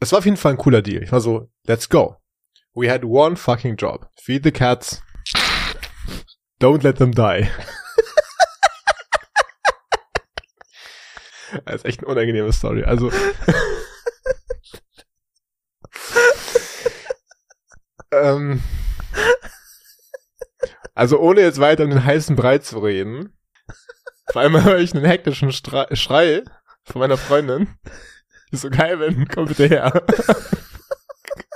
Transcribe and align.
es 0.00 0.10
war 0.12 0.18
auf 0.18 0.24
jeden 0.24 0.38
Fall 0.38 0.52
ein 0.52 0.58
cooler 0.58 0.82
Deal. 0.82 1.02
Ich 1.02 1.10
war 1.12 1.20
so, 1.20 1.50
let's 1.66 1.88
go. 1.88 2.16
We 2.74 2.90
had 2.90 3.04
one 3.04 3.36
fucking 3.36 3.76
job. 3.76 4.10
Feed 4.20 4.42
the 4.44 4.50
cats. 4.50 5.02
Don't 6.60 6.82
let 6.82 6.98
them 6.98 7.12
die. 7.12 7.48
das 11.66 11.76
ist 11.76 11.84
echt 11.84 12.00
eine 12.00 12.08
unangenehme 12.08 12.52
Story. 12.52 12.82
Also. 12.84 13.12
ähm, 18.12 18.62
also 20.94 21.18
ohne 21.18 21.42
jetzt 21.42 21.60
weiter 21.60 21.84
um 21.84 21.90
den 21.90 22.04
heißen 22.04 22.34
Brei 22.36 22.56
zu 22.58 22.78
reden. 22.78 23.36
Vor 24.32 24.42
allem 24.42 24.64
höre 24.64 24.78
ich 24.78 24.94
einen 24.94 25.04
hektischen 25.04 25.52
Stra 25.52 25.94
Schrei 25.94 26.42
von 26.84 27.00
meiner 27.00 27.18
Freundin. 27.18 27.76
Ist 28.50 28.62
so 28.62 28.70
geil, 28.70 28.98
wenn, 28.98 29.28
komm 29.28 29.46
bitte 29.46 29.66
her. 29.66 30.04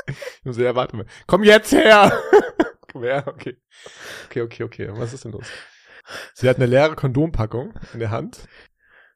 ich 0.06 0.44
muss 0.44 0.56
ja, 0.56 0.74
warte 0.74 0.96
mal. 0.96 1.06
Komm 1.26 1.42
jetzt 1.42 1.72
her! 1.72 2.12
komm 2.92 3.02
her, 3.02 3.24
okay. 3.26 3.56
Okay, 4.26 4.42
okay, 4.42 4.62
okay. 4.62 4.88
Was 4.92 5.12
ist 5.12 5.24
denn 5.24 5.32
los? 5.32 5.46
Sie 6.34 6.48
hat 6.48 6.56
eine 6.56 6.66
leere 6.66 6.94
Kondompackung 6.96 7.74
in 7.92 8.00
der 8.00 8.10
Hand. 8.10 8.46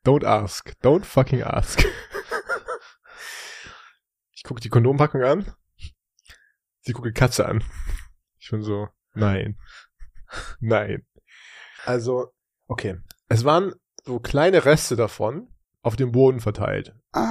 Don't 0.04 0.24
ask. 0.24 0.72
Don't 0.82 1.04
fucking 1.04 1.42
ask. 1.42 1.84
Ich 4.32 4.44
gucke 4.44 4.60
die 4.60 4.68
Kondompackung 4.68 5.22
an. 5.24 5.52
Sie 6.80 6.92
guckt 6.92 7.08
die 7.08 7.12
Katze 7.12 7.44
an. 7.46 7.64
Ich 8.38 8.50
bin 8.50 8.62
so, 8.62 8.88
nein. 9.12 9.58
Nein. 10.60 11.06
Also, 11.84 12.32
okay. 12.66 12.98
Es 13.28 13.44
waren 13.44 13.74
so 14.04 14.20
kleine 14.20 14.64
Reste 14.64 14.96
davon 14.96 15.52
auf 15.88 15.96
dem 15.96 16.12
Boden 16.12 16.38
verteilt. 16.38 16.94
Oh, 17.16 17.22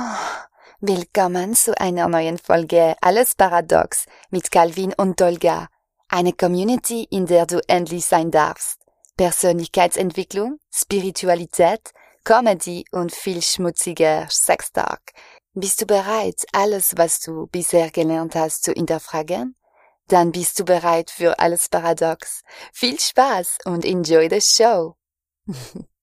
willkommen 0.81 1.53
zu 1.53 1.79
einer 1.79 2.07
neuen 2.07 2.39
Folge 2.39 2.95
Alles 3.01 3.35
Paradox 3.35 4.05
mit 4.31 4.49
Calvin 4.49 4.95
und 4.97 5.21
Dolga. 5.21 5.67
Eine 6.09 6.33
Community, 6.33 7.07
in 7.11 7.27
der 7.27 7.45
du 7.45 7.61
endlich 7.67 8.07
sein 8.07 8.31
darfst. 8.31 8.79
Persönlichkeitsentwicklung, 9.15 10.57
Spiritualität, 10.73 11.91
Comedy 12.23 12.85
und 12.91 13.11
viel 13.11 13.43
schmutziger 13.43 14.25
Sextalk. 14.27 15.11
Bist 15.53 15.79
du 15.81 15.85
bereit, 15.85 16.43
alles, 16.51 16.97
was 16.97 17.19
du 17.19 17.45
bisher 17.45 17.91
gelernt 17.91 18.33
hast, 18.33 18.63
zu 18.63 18.71
hinterfragen? 18.71 19.55
Dann 20.07 20.31
bist 20.31 20.59
du 20.59 20.65
bereit 20.65 21.11
für 21.11 21.37
alles 21.37 21.69
Paradox. 21.69 22.41
Viel 22.73 22.99
Spaß 22.99 23.59
und 23.65 23.85
enjoy 23.85 24.27
the 24.31 24.41
show. 24.41 24.95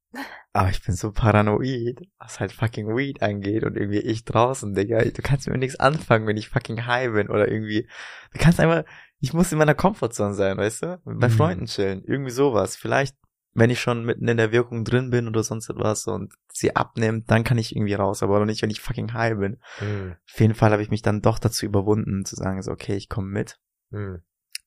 Aber 0.53 0.71
ich 0.71 0.83
bin 0.83 0.95
so 0.95 1.11
paranoid, 1.11 2.07
was 2.19 2.41
halt 2.41 2.53
fucking 2.53 2.95
Weed 2.97 3.23
angeht 3.23 3.65
und 3.65 3.77
irgendwie 3.77 3.99
ich 3.99 4.25
draußen, 4.25 4.75
Digga. 4.75 5.03
Du 5.03 5.23
kannst 5.23 5.49
mir 5.49 5.59
nichts 5.59 5.81
anfangen, 5.81 6.27
wenn 6.27 6.37
ich 6.37 6.49
fucking 6.49 6.87
high 6.87 7.13
bin 7.13 7.29
oder 7.29 7.49
irgendwie. 7.49 7.89
Du 8.33 8.39
kannst 8.39 8.61
einfach, 8.61 8.85
ich 9.21 9.33
muss 9.33 9.53
in 9.53 9.59
meiner 9.59 9.75
Komfortzone 9.75 10.35
sein, 10.35 10.57
weißt 10.57 10.83
du? 10.83 11.01
Meinen 11.05 11.33
mhm. 11.33 11.37
Freunden 11.37 11.67
chillen. 11.67 12.05
Irgendwie 12.05 12.31
sowas. 12.31 12.77
Vielleicht, 12.77 13.17
wenn 13.53 13.71
ich 13.71 13.81
schon 13.81 14.05
mitten 14.05 14.29
in 14.29 14.37
der 14.37 14.53
Wirkung 14.53 14.85
drin 14.85 15.11
bin 15.11 15.27
oder 15.29 15.43
sonst 15.43 15.69
etwas 15.69 16.07
und 16.07 16.35
sie 16.53 16.77
abnimmt, 16.77 17.31
dann 17.31 17.45
kann 17.45 17.59
ich 17.59 17.75
irgendwie 17.75 17.95
raus, 17.95 18.23
aber 18.23 18.45
nicht, 18.47 18.63
wenn 18.63 18.71
ich 18.71 18.81
fucking 18.81 19.13
high 19.13 19.37
bin. 19.37 19.59
Mhm. 19.81 20.17
Auf 20.33 20.41
jeden 20.41 20.55
Fall 20.55 20.73
habe 20.73 20.83
ich 20.83 20.91
mich 20.91 21.03
dann 21.03 21.23
doch 21.23 21.39
dazu 21.39 21.67
überwunden, 21.67 22.25
zu 22.25 22.37
sagen, 22.37 22.63
so, 22.63 22.71
okay, 22.71 22.95
ich 22.95 23.09
komme 23.09 23.29
mit. 23.29 23.59
Mhm. 23.91 24.23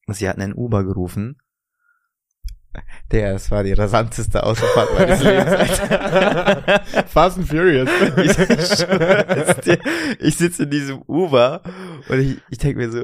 Sie 0.09 0.27
hatten 0.27 0.41
einen 0.41 0.53
Uber 0.53 0.83
gerufen 0.85 1.37
der, 3.11 3.35
es 3.35 3.49
war 3.51 3.63
die 3.63 3.73
rasanteste 3.73 4.43
Autofahrt 4.43 4.93
meines 4.97 5.23
Lebens. 5.23 5.79
Fast 7.11 7.37
and 7.37 7.47
Furious. 7.47 7.89
ich, 8.17 8.37
ich 10.19 10.37
sitze 10.37 10.63
in 10.63 10.69
diesem 10.69 11.01
Uber 11.03 11.61
und 12.09 12.19
ich, 12.19 12.41
ich 12.49 12.57
denke 12.57 12.79
mir 12.79 12.91
so, 12.91 13.03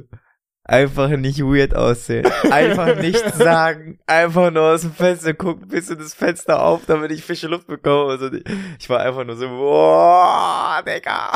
einfach 0.63 1.09
nicht 1.09 1.39
weird 1.39 1.75
aussehen. 1.75 2.25
Einfach 2.49 2.95
nichts 2.95 3.37
sagen. 3.37 3.99
Einfach 4.07 4.51
nur 4.51 4.73
aus 4.73 4.81
dem 4.81 4.93
Fenster 4.93 5.33
gucken, 5.33 5.67
bis 5.67 5.89
in 5.89 5.99
das 5.99 6.13
Fenster 6.13 6.63
auf, 6.63 6.85
damit 6.85 7.11
ich 7.11 7.23
frische 7.23 7.47
Luft 7.47 7.67
bekomme. 7.67 8.11
Also 8.11 8.29
ich 8.79 8.89
war 8.89 8.99
einfach 8.99 9.23
nur 9.23 9.35
so, 9.35 9.47
boah, 9.47 10.83
Digga. 10.85 11.31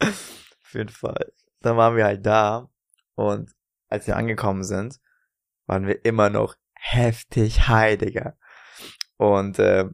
Auf 0.00 0.74
jeden 0.74 0.88
Fall. 0.88 1.32
Dann 1.60 1.76
waren 1.76 1.96
wir 1.96 2.04
halt 2.04 2.24
da 2.26 2.68
und 3.14 3.50
als 3.88 4.06
wir 4.06 4.16
angekommen 4.16 4.64
sind, 4.64 4.98
waren 5.66 5.86
wir 5.86 6.04
immer 6.04 6.30
noch 6.30 6.56
heftig 6.84 7.66
high, 7.68 7.98
Digga. 7.98 8.36
Und 9.16 9.58
äh, 9.58 9.86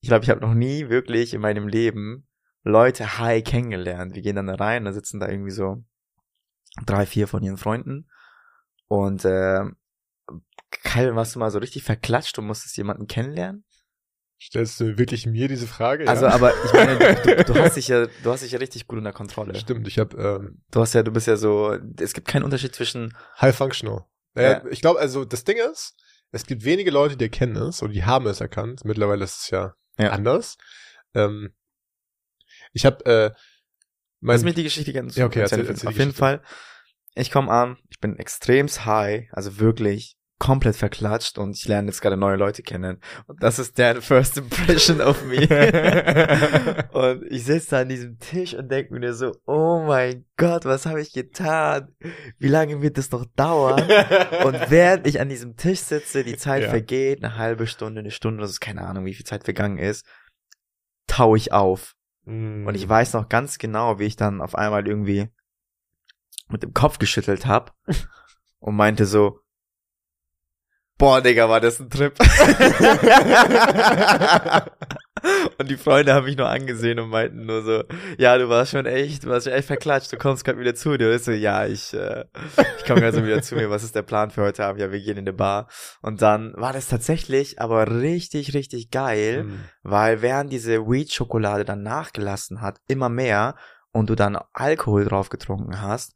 ich 0.00 0.08
glaube, 0.08 0.24
ich 0.24 0.30
habe 0.30 0.40
noch 0.40 0.54
nie 0.54 0.88
wirklich 0.88 1.32
in 1.32 1.40
meinem 1.40 1.68
Leben 1.68 2.26
Leute 2.62 3.18
high 3.18 3.44
kennengelernt. 3.44 4.14
Wir 4.14 4.22
gehen 4.22 4.36
dann 4.36 4.48
da 4.48 4.56
rein, 4.56 4.84
da 4.84 4.92
sitzen 4.92 5.20
da 5.20 5.28
irgendwie 5.28 5.52
so 5.52 5.82
drei, 6.86 7.06
vier 7.06 7.28
von 7.28 7.42
ihren 7.42 7.56
Freunden. 7.56 8.08
Und 8.88 9.24
äh, 9.24 9.64
Kyle, 10.70 11.14
warst 11.14 11.34
du 11.34 11.38
mal 11.38 11.50
so 11.50 11.58
richtig 11.58 11.84
verklatscht 11.84 12.38
und 12.38 12.46
musstest 12.46 12.76
jemanden 12.76 13.06
kennenlernen? 13.06 13.64
Stellst 14.42 14.80
du 14.80 14.98
wirklich 14.98 15.26
mir 15.26 15.48
diese 15.48 15.66
Frage? 15.66 16.08
Also, 16.08 16.24
ja? 16.26 16.32
aber 16.32 16.52
ich 16.64 16.72
meine, 16.72 16.98
du, 16.98 17.44
du, 17.44 17.60
hast 17.60 17.76
dich 17.76 17.88
ja, 17.88 18.06
du 18.22 18.30
hast 18.30 18.42
dich 18.42 18.52
ja 18.52 18.58
richtig 18.58 18.86
gut 18.86 18.98
unter 18.98 19.12
Kontrolle. 19.12 19.54
Stimmt, 19.54 19.86
ich 19.86 19.98
habe. 19.98 20.16
Ähm, 20.16 20.62
du 20.70 20.80
hast 20.80 20.94
ja, 20.94 21.02
du 21.02 21.12
bist 21.12 21.26
ja 21.26 21.36
so. 21.36 21.76
Es 21.98 22.14
gibt 22.14 22.26
keinen 22.26 22.44
Unterschied 22.44 22.74
zwischen 22.74 23.14
High 23.40 23.54
Functional. 23.54 24.06
Naja, 24.34 24.62
ja. 24.64 24.70
ich 24.70 24.80
glaube, 24.80 25.00
also 25.00 25.24
das 25.24 25.44
Ding 25.44 25.58
ist, 25.58 25.94
es 26.32 26.46
gibt 26.46 26.64
wenige 26.64 26.90
Leute, 26.90 27.16
die 27.16 27.24
erkennen 27.24 27.56
es 27.56 27.82
oder 27.82 27.92
die 27.92 28.04
haben 28.04 28.26
es 28.26 28.40
erkannt. 28.40 28.84
Mittlerweile 28.84 29.24
ist 29.24 29.42
es 29.42 29.50
ja, 29.50 29.74
ja. 29.98 30.10
anders. 30.10 30.56
Ähm, 31.14 31.54
ich 32.72 32.86
habe 32.86 33.04
äh, 33.04 33.30
mein, 34.20 34.36
Lass 34.36 34.44
mich 34.44 34.54
die 34.54 34.62
Geschichte 34.62 34.92
ganz 34.92 35.16
ja, 35.16 35.26
okay, 35.26 35.40
erzähl, 35.40 35.66
erzähl 35.66 35.88
Auf 35.88 35.98
jeden 35.98 36.12
Fall, 36.12 36.42
ich 37.14 37.30
komme 37.30 37.50
an, 37.50 37.78
ich 37.88 37.98
bin 37.98 38.18
extrem 38.18 38.68
high, 38.68 39.28
also 39.32 39.58
wirklich 39.58 40.16
komplett 40.40 40.74
verklatscht 40.74 41.38
und 41.38 41.54
ich 41.54 41.68
lerne 41.68 41.88
jetzt 41.88 42.00
gerade 42.00 42.16
neue 42.16 42.36
Leute 42.36 42.62
kennen. 42.62 42.98
Und 43.26 43.42
das 43.42 43.58
ist 43.58 43.76
der 43.76 44.00
First 44.00 44.38
Impression 44.38 45.02
of 45.02 45.22
me. 45.24 45.46
und 46.92 47.30
ich 47.30 47.44
sitze 47.44 47.70
da 47.70 47.80
an 47.82 47.90
diesem 47.90 48.18
Tisch 48.18 48.54
und 48.54 48.70
denke 48.70 48.94
mir 48.94 49.12
so, 49.12 49.36
oh 49.44 49.84
mein 49.86 50.24
Gott, 50.38 50.64
was 50.64 50.86
habe 50.86 51.02
ich 51.02 51.12
getan? 51.12 51.94
Wie 52.38 52.48
lange 52.48 52.80
wird 52.80 52.96
das 52.96 53.10
noch 53.10 53.26
dauern? 53.36 53.82
und 54.44 54.58
während 54.70 55.06
ich 55.06 55.20
an 55.20 55.28
diesem 55.28 55.56
Tisch 55.56 55.80
sitze, 55.80 56.24
die 56.24 56.38
Zeit 56.38 56.62
ja. 56.62 56.70
vergeht, 56.70 57.22
eine 57.22 57.36
halbe 57.36 57.66
Stunde, 57.66 58.00
eine 58.00 58.10
Stunde, 58.10 58.40
das 58.40 58.50
ist 58.50 58.60
keine 58.60 58.86
Ahnung, 58.86 59.04
wie 59.04 59.14
viel 59.14 59.26
Zeit 59.26 59.44
vergangen 59.44 59.76
ist, 59.76 60.06
tau 61.06 61.36
ich 61.36 61.52
auf. 61.52 61.94
Mm. 62.24 62.66
Und 62.66 62.74
ich 62.74 62.88
weiß 62.88 63.12
noch 63.12 63.28
ganz 63.28 63.58
genau, 63.58 63.98
wie 63.98 64.06
ich 64.06 64.16
dann 64.16 64.40
auf 64.40 64.54
einmal 64.54 64.88
irgendwie 64.88 65.28
mit 66.48 66.62
dem 66.62 66.72
Kopf 66.72 66.98
geschüttelt 66.98 67.44
habe 67.44 67.72
und 68.58 68.74
meinte 68.74 69.04
so, 69.04 69.40
boah, 71.00 71.20
Digga, 71.20 71.48
war 71.48 71.60
das 71.60 71.80
ein 71.80 71.90
Trip. 71.90 72.16
und 75.58 75.68
die 75.70 75.78
Freunde 75.78 76.14
haben 76.14 76.26
mich 76.26 76.36
nur 76.36 76.48
angesehen 76.48 77.00
und 77.00 77.08
meinten 77.08 77.46
nur 77.46 77.62
so, 77.62 77.82
ja, 78.18 78.36
du 78.36 78.50
warst 78.50 78.72
schon 78.72 78.84
echt, 78.84 79.24
du 79.24 79.28
warst 79.28 79.46
schon 79.46 79.54
echt 79.54 79.66
verklatscht, 79.66 80.12
du 80.12 80.18
kommst 80.18 80.44
gerade 80.44 80.60
wieder 80.60 80.74
zu 80.74 80.98
dir. 80.98 81.08
Und 81.08 81.16
ich 81.16 81.22
so, 81.22 81.32
ja, 81.32 81.66
ich, 81.66 81.94
äh, 81.94 82.26
ich 82.78 82.84
komme 82.84 83.00
gerade 83.00 83.16
so 83.16 83.24
wieder 83.24 83.40
zu 83.40 83.54
mir, 83.56 83.70
was 83.70 83.82
ist 83.82 83.96
der 83.96 84.02
Plan 84.02 84.30
für 84.30 84.42
heute 84.42 84.62
Abend? 84.64 84.82
Ja, 84.82 84.92
wir 84.92 85.00
gehen 85.00 85.16
in 85.16 85.20
eine 85.20 85.32
Bar. 85.32 85.68
Und 86.02 86.20
dann 86.20 86.52
war 86.56 86.74
das 86.74 86.88
tatsächlich 86.88 87.58
aber 87.60 87.90
richtig, 87.90 88.52
richtig 88.52 88.90
geil, 88.90 89.44
mhm. 89.44 89.64
weil 89.82 90.20
während 90.20 90.52
diese 90.52 90.86
Weed-Schokolade 90.86 91.64
dann 91.64 91.82
nachgelassen 91.82 92.60
hat, 92.60 92.76
immer 92.86 93.08
mehr, 93.08 93.54
und 93.92 94.08
du 94.08 94.14
dann 94.14 94.38
Alkohol 94.52 95.04
drauf 95.04 95.30
getrunken 95.30 95.82
hast, 95.82 96.14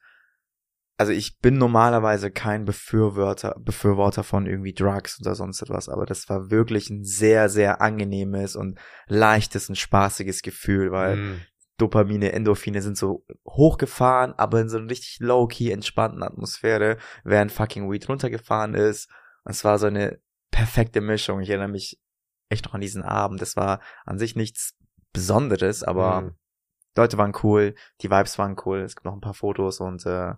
also 0.97 1.13
ich 1.13 1.41
bin 1.41 1.59
normalerweise 1.59 2.31
kein 2.31 2.65
Befürworter, 2.65 3.57
Befürworter 3.59 4.23
von 4.23 4.47
irgendwie 4.47 4.75
Drugs 4.75 5.21
oder 5.21 5.35
sonst 5.35 5.61
etwas, 5.61 5.89
aber 5.89 6.07
das 6.07 6.29
war 6.29 6.51
wirklich 6.51 6.89
ein 6.91 7.05
sehr, 7.05 7.49
sehr 7.49 7.81
angenehmes 7.81 8.55
und 8.55 8.79
leichtes 9.07 9.69
und 9.69 9.77
spaßiges 9.77 10.43
Gefühl, 10.43 10.93
weil 10.93 11.17
mm. 11.17 11.41
Dopamine, 11.79 12.31
Endorphine 12.33 12.81
sind 12.81 12.97
so 12.97 13.27
hochgefahren, 13.45 14.35
aber 14.37 14.61
in 14.61 14.69
so 14.69 14.79
einer 14.79 14.89
richtig 14.89 15.19
low-key 15.19 15.73
entspannten 15.73 16.23
Atmosphäre, 16.23 16.99
während 17.25 17.51
fucking 17.51 17.91
Weed 17.91 18.09
runtergefahren 18.09 18.75
ist. 18.75 19.11
Und 19.43 19.51
es 19.51 19.65
war 19.65 19.81
so 19.81 19.87
eine 19.87 20.21
perfekte 20.53 21.01
Mischung. 21.01 21.41
Ich 21.41 21.51
erinnere 21.51 21.69
mich 21.69 22.01
echt 22.49 22.67
noch 22.67 22.75
an 22.75 22.81
diesen 22.81 23.03
Abend. 23.03 23.43
Das 23.43 23.57
war 23.57 23.81
an 24.05 24.21
sich 24.21 24.37
nichts 24.37 24.77
Besonderes, 25.13 25.83
aber 25.83 26.21
mm. 26.21 26.37
Leute 26.97 27.19
waren 27.19 27.33
cool, 27.43 27.75
die 28.03 28.11
Vibes 28.11 28.39
waren 28.39 28.55
cool, 28.65 28.83
es 28.83 28.95
gibt 28.95 29.05
noch 29.05 29.15
ein 29.15 29.21
paar 29.21 29.35
Fotos 29.35 29.81
und 29.81 30.07
äh, 30.07 30.35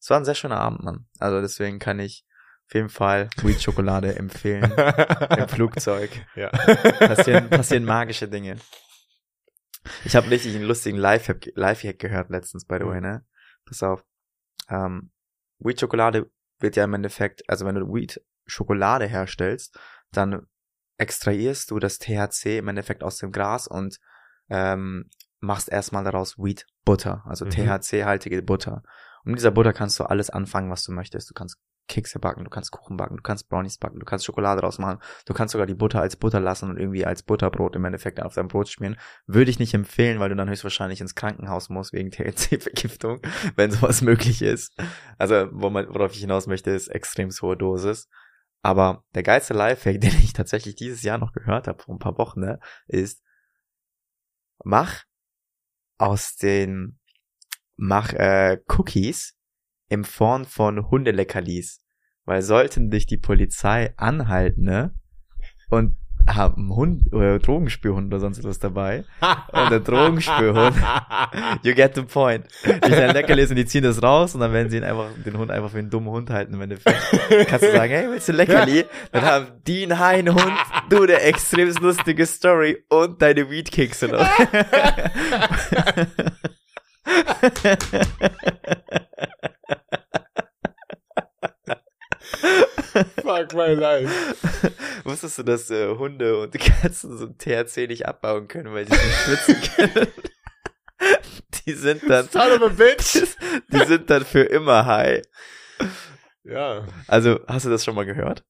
es 0.00 0.10
war 0.10 0.16
ein 0.18 0.24
sehr 0.24 0.34
schöner 0.34 0.58
Abend, 0.58 0.82
Mann. 0.82 1.06
Also 1.18 1.40
deswegen 1.40 1.78
kann 1.78 1.98
ich 2.00 2.24
auf 2.68 2.74
jeden 2.74 2.88
Fall 2.88 3.28
Weed 3.42 3.60
Schokolade 3.62 4.14
empfehlen 4.16 4.72
im 5.36 5.48
Flugzeug. 5.48 6.10
Ja. 6.34 6.48
Passieren, 6.48 7.50
passieren 7.50 7.84
magische 7.84 8.28
Dinge. 8.28 8.56
Ich 10.04 10.14
habe 10.14 10.30
richtig 10.30 10.54
einen 10.54 10.64
lustigen 10.64 10.98
Live-Hack 10.98 11.50
Live 11.54 11.82
gehört 11.98 12.30
letztens, 12.30 12.64
by 12.66 12.76
the 12.78 12.86
way, 12.86 13.00
ne? 13.00 13.24
Pass 13.64 13.82
auf. 13.82 14.04
Ähm, 14.68 15.10
Weed 15.58 15.80
Schokolade 15.80 16.30
wird 16.58 16.76
ja 16.76 16.84
im 16.84 16.94
Endeffekt, 16.94 17.42
also 17.48 17.64
wenn 17.66 17.74
du 17.74 17.92
Weed 17.92 18.22
Schokolade 18.46 19.06
herstellst, 19.06 19.78
dann 20.12 20.46
extrahierst 20.98 21.70
du 21.70 21.78
das 21.78 21.98
THC 21.98 22.58
im 22.58 22.68
Endeffekt 22.68 23.02
aus 23.02 23.16
dem 23.16 23.32
Gras 23.32 23.66
und 23.66 23.98
ähm, 24.50 25.08
machst 25.40 25.70
erstmal 25.70 26.04
daraus 26.04 26.36
Wheat 26.38 26.66
Butter, 26.84 27.24
also 27.26 27.46
Mhm. 27.46 27.50
THC-haltige 27.50 28.42
Butter. 28.42 28.82
Und 29.24 29.32
mit 29.32 29.38
dieser 29.38 29.50
Butter 29.50 29.72
kannst 29.72 29.98
du 30.00 30.04
alles 30.04 30.30
anfangen, 30.30 30.70
was 30.70 30.84
du 30.84 30.92
möchtest. 30.92 31.30
Du 31.30 31.34
kannst 31.34 31.58
Kekse 31.90 32.20
backen, 32.20 32.44
du 32.44 32.50
kannst 32.50 32.70
Kuchen 32.70 32.96
backen, 32.96 33.16
du 33.16 33.22
kannst 33.22 33.48
Brownies 33.48 33.76
backen, 33.76 33.98
du 33.98 34.06
kannst 34.06 34.24
Schokolade 34.24 34.60
draus 34.60 34.78
machen, 34.78 35.00
du 35.26 35.34
kannst 35.34 35.52
sogar 35.52 35.66
die 35.66 35.74
Butter 35.74 36.00
als 36.00 36.14
Butter 36.14 36.38
lassen 36.38 36.70
und 36.70 36.78
irgendwie 36.78 37.04
als 37.04 37.24
Butterbrot 37.24 37.74
im 37.74 37.84
Endeffekt 37.84 38.22
auf 38.22 38.34
dein 38.34 38.46
Brot 38.46 38.68
schmieren. 38.68 38.96
Würde 39.26 39.50
ich 39.50 39.58
nicht 39.58 39.74
empfehlen, 39.74 40.20
weil 40.20 40.28
du 40.28 40.36
dann 40.36 40.48
höchstwahrscheinlich 40.48 41.00
ins 41.00 41.16
Krankenhaus 41.16 41.68
musst 41.68 41.92
wegen 41.92 42.12
THC-Vergiftung, 42.12 43.20
wenn 43.56 43.72
sowas 43.72 44.02
möglich 44.02 44.40
ist. 44.40 44.72
Also, 45.18 45.48
worauf 45.50 46.12
ich 46.12 46.20
hinaus 46.20 46.46
möchte, 46.46 46.70
ist 46.70 46.88
extrem 46.88 47.30
hohe 47.42 47.56
Dosis. 47.56 48.08
Aber 48.62 49.02
der 49.14 49.24
geilste 49.24 49.54
Lifehack, 49.54 50.00
den 50.00 50.14
ich 50.22 50.32
tatsächlich 50.32 50.76
dieses 50.76 51.02
Jahr 51.02 51.18
noch 51.18 51.32
gehört 51.32 51.66
habe, 51.66 51.82
vor 51.82 51.94
ein 51.94 51.98
paar 51.98 52.18
Wochen, 52.18 52.40
ne, 52.40 52.60
ist, 52.86 53.20
mach 54.64 55.02
aus 55.98 56.36
den, 56.36 56.99
mach 57.80 58.12
äh, 58.12 58.58
Cookies 58.68 59.34
in 59.88 60.04
Form 60.04 60.44
von 60.44 60.90
Hundeleckerlis. 60.90 61.80
Weil 62.26 62.42
sollten 62.42 62.90
dich 62.90 63.06
die 63.06 63.16
Polizei 63.16 63.94
anhalten, 63.96 64.64
ne, 64.64 64.94
und 65.70 65.96
haben 66.28 66.76
Hund 66.76 67.10
oder 67.12 67.38
Drogenspürhund 67.38 68.08
oder 68.08 68.20
sonst 68.20 68.44
was 68.44 68.58
dabei, 68.58 69.04
und 69.52 69.70
der 69.70 69.80
Drogenspürhund, 69.80 70.76
you 71.62 71.74
get 71.74 71.94
the 71.94 72.02
point. 72.02 72.44
Die 72.64 72.90
sein 72.90 73.14
Leckerlis 73.14 73.48
und 73.48 73.56
die 73.56 73.64
ziehen 73.64 73.82
das 73.82 74.02
raus 74.02 74.34
und 74.34 74.40
dann 74.40 74.52
werden 74.52 74.68
sie 74.68 74.76
ihn 74.76 74.84
einfach, 74.84 75.08
den 75.24 75.38
Hund 75.38 75.50
einfach 75.50 75.70
für 75.70 75.78
einen 75.78 75.88
dummen 75.88 76.10
Hund 76.10 76.28
halten 76.28 76.52
im 76.52 76.60
Endeffekt. 76.60 77.00
Kannst 77.48 77.64
du 77.64 77.72
sagen, 77.72 77.92
hey, 77.92 78.10
willst 78.10 78.28
du 78.28 78.32
ein 78.32 78.36
Leckerli? 78.36 78.84
Dann 79.12 79.22
haben 79.22 79.46
die 79.66 79.84
einen 79.84 79.98
Hainhund, 79.98 80.52
du 80.90 81.02
eine 81.02 81.18
extrem 81.22 81.72
lustige 81.80 82.26
Story 82.26 82.84
und 82.90 83.22
deine 83.22 83.50
Weedkekse 83.50 84.08
noch. 84.08 84.28
Fuck 93.22 93.54
my 93.54 93.74
life. 93.74 94.10
Wusstest 95.04 95.38
du, 95.38 95.42
dass 95.42 95.70
äh, 95.70 95.88
Hunde 95.96 96.38
und 96.40 96.52
Katzen 96.58 97.16
so 97.16 97.26
THC 97.26 97.86
nicht 97.88 98.06
abbauen 98.06 98.48
können, 98.48 98.72
weil 98.72 98.86
sie 98.86 98.92
nicht 98.92 99.14
schwitzen 99.14 99.60
können? 99.76 100.08
Die 101.66 101.72
sind 101.72 102.02
dann, 102.08 102.28
Son 102.28 102.52
of 102.52 102.62
a 102.62 102.68
bitch. 102.68 103.22
die 103.72 103.84
sind 103.86 104.10
dann 104.10 104.24
für 104.24 104.42
immer 104.42 104.86
high. 104.86 105.22
Ja. 106.44 106.86
Also, 107.06 107.40
hast 107.46 107.66
du 107.66 107.70
das 107.70 107.84
schon 107.84 107.94
mal 107.94 108.06
gehört? 108.06 108.44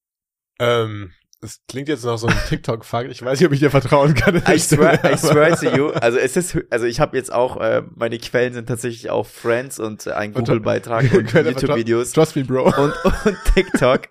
Ähm, 0.59 1.13
das 1.41 1.61
klingt 1.69 1.89
jetzt 1.89 2.05
nach 2.05 2.19
so 2.19 2.27
einem 2.27 2.39
TikTok-Fakt. 2.49 3.11
Ich 3.11 3.23
weiß 3.23 3.41
nicht, 3.41 3.47
ob 3.47 3.53
ich 3.53 3.61
dir 3.61 3.71
vertrauen 3.71 4.15
kann. 4.15 4.37
I 4.47 4.59
swear, 4.59 4.99
Stelle, 4.99 5.15
I 5.15 5.17
swear 5.17 5.57
to 5.57 5.77
you. 5.77 5.89
Also 6.01 6.19
es 6.19 6.37
ist, 6.37 6.59
also 6.71 6.87
ich 6.87 7.01
habe 7.01 7.17
jetzt 7.17 7.33
auch, 7.33 7.57
äh, 7.59 7.83
meine 7.95 8.19
Quellen 8.19 8.53
sind 8.53 8.67
tatsächlich 8.67 9.11
auch 9.11 9.27
Friends 9.27 9.79
und 9.79 10.07
äh, 10.07 10.13
ein 10.13 10.35
Google-Beitrag 10.35 11.13
und 11.13 11.33
YouTube-Videos 11.33 12.13
Trust 12.13 12.37
me, 12.37 12.45
Bro. 12.45 12.65
und, 12.65 12.95
und 13.05 13.39
TikTok. 13.55 14.09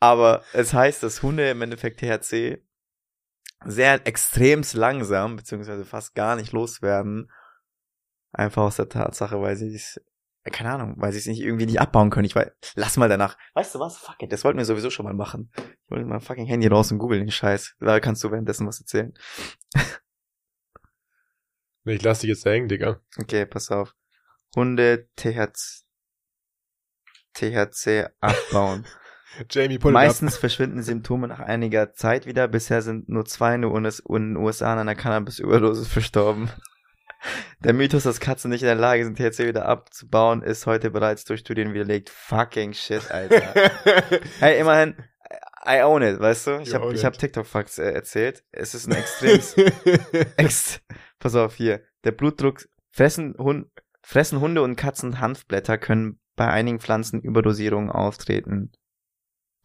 Aber 0.00 0.42
es 0.52 0.74
heißt, 0.74 1.02
dass 1.02 1.22
Hunde 1.22 1.48
im 1.50 1.62
Endeffekt 1.62 2.00
THC 2.00 2.62
sehr 3.64 4.06
extremst 4.06 4.74
langsam, 4.74 5.36
beziehungsweise 5.36 5.84
fast 5.84 6.14
gar 6.14 6.36
nicht 6.36 6.52
loswerden. 6.52 7.30
Einfach 8.32 8.62
aus 8.62 8.76
der 8.76 8.88
Tatsache, 8.88 9.40
weil 9.40 9.56
sie 9.56 9.74
es, 9.74 10.00
keine 10.50 10.70
Ahnung, 10.72 10.94
weil 10.98 11.12
sie 11.12 11.18
es 11.18 11.26
nicht 11.26 11.40
irgendwie 11.40 11.66
nicht 11.66 11.80
abbauen 11.80 12.10
können. 12.10 12.24
Ich 12.24 12.34
weiß, 12.34 12.50
lass 12.74 12.96
mal 12.96 13.08
danach. 13.08 13.36
Weißt 13.54 13.74
du 13.74 13.80
was? 13.80 13.96
Fuck 13.98 14.22
it, 14.22 14.32
das 14.32 14.44
wollten 14.44 14.58
wir 14.58 14.64
sowieso 14.64 14.90
schon 14.90 15.04
mal 15.04 15.14
machen. 15.14 15.50
Ich 15.56 15.90
wollte 15.90 16.04
mal 16.04 16.20
fucking 16.20 16.46
Handy 16.46 16.66
raus 16.66 16.90
und 16.92 16.98
googeln 16.98 17.20
den 17.22 17.30
Scheiß. 17.30 17.76
Da 17.80 18.00
kannst 18.00 18.22
du 18.24 18.30
währenddessen 18.30 18.66
was 18.66 18.80
erzählen. 18.80 19.12
Nee, 21.84 21.94
Ich 21.94 22.02
lass 22.02 22.20
dich 22.20 22.28
jetzt 22.28 22.44
da 22.44 22.50
hängen, 22.50 22.68
Digga. 22.68 23.00
Okay, 23.18 23.46
pass 23.46 23.70
auf. 23.70 23.94
Hunde 24.56 25.08
THC, 25.16 25.84
THC 27.34 28.08
abbauen. 28.20 28.86
Jamie, 29.50 29.78
pull 29.78 29.90
it 29.90 29.94
Meistens 29.94 30.38
verschwinden 30.38 30.82
Symptome 30.82 31.28
nach 31.28 31.40
einiger 31.40 31.92
Zeit 31.92 32.24
wieder. 32.24 32.48
Bisher 32.48 32.80
sind 32.80 33.08
nur 33.10 33.26
zwei 33.26 33.54
in 33.54 33.62
den 33.62 33.70
US- 33.70 34.00
in 34.08 34.34
den 34.34 34.36
USA 34.36 34.72
an 34.72 34.78
einer 34.78 34.94
Cannabis-Überdosis 34.94 35.88
verstorben. 35.88 36.48
Der 37.60 37.72
Mythos, 37.72 38.04
dass 38.04 38.20
Katzen 38.20 38.50
nicht 38.50 38.62
in 38.62 38.66
der 38.66 38.74
Lage 38.74 39.04
sind, 39.04 39.16
THC 39.16 39.46
wieder 39.46 39.66
abzubauen, 39.66 40.42
ist 40.42 40.66
heute 40.66 40.90
bereits 40.90 41.24
durch 41.24 41.40
Studien 41.40 41.74
widerlegt. 41.74 42.10
Fucking 42.10 42.72
shit, 42.72 43.10
Alter. 43.10 43.42
hey, 44.40 44.60
immerhin, 44.60 44.94
I 45.66 45.82
own 45.82 46.02
it, 46.02 46.20
weißt 46.20 46.46
du? 46.46 46.58
Ich 46.60 46.74
habe 46.74 46.94
hab 46.94 47.18
TikTok-Facts 47.18 47.78
äh, 47.78 47.90
erzählt. 47.90 48.44
Es 48.52 48.74
ist 48.74 48.86
ein 48.86 48.94
extremes 48.94 49.56
Ex 50.36 50.80
Pass 51.18 51.34
auf 51.34 51.56
hier. 51.56 51.82
Der 52.04 52.12
Blutdruck 52.12 52.68
fressen, 52.90 53.34
Hund, 53.38 53.66
fressen 54.02 54.40
Hunde 54.40 54.62
und 54.62 54.76
Katzen 54.76 55.18
Hanfblätter 55.20 55.78
können 55.78 56.20
bei 56.36 56.48
einigen 56.48 56.78
Pflanzen 56.78 57.20
Überdosierungen 57.20 57.90
auftreten. 57.90 58.70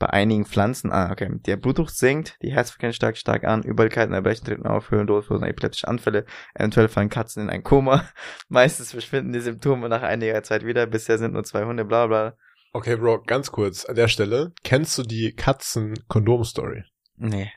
Bei 0.02 0.10
einigen 0.10 0.46
Pflanzen, 0.46 0.92
ah, 0.92 1.12
okay. 1.12 1.30
Der 1.46 1.58
Blutdruck 1.58 1.92
sinkt, 1.92 2.36
die 2.42 2.52
Herzfrequenz 2.52 2.96
steigt 2.96 3.20
stark 3.20 3.44
an, 3.44 3.62
Übelkeiten, 3.62 4.16
Erbrechen 4.16 4.44
treten 4.44 4.66
auf, 4.66 4.90
Höhendruck, 4.90 5.30
epileptische 5.30 5.88
Anfälle, 5.88 6.26
eventuell 6.56 6.88
fallen 6.88 7.12
Katzen 7.12 7.44
in 7.44 7.52
ein 7.52 7.62
Koma. 7.62 8.10
Meistens 8.50 8.94
verschwinden 8.94 9.32
die 9.32 9.42
Symptome 9.42 9.90
nach 9.90 10.02
einiger 10.02 10.42
Zeit 10.42 10.66
wieder, 10.66 10.88
bisher 10.88 11.20
sind 11.20 11.34
nur 11.34 11.44
zwei 11.44 11.66
Hunde, 11.66 11.86
bla 11.86 12.08
bla. 12.08 12.36
okay, 12.74 12.96
Bro, 12.96 13.26
ganz 13.28 13.52
kurz 13.52 13.86
an 13.86 13.94
der 13.94 14.08
Stelle. 14.08 14.54
Kennst 14.64 14.98
du 14.98 15.04
die 15.04 15.36
Katzen-Kondom-Story? 15.36 16.84
Nee. 17.18 17.52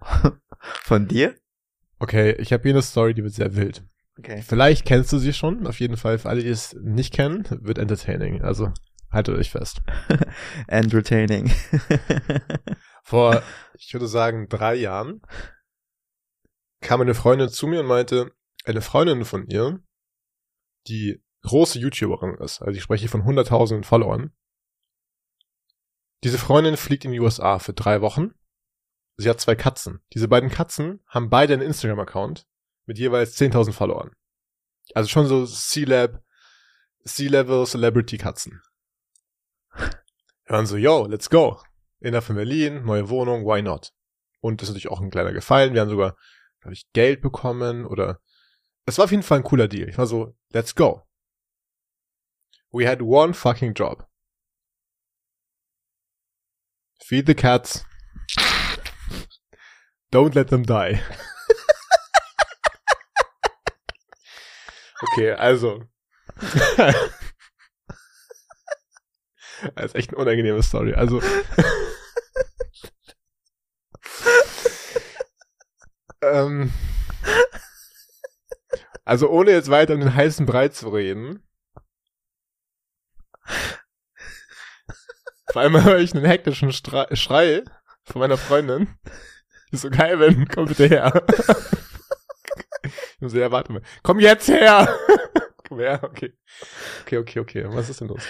Von 0.60 1.08
dir? 1.08 1.34
Okay, 1.98 2.32
ich 2.32 2.52
habe 2.52 2.64
hier 2.64 2.72
eine 2.72 2.82
Story, 2.82 3.14
die 3.14 3.22
wird 3.22 3.32
sehr 3.32 3.56
wild. 3.56 3.82
Okay. 4.18 4.42
Vielleicht 4.46 4.84
kennst 4.84 5.14
du 5.14 5.18
sie 5.18 5.32
schon. 5.32 5.66
Auf 5.66 5.80
jeden 5.80 5.96
Fall, 5.96 6.18
für 6.18 6.28
alle, 6.28 6.42
die 6.42 6.50
es 6.50 6.76
nicht 6.78 7.14
kennen, 7.14 7.46
wird 7.48 7.78
entertaining. 7.78 8.42
Also, 8.42 8.70
haltet 9.10 9.36
euch 9.36 9.50
fest. 9.50 9.80
Entertaining. 10.66 11.50
Vor, 13.02 13.42
ich 13.74 13.92
würde 13.92 14.06
sagen, 14.06 14.48
drei 14.48 14.74
Jahren 14.74 15.22
kam 16.80 17.00
eine 17.00 17.14
Freundin 17.14 17.48
zu 17.48 17.66
mir 17.66 17.80
und 17.80 17.86
meinte, 17.86 18.32
eine 18.64 18.80
Freundin 18.80 19.24
von 19.24 19.46
ihr, 19.46 19.80
die 20.86 21.22
große 21.42 21.78
YouTuberin 21.78 22.34
ist, 22.34 22.60
also 22.60 22.76
ich 22.76 22.82
spreche 22.82 23.08
von 23.08 23.24
hunderttausenden 23.24 23.84
Followern, 23.84 24.32
diese 26.24 26.38
Freundin 26.38 26.76
fliegt 26.76 27.04
in 27.04 27.12
die 27.12 27.20
USA 27.20 27.58
für 27.58 27.72
drei 27.72 28.00
Wochen. 28.00 28.34
Sie 29.16 29.28
hat 29.28 29.40
zwei 29.40 29.54
Katzen. 29.54 30.00
Diese 30.14 30.28
beiden 30.28 30.50
Katzen 30.50 31.00
haben 31.06 31.30
beide 31.30 31.54
einen 31.54 31.62
Instagram-Account 31.62 32.46
mit 32.86 32.98
jeweils 32.98 33.36
10.000 33.38 33.72
Followern. 33.72 34.10
Also 34.94 35.08
schon 35.08 35.26
so 35.26 35.46
C-Lab, 35.46 36.22
C-Level 37.04 37.66
Celebrity 37.66 38.18
Katzen. 38.18 38.62
Waren 40.48 40.66
so, 40.66 40.76
yo, 40.76 41.06
let's 41.06 41.28
go. 41.28 41.60
Innerhalb 42.00 42.24
von 42.24 42.36
Berlin, 42.36 42.84
neue 42.84 43.10
Wohnung, 43.10 43.44
why 43.44 43.60
not? 43.60 43.92
Und 44.40 44.62
das 44.62 44.68
ist 44.68 44.74
natürlich 44.74 44.90
auch 44.90 45.00
ein 45.00 45.10
kleiner 45.10 45.32
Gefallen. 45.32 45.74
Wir 45.74 45.82
haben 45.82 45.90
sogar, 45.90 46.16
glaube 46.60 46.72
ich, 46.74 46.90
Geld 46.92 47.20
bekommen 47.20 47.84
oder 47.84 48.20
es 48.86 48.96
war 48.96 49.04
auf 49.04 49.10
jeden 49.10 49.22
Fall 49.22 49.38
ein 49.38 49.44
cooler 49.44 49.68
Deal. 49.68 49.88
Ich 49.88 49.98
war 49.98 50.06
so, 50.06 50.34
let's 50.50 50.74
go. 50.74 51.02
We 52.72 52.88
had 52.88 53.02
one 53.02 53.34
fucking 53.34 53.74
job. 53.74 54.06
Feed 57.04 57.26
the 57.26 57.34
cats. 57.34 57.84
Don't 60.10 60.34
let 60.34 60.48
them 60.48 60.64
die. 60.64 61.02
okay, 65.12 65.32
also. 65.32 65.84
Das 69.74 69.86
ist 69.86 69.94
echt 69.94 70.10
eine 70.10 70.18
unangenehme 70.18 70.62
Story. 70.62 70.92
Also. 70.94 71.22
ähm, 76.22 76.70
also 79.04 79.30
ohne 79.30 79.52
jetzt 79.52 79.70
weiter 79.70 79.94
um 79.94 80.00
den 80.00 80.14
heißen 80.14 80.44
Brei 80.46 80.68
zu 80.68 80.90
reden. 80.90 81.42
Vor 85.50 85.62
allem 85.62 85.82
höre 85.82 85.98
ich 85.98 86.14
einen 86.14 86.26
hektischen 86.26 86.72
Stra 86.72 87.08
Schrei 87.16 87.64
von 88.04 88.20
meiner 88.20 88.36
Freundin. 88.36 88.98
Die 89.70 89.76
ist 89.76 89.82
so 89.82 89.90
geil, 89.90 90.20
wenn, 90.20 90.46
komm 90.48 90.66
bitte 90.66 90.86
her. 90.86 91.24
Ich 93.18 93.20
muss 93.20 93.32
so, 93.32 93.38
ja, 93.38 93.50
warte 93.50 93.72
mal. 93.72 93.82
Komm 94.02 94.20
jetzt 94.20 94.48
her! 94.48 94.88
Komm 95.68 95.80
her, 95.80 96.00
okay. 96.02 96.32
Okay, 97.02 97.18
okay, 97.18 97.40
okay. 97.40 97.64
Was 97.68 97.90
ist 97.90 98.00
denn 98.00 98.08
los? 98.08 98.22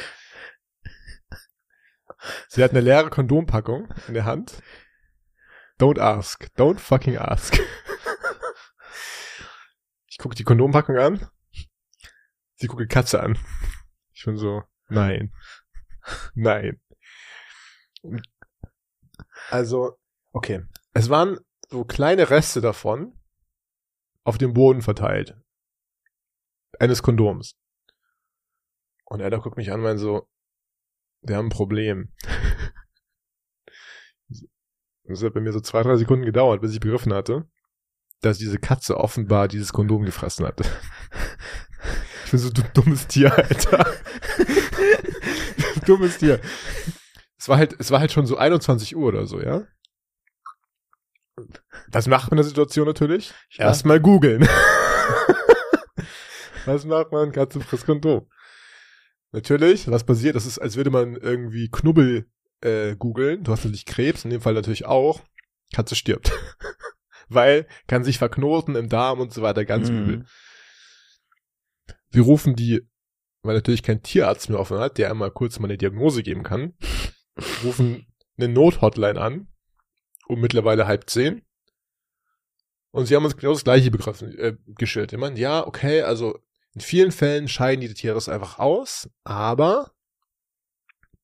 Sie 2.48 2.62
hat 2.62 2.72
eine 2.72 2.80
leere 2.80 3.10
Kondompackung 3.10 3.92
in 4.08 4.14
der 4.14 4.24
Hand. 4.24 4.62
Don't 5.78 6.00
ask. 6.00 6.48
Don't 6.56 6.78
fucking 6.78 7.16
ask. 7.16 7.58
Ich 10.10 10.22
gucke 10.22 10.34
die 10.34 10.42
Kondompackung 10.42 10.96
an. 10.96 11.28
Sie 12.56 12.66
guckt 12.66 12.82
die 12.82 12.88
Katze 12.88 13.22
an. 13.22 13.38
Ich 14.12 14.24
bin 14.24 14.36
so, 14.36 14.64
nein. 14.88 15.32
Nein. 16.34 16.80
Also, 19.48 19.96
okay. 20.32 20.64
Es 20.92 21.08
waren 21.08 21.38
so 21.68 21.84
kleine 21.84 22.30
Reste 22.30 22.60
davon. 22.60 23.16
auf 24.24 24.38
dem 24.38 24.54
Boden 24.54 24.82
verteilt. 24.82 25.36
Eines 26.80 27.00
Kondoms. 27.00 27.56
Und 29.04 29.20
er 29.20 29.30
da 29.30 29.38
guckt 29.38 29.56
mich 29.56 29.70
an 29.70 29.76
und 29.78 29.84
meint 29.84 30.00
so, 30.00 30.28
wir 31.28 31.36
haben 31.36 31.46
ein 31.46 31.50
Problem. 31.50 32.12
Das 35.04 35.22
hat 35.22 35.34
bei 35.34 35.40
mir 35.40 35.52
so 35.52 35.60
zwei, 35.60 35.82
drei 35.82 35.96
Sekunden 35.96 36.24
gedauert, 36.24 36.60
bis 36.60 36.72
ich 36.72 36.80
begriffen 36.80 37.14
hatte, 37.14 37.46
dass 38.20 38.38
diese 38.38 38.58
Katze 38.58 38.98
offenbar 38.98 39.48
dieses 39.48 39.72
Kondom 39.72 40.04
gefressen 40.04 40.46
hatte. 40.46 40.64
Ich 42.24 42.30
bin 42.30 42.40
so 42.40 42.50
du 42.50 42.62
dummes 42.74 43.06
Tier, 43.06 43.34
Alter. 43.34 43.94
dummes 45.86 46.18
Tier. 46.18 46.40
Es 47.38 47.48
war 47.48 47.56
halt, 47.56 47.74
es 47.78 47.90
war 47.90 48.00
halt 48.00 48.12
schon 48.12 48.26
so 48.26 48.36
21 48.36 48.96
Uhr 48.96 49.08
oder 49.08 49.26
so, 49.26 49.40
ja? 49.40 49.66
Was 51.90 52.06
macht 52.06 52.30
man 52.30 52.38
in 52.38 52.42
der 52.42 52.48
Situation 52.48 52.86
natürlich? 52.86 53.32
Erstmal 53.56 54.00
googeln. 54.00 54.42
was 56.66 56.84
macht 56.84 57.12
man? 57.12 57.32
Katze 57.32 57.60
frisst 57.60 57.86
Kondom. 57.86 58.28
Natürlich, 59.32 59.90
was 59.90 60.04
passiert? 60.04 60.36
Das 60.36 60.46
ist, 60.46 60.58
als 60.58 60.76
würde 60.76 60.90
man 60.90 61.16
irgendwie 61.16 61.68
Knubbel 61.70 62.26
äh, 62.60 62.96
googeln. 62.96 63.44
Du 63.44 63.52
hast 63.52 63.64
natürlich 63.64 63.86
Krebs, 63.86 64.24
in 64.24 64.30
dem 64.30 64.40
Fall 64.40 64.54
natürlich 64.54 64.86
auch. 64.86 65.20
Katze 65.72 65.94
stirbt. 65.94 66.32
Weil 67.28 67.66
kann 67.86 68.04
sich 68.04 68.18
verknoten 68.18 68.74
im 68.74 68.88
Darm 68.88 69.20
und 69.20 69.32
so 69.32 69.42
weiter, 69.42 69.64
ganz 69.66 69.90
Mhm. 69.90 69.96
übel. 69.98 70.24
Wir 72.10 72.22
rufen 72.22 72.56
die, 72.56 72.88
weil 73.42 73.54
natürlich 73.54 73.82
kein 73.82 74.02
Tierarzt 74.02 74.48
mehr 74.48 74.58
offen 74.58 74.78
hat, 74.78 74.96
der 74.96 75.10
einmal 75.10 75.30
kurz 75.30 75.58
mal 75.58 75.66
eine 75.66 75.76
Diagnose 75.76 76.22
geben 76.22 76.42
kann, 76.42 76.72
rufen 77.64 78.06
eine 78.38 78.48
Nothotline 78.48 79.20
an, 79.20 79.48
um 80.26 80.40
mittlerweile 80.40 80.86
halb 80.86 81.10
zehn. 81.10 81.42
Und 82.92 83.04
sie 83.06 83.14
haben 83.14 83.26
uns 83.26 83.36
genau 83.36 83.52
das 83.52 83.64
gleiche 83.64 83.90
begriffen, 83.90 84.36
äh, 84.38 84.56
geschildert. 84.78 85.12
Ich 85.12 85.18
meine, 85.18 85.38
ja, 85.38 85.66
okay, 85.66 86.00
also 86.00 86.38
in 86.74 86.80
vielen 86.80 87.12
Fällen 87.12 87.48
scheiden 87.48 87.80
die 87.80 87.92
Tiere 87.94 88.16
es 88.16 88.28
einfach 88.28 88.58
aus, 88.58 89.08
aber 89.24 89.92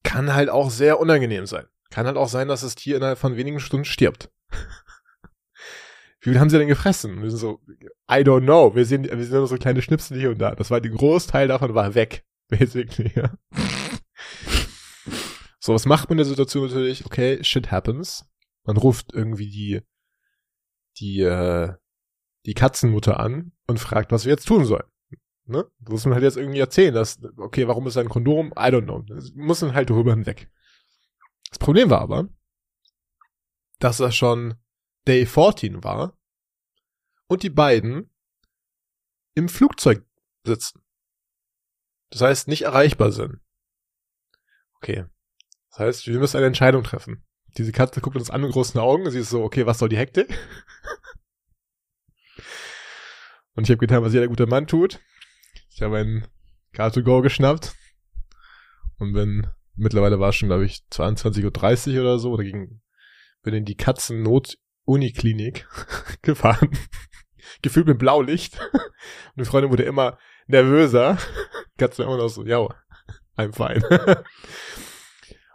kann 0.02 0.34
halt 0.34 0.50
auch 0.50 0.70
sehr 0.70 1.00
unangenehm 1.00 1.46
sein. 1.46 1.66
Kann 1.90 2.06
halt 2.06 2.16
auch 2.16 2.28
sein, 2.28 2.48
dass 2.48 2.62
das 2.62 2.74
Tier 2.74 2.96
innerhalb 2.96 3.18
von 3.18 3.36
wenigen 3.36 3.60
Stunden 3.60 3.84
stirbt. 3.84 4.30
Wie 6.20 6.30
viel 6.30 6.40
haben 6.40 6.50
sie 6.50 6.58
denn 6.58 6.68
gefressen? 6.68 7.22
Wir 7.22 7.30
sind 7.30 7.38
so, 7.38 7.60
I 8.10 8.22
don't 8.22 8.44
know. 8.44 8.74
Wir 8.74 8.86
sehen, 8.86 9.04
wir 9.04 9.24
sehen 9.24 9.36
nur 9.36 9.46
so 9.46 9.56
kleine 9.56 9.82
Schnipsel 9.82 10.18
hier 10.18 10.30
und 10.30 10.38
da. 10.38 10.54
Das 10.54 10.70
war 10.70 10.80
der 10.80 10.90
Großteil 10.90 11.48
davon 11.48 11.74
war 11.74 11.94
weg. 11.94 12.24
Basically, 12.48 13.12
ja. 13.14 13.32
So, 15.58 15.72
was 15.72 15.86
macht 15.86 16.08
man 16.08 16.14
in 16.14 16.24
der 16.24 16.26
Situation 16.26 16.66
natürlich? 16.66 17.06
Okay, 17.06 17.42
shit 17.42 17.70
happens. 17.70 18.24
Man 18.64 18.76
ruft 18.76 19.12
irgendwie 19.12 19.50
die, 19.50 19.80
die, 20.98 21.20
äh, 21.20 21.74
die 22.46 22.54
Katzenmutter 22.54 23.20
an 23.20 23.52
und 23.66 23.78
fragt, 23.78 24.12
was 24.12 24.24
wir 24.24 24.32
jetzt 24.32 24.46
tun 24.46 24.64
sollen. 24.64 24.84
Ne? 25.46 25.70
Das 25.80 25.90
muss 25.90 26.04
man 26.06 26.14
halt 26.14 26.24
jetzt 26.24 26.36
irgendwie 26.36 26.58
erzählen, 26.58 26.94
dass, 26.94 27.18
okay, 27.36 27.68
warum 27.68 27.86
ist 27.86 27.96
ein 27.96 28.08
Kondom? 28.08 28.48
I 28.52 28.70
don't 28.70 28.84
know. 28.84 29.02
Das 29.02 29.32
muss 29.34 29.60
man 29.60 29.74
halt 29.74 29.90
darüber 29.90 30.12
hinweg. 30.12 30.50
Das 31.50 31.58
Problem 31.58 31.90
war 31.90 32.00
aber, 32.00 32.28
dass 33.78 33.98
das 33.98 34.16
schon 34.16 34.54
Day 35.06 35.26
14 35.26 35.84
war 35.84 36.16
und 37.26 37.42
die 37.42 37.50
beiden 37.50 38.10
im 39.34 39.48
Flugzeug 39.48 40.04
sitzen. 40.44 40.82
Das 42.10 42.22
heißt, 42.22 42.48
nicht 42.48 42.62
erreichbar 42.62 43.12
sind. 43.12 43.40
Okay. 44.76 45.04
Das 45.70 45.78
heißt, 45.80 46.06
wir 46.06 46.18
müssen 46.18 46.36
eine 46.38 46.46
Entscheidung 46.46 46.84
treffen. 46.84 47.24
Diese 47.56 47.72
Katze 47.72 48.00
guckt 48.00 48.16
uns 48.16 48.30
an 48.30 48.40
mit 48.40 48.52
großen 48.52 48.80
Augen. 48.80 49.10
Sie 49.10 49.18
ist 49.18 49.30
so, 49.30 49.42
okay, 49.42 49.66
was 49.66 49.78
soll 49.78 49.88
die 49.88 49.98
Hektik? 49.98 50.28
Und 53.54 53.64
ich 53.64 53.70
habe 53.70 53.78
getan, 53.78 54.02
was 54.02 54.12
jeder 54.12 54.28
gute 54.28 54.46
Mann 54.46 54.66
tut. 54.66 55.00
Ich 55.74 55.82
habe 55.82 55.98
einen 55.98 56.28
Car2Go 56.72 57.20
geschnappt 57.20 57.74
und 59.00 59.12
bin, 59.12 59.48
mittlerweile 59.74 60.20
war 60.20 60.28
es 60.28 60.36
schon, 60.36 60.48
glaube 60.48 60.64
ich, 60.64 60.84
22.30 60.92 61.94
Uhr 61.94 62.02
oder 62.02 62.18
so, 62.20 62.30
oder 62.30 62.44
ging, 62.44 62.80
bin 63.42 63.54
in 63.54 63.64
die 63.64 63.76
Katzen-Not-Uniklinik 63.76 65.66
gefahren. 66.22 66.70
Gefühlt 67.60 67.88
mit 67.88 67.98
Blaulicht. 67.98 68.56
Und 68.60 69.40
die 69.40 69.44
Freundin 69.44 69.72
wurde 69.72 69.82
immer 69.82 70.16
nervöser. 70.46 71.18
Katze 71.76 72.04
immer 72.04 72.18
noch 72.18 72.28
so, 72.28 72.46
ja, 72.46 72.68
I'm 73.36 73.52
fine. 73.52 74.24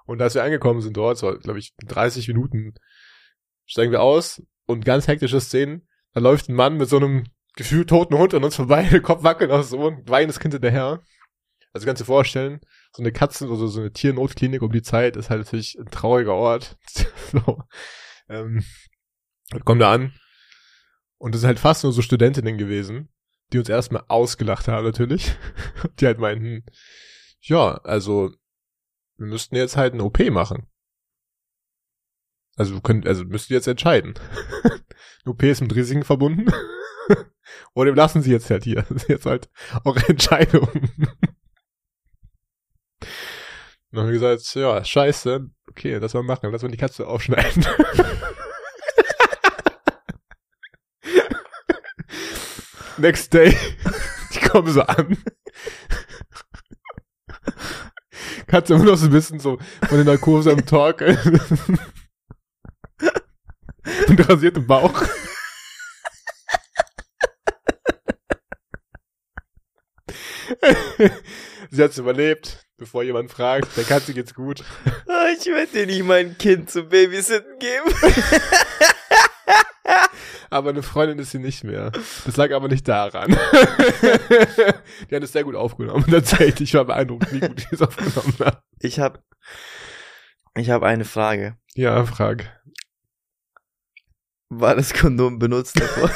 Und 0.06 0.22
als 0.22 0.36
wir 0.36 0.44
angekommen 0.44 0.82
sind 0.82 0.98
dort, 0.98 1.18
so, 1.18 1.38
glaube 1.38 1.60
ich, 1.60 1.76
30 1.86 2.28
Minuten, 2.28 2.74
steigen 3.66 3.94
wir 3.94 4.02
aus 4.02 4.44
und 4.66 4.84
ganz 4.84 5.08
hektische 5.08 5.40
Szenen. 5.40 5.88
Da 6.14 6.20
läuft 6.20 6.50
ein 6.50 6.56
Mann 6.56 6.76
mit 6.76 6.90
so 6.90 6.98
einem 6.98 7.24
gefühlt 7.60 7.90
toten 7.90 8.18
Hund 8.18 8.34
an 8.34 8.46
uns 8.46 8.56
vorbei, 8.56 8.88
der 8.90 9.02
Kopf 9.02 9.22
wackelt 9.22 9.52
auch 9.52 9.62
so, 9.64 9.86
ein 9.90 10.08
weinendes 10.08 10.40
Kind 10.40 10.54
hinterher. 10.54 11.04
Also 11.74 11.86
kannst 11.86 12.00
du 12.00 12.04
dir 12.06 12.08
vorstellen, 12.08 12.62
so 12.96 13.04
eine 13.04 13.12
Katzen- 13.12 13.50
oder 13.50 13.68
so 13.68 13.82
eine 13.82 13.92
Tiernotklinik 13.92 14.62
um 14.62 14.72
die 14.72 14.82
Zeit 14.82 15.18
ist 15.18 15.30
halt 15.30 15.42
natürlich 15.42 15.78
ein 15.78 15.92
trauriger 15.92 16.34
Ort. 16.34 16.78
so. 17.34 17.62
ähm, 18.30 18.64
kommen 19.66 19.82
da 19.82 19.92
an 19.92 20.14
und 21.18 21.36
es 21.36 21.42
sind 21.42 21.50
halt 21.50 21.60
fast 21.60 21.84
nur 21.84 21.92
so 21.92 22.02
Studentinnen 22.02 22.58
gewesen, 22.58 23.10
die 23.52 23.60
uns 23.60 23.68
erstmal 23.68 24.06
ausgelacht 24.08 24.70
haben 24.70 24.86
natürlich. 24.86 25.36
Die 26.00 26.06
halt 26.06 26.20
meinten, 26.20 26.64
ja, 27.42 27.76
also 27.80 28.32
wir 29.18 29.28
müssten 29.28 29.58
jetzt 29.58 29.76
halt 29.76 29.94
eine 29.94 30.04
OP 30.06 30.20
machen. 30.30 30.66
Also 32.56 32.76
wir 32.76 32.82
können, 32.82 33.06
also 33.06 33.26
müsst 33.26 33.50
ihr 33.50 33.58
jetzt 33.58 33.68
entscheiden. 33.68 34.14
Eine 34.64 35.34
OP 35.34 35.44
ist 35.44 35.60
mit 35.62 35.76
Risiken 35.76 36.04
verbunden. 36.04 36.50
Oder 37.76 37.94
lassen 37.94 38.22
sie 38.22 38.32
jetzt 38.32 38.50
halt 38.50 38.64
hier. 38.64 38.84
Das 38.90 39.04
ist 39.04 39.10
jetzt 39.10 39.26
halt 39.26 39.50
eure 39.86 40.08
Entscheidung. 40.08 40.68
Und 43.92 43.98
dann 43.98 44.02
haben 44.02 44.12
wir 44.12 44.20
gesagt, 44.20 44.56
ja, 44.56 44.84
scheiße. 44.84 45.50
Okay, 45.70 45.98
lass 45.98 46.14
mal 46.14 46.24
machen. 46.24 46.52
Lass 46.52 46.62
mal 46.62 46.70
die 46.70 46.78
Katze 46.78 47.08
aufschneiden. 47.08 47.66
Next 52.98 53.34
day. 53.34 53.56
Die 54.34 54.40
kommen 54.40 54.72
so 54.72 54.82
an. 54.82 55.18
Katze 58.46 58.74
immer 58.74 58.84
noch 58.84 58.98
so 58.98 59.06
ein 59.06 59.12
bisschen 59.12 59.40
so 59.40 59.58
von 59.88 59.98
der 59.98 60.06
Narkose 60.06 60.52
am 60.52 60.66
Talk. 60.66 61.02
Und 64.08 64.30
rasiert 64.30 64.58
im 64.58 64.68
Bauch. 64.68 65.04
Sie 71.72 71.84
hat's 71.84 71.98
überlebt, 71.98 72.66
bevor 72.78 73.04
jemand 73.04 73.32
fragt. 73.32 73.76
Der 73.78 73.84
Katze 73.84 74.14
geht's 74.14 74.34
gut. 74.34 74.64
Ah, 75.08 75.28
Ich 75.38 75.46
werde 75.48 75.72
dir 75.72 75.86
nicht 75.86 76.04
mein 76.04 76.38
Kind 76.38 76.70
zum 76.70 76.88
Babysitten 76.90 77.58
geben. 77.60 77.94
Aber 80.52 80.70
eine 80.70 80.82
Freundin 80.84 81.20
ist 81.20 81.32
sie 81.32 81.40
nicht 81.40 81.64
mehr. 81.64 81.92
Das 82.26 82.38
lag 82.38 82.52
aber 82.52 82.68
nicht 82.70 82.88
daran. 82.88 83.32
die 83.32 85.16
hat 85.16 85.24
es 85.24 85.32
sehr 85.32 85.44
gut 85.44 85.56
aufgenommen. 85.56 86.06
Tatsächlich, 86.10 86.70
ich 86.70 86.74
war 86.74 86.86
beeindruckt, 86.86 87.32
wie 87.32 87.40
gut 87.40 87.60
die 87.60 87.68
es 87.76 87.82
aufgenommen 87.82 88.34
hat. 88.40 88.64
Ich 88.80 89.00
habe 89.00 89.22
ich 90.56 90.70
hab 90.72 90.82
eine 90.84 91.06
Frage. 91.06 91.58
Ja, 91.76 92.04
frag. 92.06 92.62
War 94.50 94.76
das 94.76 94.94
Kondom 94.94 95.38
benutzt 95.38 95.80
davor? 95.80 96.10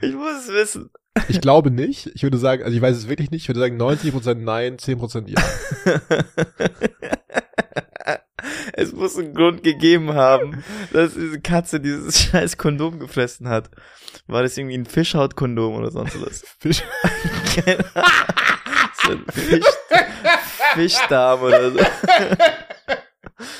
ich 0.00 0.14
muss 0.14 0.44
es 0.44 0.48
wissen. 0.62 0.90
Ich 1.28 1.40
glaube 1.40 1.70
nicht. 1.70 2.10
Ich 2.14 2.22
würde 2.22 2.38
sagen, 2.38 2.62
also 2.62 2.74
ich 2.74 2.82
weiß 2.82 2.96
es 2.96 3.08
wirklich 3.08 3.30
nicht. 3.30 3.42
Ich 3.42 3.48
würde 3.48 3.60
sagen 3.60 3.80
90% 3.80 4.34
nein, 4.34 4.78
10% 4.78 5.28
ja. 5.28 5.42
es 8.72 8.92
muss 8.92 9.18
einen 9.18 9.34
Grund 9.34 9.62
gegeben 9.62 10.14
haben, 10.14 10.64
dass 10.92 11.14
diese 11.14 11.40
Katze 11.40 11.80
dieses 11.80 12.22
scheiß 12.22 12.56
Kondom 12.56 12.98
gefressen 12.98 13.48
hat. 13.48 13.70
War 14.26 14.42
das 14.42 14.56
irgendwie 14.56 14.78
ein 14.78 14.86
Fischhautkondom 14.86 15.74
oder 15.74 15.90
sonst 15.90 16.20
was? 16.24 16.44
Fisch. 16.58 16.82
So 19.04 19.12
ein 19.12 19.24
Fisch, 19.32 19.66
Fischdarm 20.74 21.42
oder 21.42 21.72
so. 21.72 21.78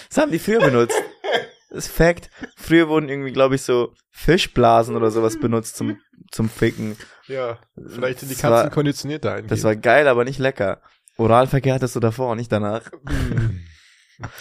Das 0.08 0.18
haben 0.18 0.30
die 0.30 0.38
früher 0.38 0.60
benutzt. 0.60 0.96
Das 1.70 1.86
ist 1.86 1.92
Fact. 1.92 2.30
Früher 2.56 2.88
wurden 2.88 3.08
irgendwie, 3.08 3.32
glaube 3.32 3.54
ich, 3.54 3.62
so 3.62 3.94
Fischblasen 4.10 4.94
oder 4.94 5.10
sowas 5.10 5.40
benutzt 5.40 5.76
zum, 5.76 5.98
zum 6.32 6.48
Ficken. 6.48 6.96
Ja, 7.28 7.60
vielleicht 7.86 8.18
sind 8.20 8.30
die 8.30 8.34
Katzen 8.34 8.50
war- 8.50 8.70
konditioniert 8.70 9.24
dahingehend. 9.24 9.52
Das 9.52 9.62
war 9.62 9.76
geil, 9.76 10.08
aber 10.08 10.24
nicht 10.24 10.38
lecker. 10.40 10.82
Oralverkehr 11.18 11.74
hattest 11.74 11.94
du 11.94 12.00
davor, 12.00 12.34
nicht 12.34 12.50
danach. 12.50 12.90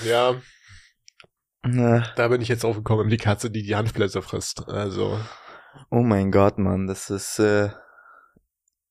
Ja, 0.06 0.36
Na, 1.64 2.04
da 2.16 2.28
bin 2.28 2.42
ich 2.42 2.48
jetzt 2.48 2.66
aufgekommen, 2.66 3.10
die 3.10 3.18
Katze, 3.18 3.52
die 3.52 3.64
die 3.64 3.76
Handblätter 3.76 4.22
frisst. 4.22 4.68
Also, 4.68 5.20
Oh 5.90 6.02
mein 6.02 6.32
Gott, 6.32 6.58
Mann, 6.58 6.88
das 6.88 7.10
ist, 7.10 7.40
äh, 7.40 7.70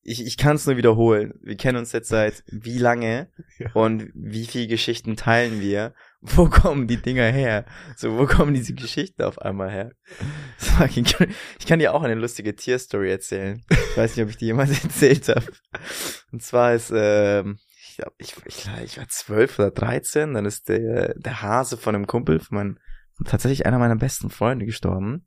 ich, 0.02 0.24
ich 0.24 0.36
kann 0.38 0.56
es 0.56 0.66
nur 0.66 0.76
wiederholen. 0.78 1.34
Wir 1.42 1.56
kennen 1.56 1.76
uns 1.78 1.92
jetzt 1.92 2.08
seit 2.08 2.42
wie 2.46 2.78
lange 2.78 3.30
Ja. 3.58 3.70
und 3.74 4.10
wie 4.14 4.46
viele 4.46 4.66
Geschichten 4.66 5.16
teilen 5.16 5.60
wir? 5.60 5.94
Wo 6.36 6.48
kommen 6.50 6.86
die 6.86 7.00
Dinger 7.00 7.30
her? 7.30 7.64
So, 7.96 8.18
wo 8.18 8.26
kommen 8.26 8.52
diese 8.52 8.74
Geschichten 8.74 9.22
auf 9.22 9.38
einmal 9.38 9.70
her? 9.70 9.92
Ich 10.90 11.66
kann 11.66 11.78
dir 11.78 11.94
auch 11.94 12.02
eine 12.02 12.14
lustige 12.14 12.54
Tierstory 12.54 13.10
erzählen. 13.10 13.62
Ich 13.70 13.96
weiß 13.96 14.16
nicht, 14.16 14.24
ob 14.24 14.30
ich 14.30 14.36
die 14.36 14.46
jemals 14.46 14.70
erzählt 14.84 15.28
habe. 15.28 15.46
Und 16.30 16.42
zwar 16.42 16.74
ist, 16.74 16.92
ähm, 16.94 17.58
ich 17.88 17.96
glaube, 17.96 18.12
ich, 18.18 18.34
ich, 18.44 18.68
ich 18.84 18.98
war 18.98 19.08
zwölf 19.08 19.58
oder 19.58 19.70
dreizehn, 19.70 20.34
dann 20.34 20.44
ist 20.44 20.68
der, 20.68 21.14
der 21.14 21.40
Hase 21.40 21.78
von 21.78 21.94
einem 21.94 22.06
Kumpel, 22.06 22.38
von 22.40 22.56
meinem, 22.56 22.78
tatsächlich 23.24 23.64
einer 23.64 23.78
meiner 23.78 23.96
besten 23.96 24.28
Freunde 24.28 24.66
gestorben. 24.66 25.26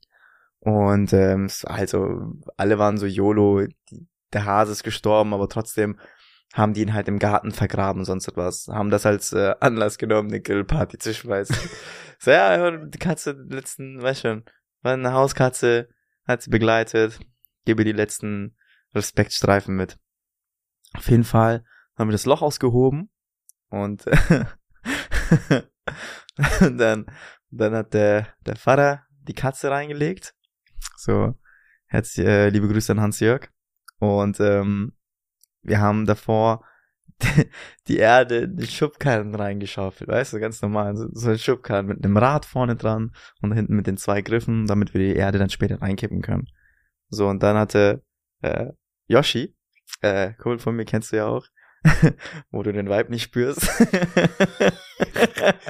Und 0.60 1.12
ähm, 1.14 1.50
also, 1.64 2.34
alle 2.56 2.78
waren 2.78 2.98
so 2.98 3.08
YOLO, 3.08 3.66
die, 3.90 4.08
der 4.32 4.46
Hase 4.46 4.72
ist 4.72 4.84
gestorben, 4.84 5.34
aber 5.34 5.50
trotzdem 5.50 5.98
haben 6.54 6.74
die 6.74 6.82
ihn 6.82 6.94
halt 6.94 7.08
im 7.08 7.18
Garten 7.18 7.52
vergraben 7.52 8.02
und 8.02 8.06
sonst 8.06 8.28
etwas. 8.28 8.68
Haben 8.68 8.92
das 8.92 9.08
als 9.08 9.34
äh, 9.34 9.56
Anlass 9.60 9.98
genommen, 9.98 10.30
eine 10.30 10.40
Grillparty 10.40 11.00
zu 11.00 11.14
schmeißen. 11.14 11.56
so, 12.20 12.32
ja, 12.32 12.78
die 12.78 13.00
Katze, 13.00 13.36
die 13.36 13.56
letzten, 13.56 14.02
weißt 14.02 14.22
schon, 14.22 14.46
war 14.84 14.94
eine 14.94 15.14
Hauskatze, 15.14 15.90
hat 16.26 16.44
sie 16.44 16.52
begleitet, 16.52 17.20
gebe 17.66 17.84
die 17.84 17.92
letzten 17.92 18.56
Respektstreifen 18.94 19.76
mit. 19.76 19.98
Auf 20.94 21.10
jeden 21.10 21.24
Fall 21.24 21.66
haben 21.98 22.10
wir 22.10 22.14
das 22.14 22.28
Loch 22.28 22.44
ausgehoben 22.44 23.10
und, 23.70 24.06
und 26.62 26.78
dann, 26.78 27.08
dann 27.50 27.74
hat 27.74 27.96
der, 27.96 28.28
der 28.42 28.58
Vater 28.58 29.08
die 29.10 29.34
Katze 29.34 29.72
reingelegt. 29.72 30.36
So, 30.98 31.34
herzlich, 31.88 32.28
äh, 32.28 32.50
liebe 32.50 32.68
Grüße 32.68 32.92
an 32.92 33.02
Hans-Jörg. 33.02 33.50
Und 33.98 34.40
ähm, 34.40 34.96
wir 35.64 35.80
haben 35.80 36.06
davor 36.06 36.64
die 37.88 37.98
Erde 37.98 38.40
in 38.40 38.58
den 38.58 38.68
Schubkarren 38.68 39.36
reingeschaufelt, 39.36 40.10
weißt 40.10 40.34
du, 40.34 40.40
ganz 40.40 40.62
normal, 40.62 40.96
so, 40.96 41.08
so 41.12 41.30
ein 41.30 41.40
Schubkarren 41.40 41.86
mit 41.86 42.04
einem 42.04 42.18
Rad 42.18 42.46
vorne 42.46 42.76
dran 42.76 43.12
und 43.42 43.54
hinten 43.54 43.76
mit 43.76 43.88
den 43.88 43.98
zwei 43.98 44.22
Griffen, 44.22 44.68
damit 44.68 44.94
wir 44.94 45.02
die 45.02 45.16
Erde 45.16 45.40
dann 45.40 45.50
später 45.50 45.82
reinkippen 45.82 46.22
können. 46.22 46.48
So, 47.10 47.28
und 47.28 47.44
dann 47.44 47.58
hatte 47.58 48.04
äh, 48.42 48.72
Yoshi, 49.08 49.56
äh, 50.02 50.34
Kumpel 50.34 50.60
von 50.60 50.76
mir 50.76 50.86
kennst 50.86 51.12
du 51.12 51.18
ja 51.18 51.28
auch, 51.28 51.46
wo 52.52 52.64
du 52.64 52.72
den 52.72 52.90
Vibe 52.90 53.12
nicht 53.12 53.24
spürst. 53.24 53.62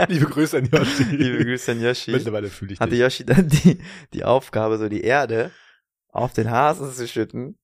Liebe 0.08 0.26
Grüße 0.26 0.58
an 0.58 0.66
Yoshi. 0.66 1.04
Liebe 1.04 1.44
Grüße 1.44 1.72
an 1.72 1.82
Yoshi. 1.82 2.12
Mittlerweile 2.12 2.50
fühle 2.50 2.74
ich 2.74 2.80
hatte 2.80 2.92
dich. 2.92 3.00
Yoshi 3.00 3.26
dann 3.26 3.48
die, 3.48 3.82
die 4.14 4.24
Aufgabe, 4.24 4.78
so 4.78 4.90
die 4.90 5.02
Erde 5.02 5.52
auf 6.10 6.34
den 6.34 6.52
Hasen 6.52 6.92
zu 6.92 7.08
schütten. 7.08 7.58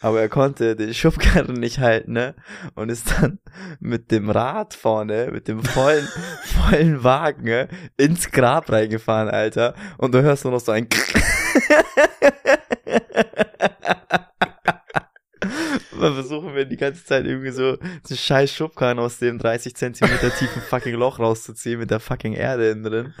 Aber 0.00 0.20
er 0.20 0.28
konnte 0.28 0.76
den 0.76 0.94
Schubkarren 0.94 1.54
nicht 1.54 1.80
halten, 1.80 2.12
ne? 2.12 2.36
Und 2.74 2.88
ist 2.88 3.10
dann 3.20 3.40
mit 3.80 4.12
dem 4.12 4.30
Rad 4.30 4.74
vorne, 4.74 5.30
mit 5.32 5.48
dem 5.48 5.64
vollen, 5.64 6.06
vollen 6.44 7.02
Wagen, 7.02 7.44
ne? 7.44 7.68
ins 7.96 8.30
Grab 8.30 8.70
reingefahren, 8.70 9.28
Alter. 9.28 9.74
Und 9.96 10.14
du 10.14 10.22
hörst 10.22 10.44
nur 10.44 10.52
noch 10.52 10.60
so 10.60 10.70
ein 10.72 10.88
Dann 16.00 16.14
versuchen 16.14 16.54
wir 16.54 16.64
die 16.64 16.76
ganze 16.76 17.04
Zeit 17.04 17.26
irgendwie 17.26 17.50
so 17.50 17.76
so 18.04 18.14
scheiß 18.14 18.52
Schubkarren 18.52 19.00
aus 19.00 19.18
dem 19.18 19.36
30 19.38 19.74
Zentimeter 19.74 20.30
tiefen 20.30 20.62
fucking 20.62 20.94
Loch 20.94 21.18
rauszuziehen 21.18 21.80
mit 21.80 21.90
der 21.90 21.98
fucking 21.98 22.34
Erde 22.34 22.70
innen 22.70 22.84
drin. 22.84 23.14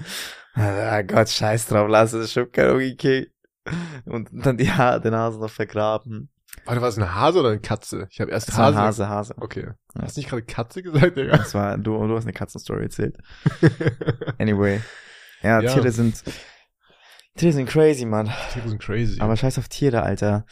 Ah 0.54 1.02
Gott, 1.02 1.28
scheiß 1.28 1.66
drauf, 1.66 1.88
lass 1.90 2.12
es 2.12 2.32
Schubkarren 2.32 2.74
umgekickt. 2.74 3.32
Und 4.04 4.28
dann 4.32 4.56
die 4.56 4.70
ha 4.70 5.00
den 5.00 5.14
Hasen 5.14 5.40
noch 5.40 5.50
vergraben. 5.50 6.30
Warte, 6.64 6.80
war 6.82 6.88
es 6.88 6.96
eine 6.96 7.14
Hase 7.14 7.40
oder 7.40 7.50
eine 7.50 7.60
Katze? 7.60 8.08
Ich 8.10 8.20
habe 8.20 8.30
erst 8.30 8.56
Hase. 8.56 8.76
Hase, 8.76 9.08
Hase. 9.08 9.34
Okay. 9.38 9.68
Ja. 9.94 10.02
Hast 10.02 10.16
du 10.16 10.20
nicht 10.20 10.30
gerade 10.30 10.42
Katze 10.42 10.82
gesagt, 10.82 11.16
Digga? 11.16 11.36
Das 11.36 11.54
war, 11.54 11.78
du, 11.78 12.06
du 12.06 12.16
hast 12.16 12.24
eine 12.24 12.32
Katzenstory 12.32 12.84
erzählt. 12.84 13.16
Anyway. 14.38 14.80
Ja, 15.42 15.60
Ja. 15.60 15.72
Tiere 15.72 15.90
sind, 15.92 16.22
Tiere 17.38 17.52
sind 17.52 17.68
crazy, 17.68 18.04
Mann. 18.04 18.28
Tiere 18.52 18.68
sind 18.68 18.80
crazy. 18.82 19.20
Aber 19.20 19.36
scheiß 19.36 19.58
auf 19.58 19.68
Tiere, 19.68 20.02
Alter. 20.02 20.44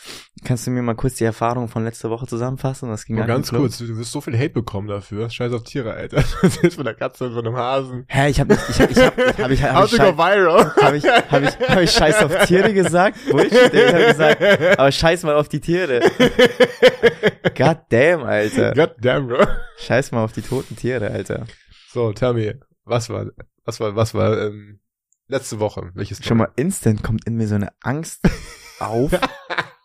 Kannst 0.45 0.67
du 0.67 0.71
mir 0.71 0.83
mal 0.83 0.95
kurz 0.95 1.17
die 1.17 1.25
Erfahrung 1.25 1.69
von 1.69 1.83
letzter 1.83 2.11
Woche 2.11 2.27
zusammenfassen? 2.27 2.89
Was 2.89 3.05
ging 3.05 3.17
Nur 3.17 3.27
ganz 3.27 3.51
kurz, 3.51 3.79
du, 3.79 3.87
du 3.87 3.97
wirst 3.97 4.13
so 4.13 4.21
viel 4.21 4.39
Hate 4.39 4.51
bekommen 4.51 4.87
dafür. 4.87 5.29
Scheiß 5.29 5.53
auf 5.53 5.65
Tiere, 5.65 5.95
Alter. 5.95 6.23
Das 6.43 6.57
ist 6.59 6.77
von 6.77 6.87
einer 6.87 6.97
Katze 6.97 7.27
und 7.27 7.35
von 7.35 7.45
einem 7.45 7.57
Hasen. 7.57 8.05
Hä, 8.09 8.29
ich 8.29 8.39
hab 8.39 8.49
nicht, 8.49 8.61
ich 8.69 8.81
hab, 8.81 8.91
ich 8.91 8.99
hab, 8.99 9.17
hab 9.17 9.51
ich, 9.51 9.63
hab 9.63 9.75
How 9.75 9.85
ich, 9.93 9.97
scheiß, 9.97 10.17
viral. 10.17 10.73
hab 10.77 10.95
ich, 10.95 11.05
hab 11.05 11.43
ich, 11.43 11.69
hab 11.69 11.81
ich 11.81 11.91
scheiß 11.91 12.23
auf 12.23 12.47
Tiere 12.47 12.73
gesagt? 12.73 13.19
Bullshit, 13.31 13.75
ich 13.75 13.93
hab 13.93 14.07
gesagt, 14.09 14.79
aber 14.79 14.93
scheiß 14.93 15.25
mal 15.25 15.35
auf 15.35 15.49
die 15.49 15.61
Tiere. 15.61 16.01
God 17.57 17.79
damn, 17.89 18.23
Alter. 18.23 18.73
God 18.75 18.95
damn, 19.01 19.27
bro. 19.27 19.45
Scheiß 19.79 20.13
mal 20.13 20.23
auf 20.23 20.33
die 20.33 20.43
toten 20.43 20.77
Tiere, 20.77 21.11
Alter. 21.11 21.47
So, 21.93 22.13
tell 22.13 22.35
me, 22.35 22.61
was 22.85 23.11
war, 23.11 23.27
was 23.65 23.81
war, 23.81 23.97
was 23.97 24.15
war, 24.15 24.41
ähm, 24.41 24.79
letzte 25.29 25.61
Woche? 25.61 25.91
Welches 25.95 26.25
Schon 26.25 26.39
mal 26.39 26.53
instant 26.57 27.03
kommt 27.03 27.27
in 27.27 27.37
mir 27.37 27.49
so 27.49 27.55
eine 27.57 27.73
Angst 27.83 28.21
auf, 28.81 29.13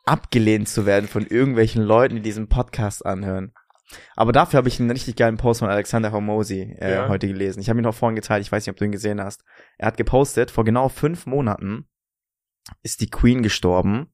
abgelehnt 0.05 0.67
zu 0.69 0.85
werden 0.85 1.07
von 1.07 1.25
irgendwelchen 1.25 1.81
Leuten, 1.83 2.15
die 2.15 2.21
diesen 2.21 2.47
Podcast 2.47 3.05
anhören. 3.05 3.53
Aber 4.15 4.31
dafür 4.31 4.57
habe 4.57 4.69
ich 4.69 4.79
einen 4.79 4.91
richtig 4.91 5.17
geilen 5.17 5.35
Post 5.37 5.59
von 5.59 5.69
Alexander 5.69 6.11
Hormozy 6.13 6.77
äh, 6.79 6.93
Ja. 6.93 7.09
heute 7.09 7.27
gelesen. 7.27 7.59
Ich 7.59 7.69
habe 7.69 7.79
ihn 7.79 7.83
noch 7.83 7.95
vorhin 7.95 8.15
geteilt, 8.15 8.41
ich 8.41 8.51
weiß 8.51 8.65
nicht, 8.65 8.71
ob 8.71 8.77
du 8.77 8.85
ihn 8.85 8.91
gesehen 8.93 9.19
hast. 9.21 9.43
Er 9.77 9.87
hat 9.87 9.97
gepostet, 9.97 10.49
vor 10.51 10.63
genau 10.63 10.87
fünf 10.89 11.25
Monaten 11.25 11.87
ist 12.83 13.01
die 13.01 13.09
Queen 13.09 13.43
gestorben. 13.43 14.13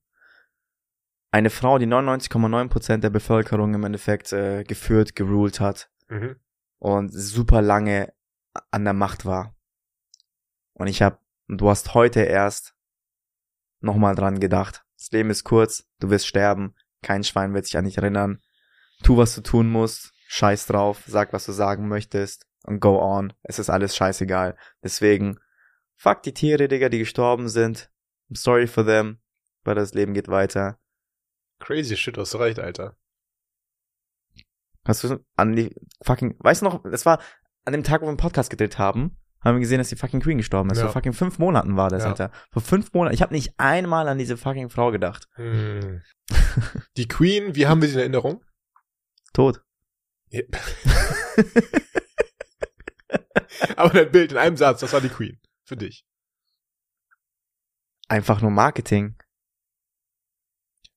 Eine 1.30 1.50
Frau, 1.50 1.78
die 1.78 1.86
99,9% 1.86 2.98
der 2.98 3.10
Bevölkerung 3.10 3.74
im 3.76 3.84
Endeffekt 3.84 4.32
äh, 4.34 4.64
geführt, 4.64 5.16
geruled 5.16 5.60
hat 5.60 5.90
Mhm. 6.10 6.38
und 6.80 7.10
super 7.14 7.62
lange 7.62 8.14
an 8.72 8.86
der 8.86 8.94
Macht 8.94 9.26
war. 9.26 9.57
Und 10.78 10.88
ich 10.88 11.02
hab, 11.02 11.24
und 11.48 11.60
du 11.60 11.70
hast 11.70 11.96
heute 11.96 12.22
erst 12.22 12.76
nochmal 13.80 14.16
dran 14.16 14.40
gedacht. 14.40 14.86
Das 14.96 15.12
Leben 15.12 15.32
ist 15.32 15.44
kurz, 15.44 15.88
du 16.00 16.10
wirst 16.10 16.28
sterben, 16.28 16.76
kein 17.02 17.24
Schwein 17.24 17.54
wird 17.54 17.66
sich 17.66 17.78
an 17.78 17.86
dich 17.86 17.98
erinnern. 17.98 18.42
Tu, 19.04 19.18
was 19.18 19.34
du 19.34 19.42
tun 19.42 19.70
musst, 19.70 20.14
scheiß 20.28 20.68
drauf, 20.68 21.04
sag, 21.08 21.34
was 21.34 21.46
du 21.46 21.52
sagen 21.52 21.88
möchtest 21.88 22.48
und 22.64 22.80
go 22.80 23.00
on. 23.00 23.34
Es 23.42 23.58
ist 23.58 23.70
alles 23.70 23.96
scheißegal. 23.96 24.56
Deswegen, 24.84 25.40
fuck 25.96 26.22
die 26.22 26.34
Tiere, 26.34 26.68
Digga, 26.68 26.90
die 26.90 27.00
gestorben 27.00 27.50
sind. 27.50 27.92
I'm 28.30 28.38
sorry 28.38 28.68
for 28.68 28.86
them, 28.86 29.20
aber 29.64 29.76
das 29.76 29.94
Leben 29.94 30.14
geht 30.14 30.28
weiter. 30.28 30.80
Crazy 31.60 31.98
shit, 31.98 32.18
hast 32.18 32.36
du 32.36 32.38
recht, 32.38 32.60
Alter. 32.60 32.96
Hast 34.86 35.04
du 35.04 35.26
an 35.36 35.56
die 35.56 35.76
fucking, 36.04 36.36
weißt 36.40 36.62
du 36.62 36.66
noch, 36.66 36.86
es 36.86 37.06
war 37.06 37.20
an 37.66 37.74
dem 37.74 37.84
Tag, 37.84 38.02
wo 38.02 38.06
wir 38.06 38.10
einen 38.10 38.18
Podcast 38.18 38.50
gedreht 38.50 38.78
haben, 38.78 39.18
haben 39.42 39.56
wir 39.56 39.60
gesehen, 39.62 39.78
dass 39.78 39.90
die 39.90 39.96
fucking 39.96 40.20
Queen 40.20 40.38
gestorben 40.38 40.70
ist. 40.72 40.78
Ja. 40.78 40.86
Vor 40.86 40.94
fucking 40.94 41.14
fünf 41.14 41.40
Monaten 41.40 41.78
war 41.78 41.90
das, 41.90 42.04
Ja. 42.04 42.10
Alter. 42.10 42.32
Vor 42.52 42.62
fünf 42.62 42.92
Monaten. 42.94 43.14
Ich 43.14 43.22
habe 43.22 43.34
nicht 43.34 43.54
einmal 43.58 44.08
an 44.08 44.18
diese 44.18 44.38
fucking 44.38 44.70
Frau 44.70 44.92
gedacht. 44.92 45.28
Hm. 45.36 46.02
Die 46.98 47.08
Queen, 47.08 47.56
wie 47.56 47.68
haben 47.68 47.82
wir 47.82 47.88
sie 47.88 47.96
in 47.96 48.00
Erinnerung? 48.00 48.44
Tot. 49.34 49.62
Ja. 50.30 50.42
Aber 53.76 53.90
dein 53.90 54.12
Bild 54.12 54.32
in 54.32 54.38
einem 54.38 54.58
Satz, 54.58 54.82
das 54.82 54.94
war 54.94 55.02
die 55.02 55.10
Queen. 55.10 55.40
Für 55.66 55.78
dich. 55.78 56.06
Einfach 58.08 58.42
nur 58.42 58.52
Marketing. 58.52 59.16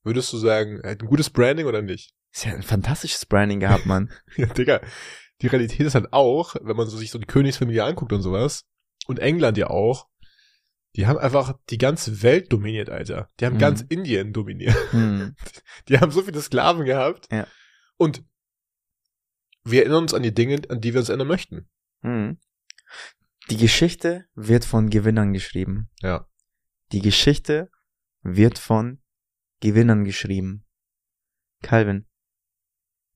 Würdest 0.02 0.32
du 0.32 0.38
sagen, 0.38 0.80
er 0.80 0.92
hat 0.92 1.00
ein 1.02 1.06
gutes 1.08 1.30
Branding 1.30 1.66
oder 1.66 1.82
nicht? 1.82 2.14
Ist 2.32 2.44
ja 2.44 2.54
ein 2.54 2.62
fantastisches 2.62 3.26
Branding 3.26 3.60
gehabt, 3.60 3.86
Mann. 3.86 4.10
Ja, 4.36 4.46
Digga, 4.46 4.80
die 5.42 5.46
Realität 5.46 5.80
ist 5.80 5.94
halt 5.94 6.12
auch, 6.12 6.54
wenn 6.60 6.76
man 6.76 6.88
so 6.88 6.96
sich 6.96 7.10
so 7.10 7.18
die 7.18 7.26
Königsfamilie 7.26 7.84
anguckt 7.84 8.12
und 8.12 8.22
sowas, 8.22 8.64
und 9.06 9.18
England 9.18 9.56
ja 9.58 9.68
auch, 9.68 10.08
die 10.96 11.06
haben 11.06 11.18
einfach 11.18 11.56
die 11.70 11.78
ganze 11.78 12.22
Welt 12.22 12.52
dominiert, 12.52 12.90
Alter. 12.90 13.28
Die 13.38 13.46
haben 13.46 13.54
Mhm. 13.54 13.60
ganz 13.60 13.80
Indien 13.82 14.32
dominiert. 14.32 14.74
hm. 14.92 15.36
Die 15.88 15.98
haben 15.98 16.10
so 16.10 16.22
viele 16.22 16.40
Sklaven 16.40 16.84
gehabt. 16.84 17.28
Ja. 17.32 17.46
Und 17.96 18.24
wir 19.62 19.82
erinnern 19.82 20.02
uns 20.02 20.14
an 20.14 20.22
die 20.24 20.34
Dinge, 20.34 20.60
an 20.68 20.80
die 20.80 20.92
wir 20.92 21.00
uns 21.00 21.08
erinnern 21.08 21.28
möchten. 21.28 21.68
Hm. 22.02 22.38
Die 23.50 23.56
Geschichte 23.56 24.26
wird 24.34 24.64
von 24.64 24.90
Gewinnern 24.90 25.32
geschrieben. 25.32 25.90
Ja. 26.00 26.28
Die 26.92 27.00
Geschichte 27.00 27.70
wird 28.22 28.58
von 28.58 29.00
Gewinnern 29.60 30.04
geschrieben. 30.04 30.66
Calvin, 31.62 32.06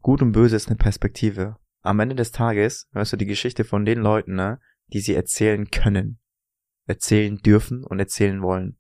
gut 0.01 0.23
und 0.23 0.33
böse 0.33 0.55
ist 0.57 0.69
eine 0.69 0.77
Perspektive. 0.77 1.57
Am 1.85 2.01
Ende 2.01 2.15
des 2.15 2.33
Tages 2.33 2.89
hörst 2.93 3.13
du 3.13 3.19
die 3.19 3.27
Geschichte 3.27 3.63
von 3.63 3.85
den 3.85 3.99
Leuten, 3.99 4.35
ne, 4.37 4.59
die 4.87 5.01
sie 5.01 5.15
erzählen 5.15 5.71
können, 5.71 6.19
erzählen 6.87 7.37
dürfen 7.37 7.85
und 7.85 8.01
erzählen 8.01 8.41
wollen. 8.41 8.79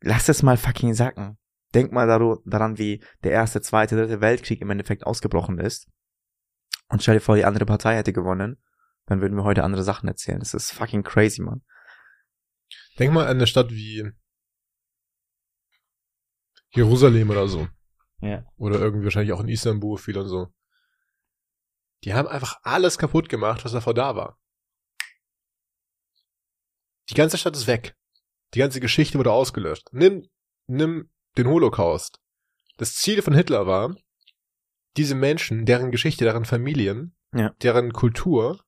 Lass 0.00 0.28
es 0.28 0.42
mal 0.42 0.56
fucking 0.56 0.94
sacken. 0.94 1.38
Denk 1.74 1.92
mal 1.92 2.08
daran, 2.08 2.78
wie 2.78 3.04
der 3.22 3.30
erste, 3.30 3.60
zweite, 3.60 3.94
dritte 3.94 4.20
Weltkrieg 4.20 4.60
im 4.60 4.70
Endeffekt 4.70 5.06
ausgebrochen 5.06 5.60
ist. 5.60 5.88
Und 6.88 7.04
stell 7.04 7.14
dir 7.14 7.20
vor, 7.20 7.36
die 7.36 7.44
andere 7.44 7.66
Partei 7.66 7.94
hätte 7.94 8.12
gewonnen, 8.12 8.60
dann 9.06 9.20
würden 9.20 9.36
wir 9.36 9.44
heute 9.44 9.62
andere 9.62 9.84
Sachen 9.84 10.08
erzählen. 10.08 10.40
Das 10.40 10.54
ist 10.54 10.72
fucking 10.72 11.04
crazy, 11.04 11.40
man. 11.40 11.62
Denk 12.98 13.12
mal 13.12 13.26
an 13.26 13.36
eine 13.36 13.46
Stadt 13.46 13.70
wie 13.70 14.10
Jerusalem 16.70 17.30
oder 17.30 17.46
so. 17.46 17.68
Ja. 18.20 18.44
Oder 18.56 18.80
irgendwie 18.80 19.04
wahrscheinlich 19.04 19.32
auch 19.32 19.40
in 19.40 19.48
Istanbul 19.48 19.96
viel 19.96 20.18
und 20.18 20.26
so. 20.26 20.52
Die 22.04 22.14
haben 22.14 22.28
einfach 22.28 22.58
alles 22.62 22.98
kaputt 22.98 23.28
gemacht, 23.28 23.64
was 23.64 23.72
davor 23.72 23.94
da 23.94 24.16
war. 24.16 24.38
Die 27.10 27.14
ganze 27.14 27.38
Stadt 27.38 27.56
ist 27.56 27.66
weg. 27.66 27.96
Die 28.54 28.58
ganze 28.58 28.80
Geschichte 28.80 29.18
wurde 29.18 29.32
ausgelöscht. 29.32 29.88
Nimm, 29.92 30.28
nimm 30.66 31.10
den 31.36 31.46
Holocaust. 31.48 32.20
Das 32.76 32.94
Ziel 32.94 33.22
von 33.22 33.34
Hitler 33.34 33.66
war, 33.66 33.94
diese 34.96 35.14
Menschen, 35.14 35.66
deren 35.66 35.90
Geschichte, 35.90 36.24
deren 36.24 36.44
Familien, 36.44 37.16
Ja. 37.32 37.50
deren 37.62 37.92
Kultur 37.92 38.64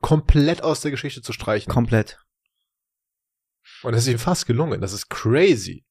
komplett 0.00 0.62
aus 0.62 0.80
der 0.80 0.90
Geschichte 0.90 1.22
zu 1.22 1.32
streichen. 1.32 1.70
Komplett. 1.72 2.18
Und 3.82 3.92
das 3.92 4.02
ist 4.06 4.12
ihm 4.12 4.18
fast 4.18 4.46
gelungen. 4.46 4.80
Das 4.80 4.92
ist 4.92 5.08
crazy. 5.08 5.84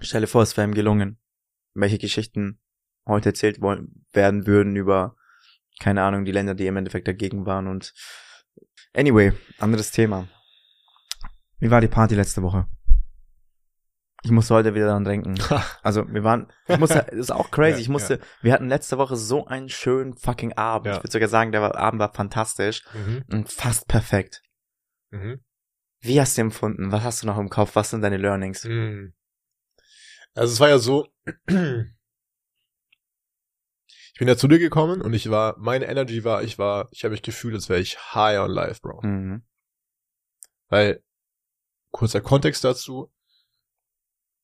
Stell 0.00 0.20
dir 0.22 0.26
vor, 0.26 0.42
es 0.42 0.56
wäre 0.56 0.68
ihm 0.68 0.74
gelungen, 0.74 1.18
welche 1.74 1.98
Geschichten 1.98 2.60
heute 3.06 3.30
erzählt 3.30 3.60
werden 3.60 4.46
würden 4.46 4.76
über, 4.76 5.16
keine 5.80 6.02
Ahnung, 6.04 6.24
die 6.24 6.32
Länder, 6.32 6.54
die 6.54 6.66
im 6.66 6.76
Endeffekt 6.76 7.08
dagegen 7.08 7.46
waren 7.46 7.66
und 7.66 7.92
anyway, 8.94 9.32
anderes 9.58 9.90
Thema. 9.90 10.28
Wie 11.58 11.70
war 11.70 11.80
die 11.80 11.88
Party 11.88 12.14
letzte 12.14 12.42
Woche? 12.42 12.66
Ich 14.22 14.30
musste 14.30 14.54
heute 14.54 14.74
wieder 14.74 14.86
daran 14.86 15.04
denken. 15.04 15.34
Also 15.82 16.06
wir 16.12 16.22
waren, 16.24 16.52
ich 16.68 16.78
musste, 16.78 17.06
das 17.08 17.14
ist 17.18 17.30
auch 17.32 17.50
crazy. 17.50 17.76
Ja, 17.76 17.78
ich 17.78 17.88
musste, 17.88 18.20
wir 18.42 18.52
hatten 18.52 18.68
letzte 18.68 18.98
Woche 18.98 19.16
so 19.16 19.46
einen 19.46 19.70
schönen 19.70 20.14
fucking 20.16 20.52
Abend. 20.54 20.86
Ja. 20.86 20.92
Ich 20.92 20.98
würde 20.98 21.10
sogar 21.12 21.28
sagen, 21.28 21.52
der 21.52 21.62
Abend 21.74 22.00
war 22.00 22.12
fantastisch 22.12 22.82
Mhm. 22.94 23.24
und 23.32 23.50
fast 23.50 23.88
perfekt. 23.88 24.42
Mhm. 25.10 25.40
Wie 26.02 26.20
hast 26.20 26.36
du 26.36 26.42
empfunden? 26.42 26.92
Was 26.92 27.02
hast 27.02 27.22
du 27.22 27.26
noch 27.26 27.38
im 27.38 27.48
Kopf? 27.48 27.76
Was 27.76 27.90
sind 27.90 28.02
deine 28.02 28.18
Learnings? 28.18 28.64
Mhm. 28.64 29.14
Also 30.34 30.52
es 30.52 30.60
war 30.60 30.68
ja 30.68 30.78
so, 30.78 31.08
bin 34.20 34.28
ja 34.28 34.36
zu 34.36 34.48
dir 34.48 34.58
gekommen 34.58 35.00
und 35.00 35.14
ich 35.14 35.30
war, 35.30 35.56
meine 35.58 35.86
Energy 35.86 36.24
war, 36.24 36.42
ich 36.42 36.58
war, 36.58 36.90
ich 36.92 37.04
habe 37.04 37.12
mich 37.12 37.22
gefühlt, 37.22 37.54
als 37.54 37.70
wäre 37.70 37.80
ich 37.80 37.96
high 38.14 38.38
on 38.38 38.50
life, 38.50 38.78
Bro. 38.82 39.00
Mhm. 39.02 39.46
Weil, 40.68 41.02
kurzer 41.90 42.20
Kontext 42.20 42.62
dazu, 42.62 43.10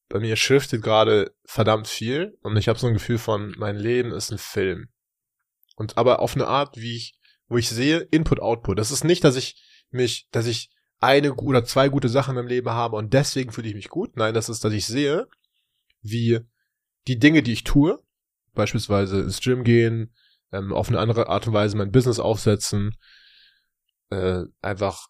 bei 0.08 0.18
mir 0.18 0.36
shiftet 0.36 0.82
gerade 0.82 1.36
verdammt 1.44 1.88
viel 1.88 2.38
und 2.40 2.56
ich 2.56 2.68
habe 2.68 2.78
so 2.78 2.86
ein 2.86 2.94
Gefühl 2.94 3.18
von, 3.18 3.54
mein 3.58 3.76
Leben 3.76 4.12
ist 4.12 4.32
ein 4.32 4.38
Film. 4.38 4.88
Und 5.74 5.98
aber 5.98 6.20
auf 6.20 6.34
eine 6.34 6.46
Art, 6.46 6.78
wie 6.78 6.96
ich, 6.96 7.18
wo 7.48 7.58
ich 7.58 7.68
sehe, 7.68 7.98
Input, 7.98 8.40
Output. 8.40 8.78
Das 8.78 8.90
ist 8.90 9.04
nicht, 9.04 9.24
dass 9.24 9.36
ich 9.36 9.62
mich, 9.90 10.26
dass 10.30 10.46
ich 10.46 10.70
eine 11.00 11.34
oder 11.34 11.66
zwei 11.66 11.90
gute 11.90 12.08
Sachen 12.08 12.30
in 12.30 12.36
meinem 12.36 12.48
Leben 12.48 12.70
habe 12.70 12.96
und 12.96 13.12
deswegen 13.12 13.52
fühle 13.52 13.68
ich 13.68 13.74
mich 13.74 13.90
gut. 13.90 14.16
Nein, 14.16 14.32
das 14.32 14.48
ist, 14.48 14.64
dass 14.64 14.72
ich 14.72 14.86
sehe, 14.86 15.28
wie 16.00 16.40
die 17.08 17.18
Dinge, 17.18 17.42
die 17.42 17.52
ich 17.52 17.64
tue, 17.64 18.02
beispielsweise 18.56 19.20
ins 19.20 19.40
Gym 19.40 19.62
gehen, 19.62 20.12
ähm, 20.52 20.72
auf 20.72 20.88
eine 20.88 20.98
andere 20.98 21.28
Art 21.28 21.46
und 21.46 21.52
Weise 21.52 21.76
mein 21.76 21.92
Business 21.92 22.18
aufsetzen, 22.18 22.96
äh, 24.10 24.42
einfach 24.60 25.08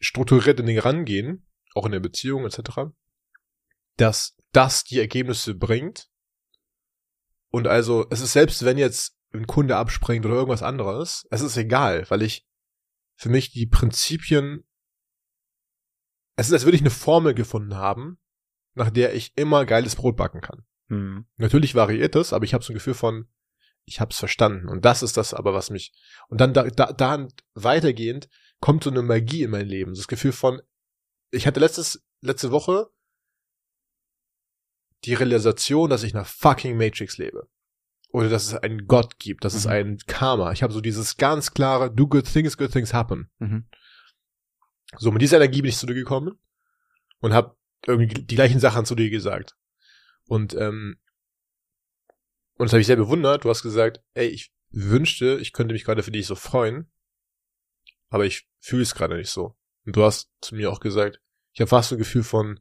strukturiert 0.00 0.60
in 0.60 0.66
Dinge 0.66 0.84
rangehen, 0.84 1.46
auch 1.74 1.86
in 1.86 1.92
der 1.92 2.00
Beziehung 2.00 2.44
etc., 2.44 2.92
dass 3.96 4.36
das 4.52 4.84
die 4.84 4.98
Ergebnisse 4.98 5.54
bringt. 5.54 6.08
Und 7.50 7.66
also, 7.66 8.06
es 8.10 8.20
ist 8.20 8.32
selbst, 8.32 8.64
wenn 8.64 8.78
jetzt 8.78 9.16
ein 9.32 9.46
Kunde 9.46 9.76
abspringt 9.76 10.24
oder 10.26 10.34
irgendwas 10.34 10.62
anderes, 10.62 11.26
es 11.30 11.40
ist 11.40 11.56
egal, 11.56 12.08
weil 12.10 12.22
ich 12.22 12.46
für 13.16 13.28
mich 13.28 13.52
die 13.52 13.66
Prinzipien, 13.66 14.64
es 16.36 16.48
ist, 16.48 16.52
als 16.52 16.64
würde 16.64 16.76
ich 16.76 16.82
eine 16.82 16.90
Formel 16.90 17.34
gefunden 17.34 17.76
haben, 17.76 18.18
nach 18.74 18.90
der 18.90 19.14
ich 19.14 19.32
immer 19.36 19.64
geiles 19.64 19.96
Brot 19.96 20.16
backen 20.16 20.42
kann. 20.42 20.66
Mhm. 20.88 21.26
Natürlich 21.36 21.74
variiert 21.74 22.16
es, 22.16 22.32
aber 22.32 22.44
ich 22.44 22.54
habe 22.54 22.64
so 22.64 22.72
ein 22.72 22.74
Gefühl 22.74 22.94
von, 22.94 23.28
ich 23.84 24.00
habe 24.00 24.10
es 24.10 24.18
verstanden. 24.18 24.68
Und 24.68 24.84
das 24.84 25.02
ist 25.02 25.16
das 25.16 25.34
aber, 25.34 25.54
was 25.54 25.70
mich. 25.70 25.92
Und 26.28 26.40
dann 26.40 26.52
da, 26.54 26.64
da, 26.64 26.92
da 26.92 27.28
weitergehend 27.54 28.28
kommt 28.60 28.84
so 28.84 28.90
eine 28.90 29.02
Magie 29.02 29.42
in 29.42 29.50
mein 29.50 29.66
Leben. 29.66 29.94
Das 29.94 30.08
Gefühl 30.08 30.32
von, 30.32 30.60
ich 31.30 31.46
hatte 31.46 31.60
letztes, 31.60 32.04
letzte 32.20 32.50
Woche 32.50 32.88
die 35.04 35.14
Realisation, 35.14 35.90
dass 35.90 36.02
ich 36.02 36.12
in 36.12 36.16
einer 36.16 36.24
fucking 36.24 36.76
Matrix 36.76 37.18
lebe. 37.18 37.48
Oder 38.10 38.28
dass 38.28 38.46
es 38.46 38.54
einen 38.54 38.86
Gott 38.86 39.18
gibt, 39.18 39.44
dass 39.44 39.54
es 39.54 39.66
Mhm. 39.66 39.70
ein 39.70 39.98
Karma. 40.06 40.52
Ich 40.52 40.62
habe 40.62 40.72
so 40.72 40.80
dieses 40.80 41.16
ganz 41.16 41.52
klare, 41.52 41.92
do 41.92 42.06
good 42.08 42.24
things, 42.24 42.56
good 42.56 42.72
things 42.72 42.94
happen. 42.94 43.30
Mhm. 43.38 43.66
So, 44.98 45.10
mit 45.10 45.20
dieser 45.20 45.36
Energie 45.36 45.62
bin 45.62 45.68
ich 45.68 45.76
zu 45.76 45.86
dir 45.86 45.94
gekommen 45.94 46.38
und 47.20 47.34
habe 47.34 47.56
irgendwie 47.86 48.22
die 48.24 48.34
gleichen 48.34 48.60
Sachen 48.60 48.86
zu 48.86 48.94
dir 48.94 49.10
gesagt. 49.10 49.56
Und, 50.26 50.54
ähm, 50.54 50.98
und 52.56 52.66
das 52.66 52.72
habe 52.72 52.80
ich 52.80 52.86
sehr 52.86 52.96
bewundert. 52.96 53.44
Du 53.44 53.50
hast 53.50 53.62
gesagt, 53.62 54.02
ey, 54.14 54.26
ich 54.28 54.52
wünschte, 54.70 55.38
ich 55.40 55.52
könnte 55.52 55.72
mich 55.72 55.84
gerade 55.84 56.02
für 56.02 56.10
dich 56.10 56.26
so 56.26 56.34
freuen, 56.34 56.90
aber 58.08 58.24
ich 58.24 58.48
fühle 58.60 58.82
es 58.82 58.94
gerade 58.94 59.16
nicht 59.16 59.30
so. 59.30 59.56
Und 59.84 59.96
du 59.96 60.02
hast 60.02 60.30
zu 60.40 60.54
mir 60.54 60.70
auch 60.70 60.80
gesagt, 60.80 61.20
ich 61.52 61.60
habe 61.60 61.68
fast 61.68 61.90
so 61.90 61.94
ein 61.94 61.98
Gefühl 61.98 62.24
von 62.24 62.60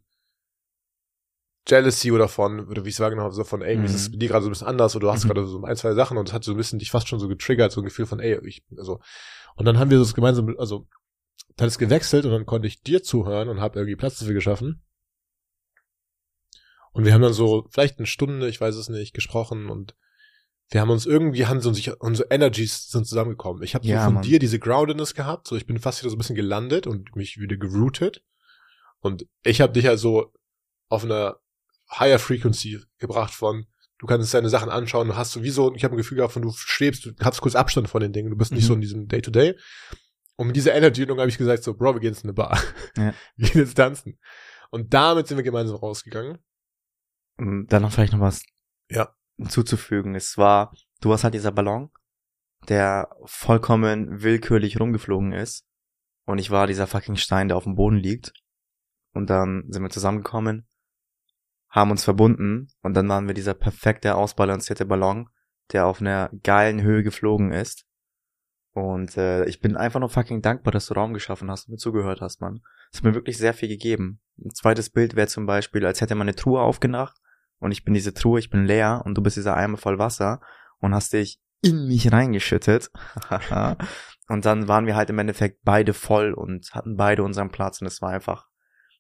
Jealousy 1.68 2.12
oder 2.12 2.28
von, 2.28 2.68
oder 2.68 2.86
wie 2.86 2.90
ich 2.90 2.96
es 2.96 3.00
wahrgenommen 3.00 3.26
habe, 3.26 3.34
so 3.36 3.44
von, 3.44 3.64
ey, 3.64 3.76
Mhm. 3.76 3.86
es 3.86 3.96
ist 3.96 4.12
bei 4.12 4.18
dir 4.18 4.30
gerade 4.30 4.44
so 4.44 4.50
ein 4.50 4.52
bisschen 4.52 4.68
anders 4.68 4.96
oder 4.96 5.08
du 5.08 5.12
hast 5.12 5.24
Mhm. 5.24 5.30
gerade 5.30 5.48
so 5.48 5.64
ein, 5.64 5.76
zwei 5.76 5.94
Sachen 5.94 6.18
und 6.18 6.30
es 6.30 6.34
hat 6.34 6.44
so 6.44 6.52
ein 6.52 6.58
bisschen 6.58 6.78
dich 6.78 6.92
fast 6.92 7.08
schon 7.08 7.20
so 7.20 7.28
getriggert, 7.28 7.72
so 7.72 7.82
ein 7.82 7.86
Gefühl 7.86 8.06
von, 8.06 8.20
ey, 8.20 8.40
ich, 8.48 8.64
also, 8.78 9.00
und 9.56 9.66
dann 9.66 9.80
haben 9.80 9.90
wir 9.90 9.98
das 9.98 10.14
gemeinsam, 10.14 10.56
also, 10.60 10.88
dann 11.56 11.68
ist 11.68 11.80
gewechselt 11.80 12.26
und 12.26 12.32
dann 12.32 12.46
konnte 12.46 12.68
ich 12.68 12.84
dir 12.84 13.02
zuhören 13.02 13.50
und 13.50 13.62
habe 13.62 13.80
irgendwie 13.80 13.96
Platz 13.96 14.20
dafür 14.20 14.36
geschaffen. 14.36 14.84
Und 16.96 17.04
wir 17.06 17.14
haben 17.14 17.22
dann 17.22 17.34
so 17.34 17.68
vielleicht 17.72 17.98
eine 18.00 18.06
Stunde, 18.08 18.48
ich 18.48 18.62
weiß 18.62 18.76
es 18.76 18.88
nicht, 18.90 19.14
gesprochen 19.14 19.70
und 19.70 19.96
wir 20.70 20.80
haben 20.82 20.90
uns 20.90 21.06
irgendwie, 21.06 21.46
haben 21.46 21.60
so 21.62 21.72
sich, 21.74 21.92
unsere 22.02 22.30
Energies 22.32 22.88
sind 22.90 23.06
zusammengekommen. 23.06 23.62
Ich 23.64 23.76
habe 23.76 23.86
so 23.86 23.92
Ja, 23.92 24.06
von 24.06 24.16
Mann. 24.16 24.24
dir 24.24 24.40
diese 24.40 24.60
Groundedness 24.60 25.14
gehabt, 25.14 25.48
so 25.48 25.56
ich 25.56 25.68
bin 25.68 25.78
fast 25.78 26.02
wieder 26.02 26.10
so 26.10 26.16
ein 26.16 26.20
bisschen 26.20 26.36
gelandet 26.38 26.88
und 26.88 27.16
mich 27.16 27.38
wieder 27.38 27.58
gerooted. 27.58 28.24
Und 29.00 29.28
ich 29.44 29.62
habe 29.62 29.74
dich 29.74 29.88
also 29.90 30.32
auf 30.90 31.04
einer 31.04 31.38
higher 31.92 32.18
frequency 32.18 32.82
gebracht 32.98 33.34
von, 33.34 33.66
du 34.00 34.08
kannst 34.08 34.34
deine 34.34 34.50
Sachen 34.50 34.70
anschauen, 34.70 35.08
du 35.10 35.16
hast 35.16 35.34
sowieso, 35.34 35.74
ich 35.76 35.84
habe 35.84 35.94
ein 35.96 35.98
Gefühl 35.98 36.18
gehabt 36.18 36.34
von, 36.34 36.42
du 36.42 36.52
schwebst, 36.56 37.06
du 37.06 37.12
hast 37.22 37.42
kurz 37.42 37.56
Abstand 37.56 37.90
von 37.90 38.02
den 38.02 38.14
Dingen, 38.14 38.30
du 38.32 38.38
bist 38.38 38.52
nicht 38.54 38.64
Mhm. 38.64 38.68
so 38.68 38.74
in 38.74 38.82
diesem 38.82 39.08
Day-to-Day. 39.08 39.56
Und 40.38 40.48
mit 40.48 40.56
dieser 40.56 40.74
Energy 40.74 41.06
habe 41.06 41.30
ich 41.30 41.38
gesagt, 41.38 41.64
so, 41.64 41.74
Bro, 41.76 41.94
wir 41.96 42.00
gehen 42.02 42.14
jetzt 42.14 42.24
in 42.24 42.30
eine 42.30 42.34
Bar. 42.34 42.60
Ja. 42.98 43.14
Wir 43.36 43.50
gehen 43.50 43.62
jetzt 43.62 43.76
tanzen. 43.76 44.18
Und 44.72 44.94
damit 44.94 45.28
sind 45.28 45.38
wir 45.38 45.44
gemeinsam 45.44 45.78
rausgegangen. 45.78 46.40
Und 47.38 47.68
dann 47.68 47.82
noch 47.82 47.92
vielleicht 47.92 48.14
noch 48.14 48.20
was 48.22 48.44
Ja. 48.90 49.14
hinzuzufügen. 49.38 50.16
Es 50.16 50.38
war, 50.38 50.74
du 51.02 51.12
hast 51.12 51.24
halt 51.24 51.34
dieser 51.34 51.52
Ballon, 51.52 51.92
der 52.70 53.10
vollkommen 53.26 54.24
willkürlich 54.24 54.80
rumgeflogen 54.80 55.34
ist. 55.34 55.66
Und 56.26 56.40
ich 56.40 56.50
war 56.52 56.68
dieser 56.68 56.88
fucking 56.88 57.18
Stein, 57.18 57.50
der 57.50 57.58
auf 57.58 57.66
dem 57.66 57.76
Boden 57.76 57.98
liegt. 57.98 58.34
Und 59.14 59.30
dann 59.30 59.66
sind 59.70 59.84
wir 59.84 59.90
zusammengekommen, 59.90 60.68
haben 61.70 61.92
uns 61.92 62.04
verbunden 62.04 62.70
und 62.82 62.94
dann 62.96 63.08
waren 63.08 63.28
wir 63.28 63.34
dieser 63.34 63.54
perfekte, 63.54 64.16
ausbalancierte 64.16 64.86
Ballon, 64.86 65.30
der 65.72 65.88
auf 65.88 66.02
einer 66.02 66.30
geilen 66.44 66.82
Höhe 66.82 67.04
geflogen 67.04 67.52
ist. 67.52 67.86
Und 68.72 69.16
äh, 69.16 69.46
ich 69.46 69.62
bin 69.62 69.78
einfach 69.78 70.02
nur 70.02 70.10
fucking 70.10 70.42
dankbar, 70.42 70.74
dass 70.74 70.88
du 70.88 70.96
Raum 70.96 71.14
geschaffen 71.14 71.50
hast 71.50 71.68
und 71.68 71.74
mir 71.74 71.78
zugehört 71.78 72.20
hast, 72.20 72.42
Mann. 72.42 72.62
Es 72.92 72.98
hat 73.00 73.06
mir 73.06 73.14
wirklich 73.14 73.38
sehr 73.38 73.54
viel 73.54 73.70
gegeben. 73.70 74.20
Ein 74.38 74.54
zweites 74.54 74.90
Bild 74.90 75.16
wäre 75.16 75.28
zum 75.28 75.46
Beispiel, 75.46 75.86
als 75.86 76.02
hätte 76.02 76.16
man 76.16 76.28
eine 76.28 76.36
Truhe 76.36 76.60
aufgemacht 76.62 77.18
und 77.60 77.72
ich 77.72 77.84
bin 77.84 77.94
diese 77.94 78.14
Truhe, 78.14 78.40
ich 78.40 78.50
bin 78.50 78.66
leer 78.66 79.02
und 79.06 79.16
du 79.16 79.22
bist 79.22 79.38
dieser 79.38 79.56
Eimer 79.56 79.78
voll 79.78 80.00
Wasser 80.00 80.42
und 80.80 80.94
hast 80.94 81.14
dich 81.14 81.40
in 81.62 81.88
mich 81.88 82.12
reingeschüttet. 82.12 82.92
und 84.28 84.46
dann 84.46 84.68
waren 84.68 84.86
wir 84.86 84.96
halt 84.96 85.10
im 85.10 85.20
Endeffekt 85.20 85.62
beide 85.64 85.94
voll 85.94 86.34
und 86.34 86.74
hatten 86.74 86.96
beide 86.96 87.24
unseren 87.24 87.50
Platz 87.50 87.82
und 87.82 87.88
es 87.88 88.02
war 88.02 88.12
einfach 88.12 88.48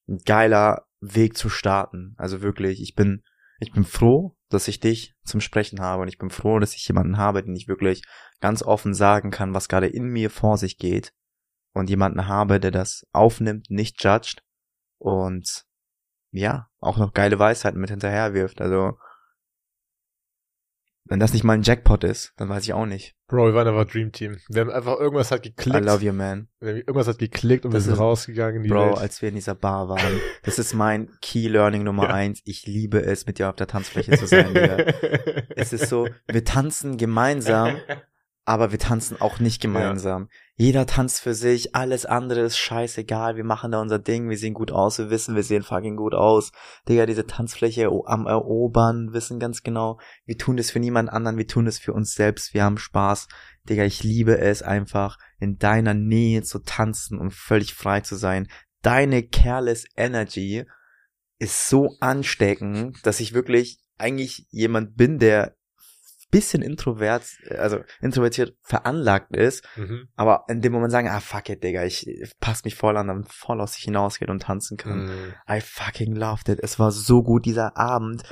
ein 0.07 0.19
geiler 0.25 0.87
Weg 1.01 1.37
zu 1.37 1.49
starten. 1.49 2.15
Also 2.17 2.41
wirklich, 2.41 2.81
ich 2.81 2.95
bin, 2.95 3.23
ich 3.59 3.71
bin 3.71 3.83
froh, 3.83 4.35
dass 4.49 4.67
ich 4.67 4.79
dich 4.79 5.15
zum 5.23 5.41
Sprechen 5.41 5.79
habe 5.81 6.03
und 6.03 6.07
ich 6.07 6.17
bin 6.17 6.29
froh, 6.29 6.59
dass 6.59 6.75
ich 6.75 6.87
jemanden 6.87 7.17
habe, 7.17 7.43
den 7.43 7.55
ich 7.55 7.67
wirklich 7.67 8.03
ganz 8.39 8.63
offen 8.63 8.93
sagen 8.93 9.31
kann, 9.31 9.53
was 9.53 9.67
gerade 9.67 9.87
in 9.87 10.05
mir 10.05 10.29
vor 10.29 10.57
sich 10.57 10.77
geht 10.77 11.13
und 11.73 11.89
jemanden 11.89 12.27
habe, 12.27 12.59
der 12.59 12.71
das 12.71 13.05
aufnimmt, 13.11 13.69
nicht 13.69 14.03
judgt 14.03 14.43
und 14.97 15.65
ja, 16.37 16.67
auch 16.79 16.97
noch 16.97 17.13
geile 17.13 17.39
Weisheiten 17.39 17.79
mit 17.79 17.89
hinterher 17.89 18.33
wirft. 18.33 18.61
Also, 18.61 18.97
wenn 21.07 21.19
das 21.19 21.33
nicht 21.33 21.43
mal 21.43 21.53
ein 21.53 21.61
Jackpot 21.61 22.03
ist, 22.03 22.33
dann 22.37 22.49
weiß 22.49 22.63
ich 22.63 22.73
auch 22.73 22.87
nicht. 22.87 23.15
Bro, 23.27 23.45
wir 23.47 23.53
waren 23.53 23.67
einfach 23.67 23.85
Dream 23.91 24.11
Team. 24.11 24.37
Wir 24.49 24.61
haben 24.61 24.71
einfach 24.71 24.97
irgendwas 24.99 25.29
hat 25.29 25.43
geklickt. 25.43 25.75
I 25.77 25.79
love 25.79 26.03
you, 26.03 26.11
man. 26.13 26.47
Wir 26.59 26.69
haben- 26.69 26.77
Irgendwas 26.79 27.07
hat 27.07 27.19
geklickt 27.19 27.63
und 27.65 27.73
Das 27.73 27.83
wir 27.83 27.85
sind 27.85 27.93
ist- 27.93 27.99
rausgegangen 27.99 28.57
in 28.57 28.63
die 28.63 28.69
Bro, 28.69 28.87
Welt. 28.87 28.97
als 28.97 29.21
wir 29.21 29.29
in 29.29 29.35
dieser 29.35 29.53
Bar 29.55 29.87
waren. 29.87 29.99
Das 30.43 30.57
ist 30.57 30.73
mein 30.73 31.09
Key 31.21 31.47
Learning 31.47 31.83
Nummer 31.83 32.05
Ja. 32.09 32.13
eins. 32.15 32.41
Ich 32.43 32.65
liebe 32.65 33.01
es, 33.03 33.27
mit 33.27 33.37
dir 33.37 33.49
auf 33.49 33.55
der 33.55 33.67
Tanzfläche 33.67 34.17
zu 34.17 34.25
sein. 34.25 34.53
Es 35.55 35.73
ist 35.73 35.89
so, 35.89 36.07
wir 36.27 36.43
tanzen 36.43 36.97
gemeinsam 36.97 37.77
aber 38.45 38.71
wir 38.71 38.77
tanzen 38.77 39.19
auch 39.19 39.39
nicht 39.39 39.59
gemeinsam. 39.59 40.29
Jeder 40.55 40.85
tanzt 40.85 41.19
für 41.19 41.33
sich, 41.33 41.75
alles 41.75 42.05
andere 42.05 42.41
ist 42.41 42.57
scheißegal, 42.57 43.35
wir 43.35 43.43
machen 43.43 43.71
da 43.71 43.81
unser 43.81 43.97
Ding, 43.97 44.29
wir 44.29 44.37
sehen 44.37 44.53
gut 44.53 44.71
aus, 44.71 44.99
wir 44.99 45.09
wissen, 45.09 45.35
wir 45.35 45.43
sehen 45.43 45.63
fucking 45.63 45.95
gut 45.95 46.13
aus. 46.13 46.51
Digga, 46.87 47.07
diese 47.07 47.25
Tanzfläche 47.25 47.89
am 48.05 48.27
Erobern, 48.27 49.13
wissen 49.13 49.39
ganz 49.39 49.63
genau, 49.63 49.99
wir 50.25 50.37
tun 50.37 50.57
das 50.57 50.69
für 50.69 50.79
niemand 50.79 51.09
anderen, 51.09 51.37
wir 51.37 51.47
tun 51.47 51.65
das 51.65 51.79
für 51.79 51.91
uns 51.91 52.13
selbst, 52.13 52.53
wir 52.53 52.63
haben 52.63 52.77
Spaß. 52.77 53.27
Digga, 53.67 53.83
ich 53.83 54.03
liebe 54.03 54.37
es 54.37 54.61
einfach, 54.61 55.17
in 55.39 55.57
deiner 55.57 55.95
Nähe 55.95 56.43
zu 56.43 56.59
tanzen 56.59 57.17
und 57.17 57.33
völlig 57.33 57.73
frei 57.73 58.01
zu 58.01 58.15
sein. 58.15 58.47
Deine 58.83 59.23
careless 59.23 59.85
Energy 59.97 60.65
ist 61.39 61.67
so 61.67 61.95
ansteckend, 61.99 62.99
dass 63.03 63.19
ich 63.19 63.33
wirklich 63.33 63.79
eigentlich 63.97 64.45
jemand 64.51 64.95
bin, 64.95 65.19
der 65.19 65.54
bisschen 66.35 66.61
introvert, 66.61 67.23
also 67.49 67.79
introvertiert 68.01 68.57
veranlagt 68.61 69.35
ist, 69.35 69.63
Mhm. 69.77 70.09
aber 70.15 70.43
in 70.49 70.61
dem 70.61 70.73
Moment 70.73 70.91
sagen, 70.91 71.07
ah 71.07 71.21
fuck 71.21 71.47
it, 71.49 71.63
Digga, 71.63 71.85
ich 71.85 72.05
pass 72.41 72.65
mich 72.65 72.75
voll 72.75 72.97
an, 72.97 73.07
dann 73.07 73.23
voll 73.23 73.61
aus 73.61 73.73
sich 73.73 73.83
hinausgeht 73.83 74.29
und 74.29 74.41
tanzen 74.41 74.75
kann. 74.77 75.05
Mhm. 75.05 75.33
I 75.49 75.61
fucking 75.61 76.13
loved 76.13 76.49
it. 76.49 76.59
Es 76.61 76.77
war 76.77 76.91
so 76.91 77.23
gut, 77.23 77.45
dieser 77.45 77.77
Abend. 77.77 78.23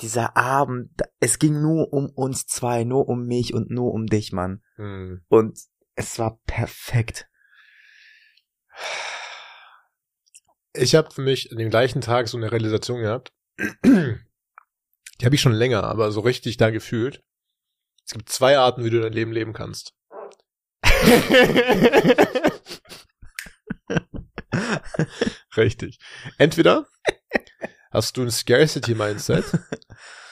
Dieser 0.00 0.36
Abend, 0.36 0.90
es 1.20 1.38
ging 1.38 1.60
nur 1.60 1.92
um 1.92 2.10
uns 2.14 2.46
zwei, 2.46 2.84
nur 2.84 3.08
um 3.08 3.26
mich 3.26 3.52
und 3.54 3.70
nur 3.70 3.92
um 3.92 4.06
dich, 4.06 4.32
Mann. 4.32 4.62
Mhm. 4.76 5.22
Und 5.28 5.58
es 5.94 6.18
war 6.18 6.40
perfekt. 6.46 7.26
Ich 10.72 10.94
habe 10.94 11.10
für 11.10 11.22
mich 11.22 11.50
an 11.52 11.58
dem 11.58 11.70
gleichen 11.70 12.00
Tag 12.00 12.28
so 12.28 12.36
eine 12.36 12.52
Realisation 12.52 13.00
gehabt. 13.00 13.32
Die 13.84 15.26
habe 15.26 15.34
ich 15.34 15.40
schon 15.42 15.52
länger, 15.52 15.84
aber 15.84 16.12
so 16.12 16.20
richtig 16.20 16.56
da 16.56 16.70
gefühlt. 16.70 17.22
Es 18.06 18.12
gibt 18.12 18.28
zwei 18.28 18.58
Arten, 18.58 18.84
wie 18.84 18.90
du 18.90 19.00
dein 19.00 19.12
Leben 19.12 19.32
leben 19.32 19.52
kannst. 19.52 19.92
richtig. 25.56 25.98
Entweder 26.38 26.86
hast 27.90 28.16
du 28.16 28.22
ein 28.22 28.30
Scarcity-Mindset 28.30 29.44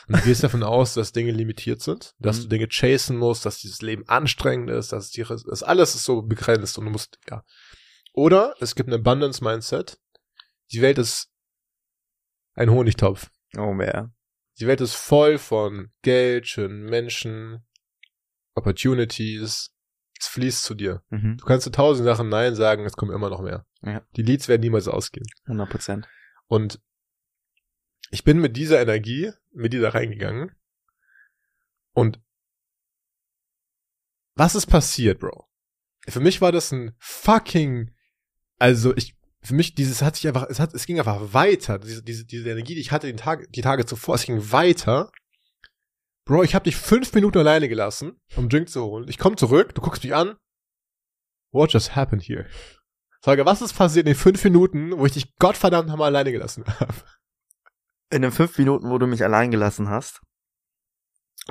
und 0.09 0.16
du 0.16 0.20
gehst 0.22 0.42
davon 0.44 0.62
aus, 0.62 0.94
dass 0.94 1.12
Dinge 1.12 1.33
limitiert 1.33 1.83
sind, 1.83 2.14
dass 2.18 2.38
Mhm. 2.38 2.42
du 2.42 2.48
Dinge 2.48 2.68
chasen 2.68 3.16
musst, 3.16 3.44
dass 3.46 3.59
dieses 3.59 3.83
Leben 3.83 4.09
anstrengend 4.09 4.70
ist, 4.70 4.92
dass, 4.92 5.11
die, 5.11 5.22
dass 5.22 5.62
alles 5.62 5.94
ist 5.94 6.04
so 6.04 6.22
begrenzt 6.22 6.78
und 6.78 6.87
du 6.87 6.90
musst, 6.90 7.18
ja. 7.28 7.44
Oder 8.12 8.54
es 8.61 8.74
gibt 8.74 8.88
ein 8.88 8.94
Abundance-Mindset. 8.94 9.98
Die 10.72 10.83
Welt 10.83 10.98
ist 10.98 11.31
ein 12.54 12.70
Honigtopf. 12.70 13.31
Oh, 13.57 13.72
mehr. 13.72 14.11
Die 14.60 14.66
Welt 14.66 14.80
ist 14.80 14.94
voll 14.94 15.38
von 15.38 15.92
Geld, 16.02 16.48
schönen 16.48 16.84
Menschen, 16.84 17.64
Opportunities. 18.54 19.72
Es 20.20 20.26
fließt 20.26 20.64
zu 20.64 20.74
dir. 20.74 21.04
Mhm. 21.10 21.36
Du 21.38 21.44
kannst 21.44 21.64
zu 21.64 21.70
tausend 21.70 22.04
Sachen 22.04 22.28
Nein 22.28 22.56
sagen, 22.56 22.84
es 22.84 22.96
kommen 22.96 23.12
immer 23.12 23.30
noch 23.30 23.40
mehr. 23.40 23.66
Ja. 23.82 24.02
Die 24.16 24.22
Leads 24.22 24.48
werden 24.48 24.62
niemals 24.62 24.88
ausgehen. 24.88 25.26
100 25.44 25.70
Prozent. 25.70 26.08
Und 26.48 26.80
ich 28.10 28.24
bin 28.24 28.40
mit 28.40 28.56
dieser 28.56 28.80
Energie, 28.80 29.32
mit 29.52 29.72
dieser 29.72 29.94
reingegangen. 29.94 30.50
Und 31.92 32.20
was 34.34 34.54
ist 34.54 34.66
passiert, 34.66 35.20
Bro? 35.20 35.48
Für 36.08 36.20
mich 36.20 36.40
war 36.40 36.52
das 36.52 36.72
ein 36.72 36.96
fucking, 36.98 37.94
also 38.58 38.96
ich, 38.96 39.17
für 39.48 39.54
mich 39.54 39.74
dieses 39.74 40.02
hat 40.02 40.14
sich 40.14 40.28
einfach, 40.28 40.46
es 40.50 40.61
hat, 40.61 40.74
es 40.74 40.84
ging 40.84 40.98
einfach 40.98 41.32
weiter. 41.32 41.78
Diese, 41.78 42.02
diese, 42.02 42.26
diese 42.26 42.50
Energie, 42.50 42.74
die 42.74 42.82
ich 42.82 42.92
hatte 42.92 43.06
den 43.06 43.16
Tag, 43.16 43.50
die 43.50 43.62
Tage 43.62 43.87
zuvor, 43.87 44.16
es 44.16 44.24
ging 44.24 44.52
weiter. 44.52 45.11
Bro, 46.26 46.42
ich 46.42 46.54
habe 46.54 46.64
dich 46.64 46.76
fünf 46.76 47.14
Minuten 47.14 47.38
alleine 47.38 47.66
gelassen, 47.66 48.20
um 48.37 48.50
Drink 48.50 48.68
zu 48.68 48.84
holen. 48.84 49.08
Ich 49.08 49.16
komme 49.16 49.37
zurück, 49.37 49.74
du 49.74 49.80
guckst 49.80 50.04
mich 50.04 50.14
an. 50.14 50.37
What 51.50 51.72
just 51.72 51.96
happened 51.96 52.22
here? 52.22 52.44
Sage, 53.24 53.46
was 53.46 53.62
ist 53.62 53.72
passiert 53.72 54.06
in 54.06 54.12
den 54.12 54.20
fünf 54.20 54.44
Minuten, 54.44 54.98
wo 54.98 55.06
ich 55.06 55.12
dich 55.12 55.34
Gottverdammt 55.37 55.88
nochmal 55.88 56.08
alleine 56.08 56.30
gelassen 56.30 56.64
habe? 56.66 56.94
In 58.11 58.20
den 58.20 58.32
fünf 58.32 58.58
Minuten, 58.58 58.90
wo 58.90 58.98
du 58.98 59.06
mich 59.06 59.24
allein 59.24 59.50
gelassen 59.50 59.88
hast, 59.88 60.20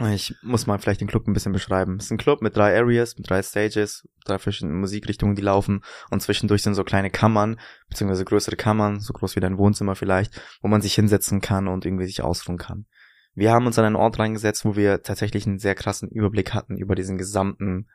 ich 0.05 0.35
muss 0.43 0.67
mal 0.67 0.77
vielleicht 0.77 1.01
den 1.01 1.07
Club 1.07 1.27
ein 1.27 1.33
bisschen 1.33 1.53
beschreiben. 1.53 1.97
Es 1.97 2.05
ist 2.05 2.11
ein 2.11 2.17
Club 2.17 2.41
mit 2.41 2.55
drei 2.55 2.77
Areas, 2.77 3.17
mit 3.17 3.29
drei 3.29 3.41
Stages, 3.41 4.07
drei 4.25 4.37
verschiedenen 4.37 4.79
Musikrichtungen, 4.79 5.35
die 5.35 5.41
laufen 5.41 5.83
und 6.11 6.21
zwischendurch 6.21 6.61
sind 6.61 6.75
so 6.75 6.83
kleine 6.83 7.09
Kammern, 7.09 7.59
beziehungsweise 7.89 8.25
größere 8.25 8.55
Kammern, 8.55 8.99
so 8.99 9.13
groß 9.13 9.35
wie 9.35 9.39
dein 9.39 9.57
Wohnzimmer 9.57 9.95
vielleicht, 9.95 10.39
wo 10.61 10.67
man 10.67 10.81
sich 10.81 10.93
hinsetzen 10.93 11.41
kann 11.41 11.67
und 11.67 11.85
irgendwie 11.85 12.05
sich 12.05 12.21
ausruhen 12.21 12.59
kann. 12.59 12.85
Wir 13.33 13.51
haben 13.51 13.65
uns 13.65 13.77
an 13.79 13.85
einen 13.85 13.95
Ort 13.95 14.19
reingesetzt, 14.19 14.65
wo 14.65 14.75
wir 14.75 15.01
tatsächlich 15.01 15.47
einen 15.47 15.59
sehr 15.59 15.75
krassen 15.75 16.09
Überblick 16.09 16.53
hatten 16.53 16.77
über 16.77 16.95
diesen 16.95 17.17
gesamten 17.17 17.87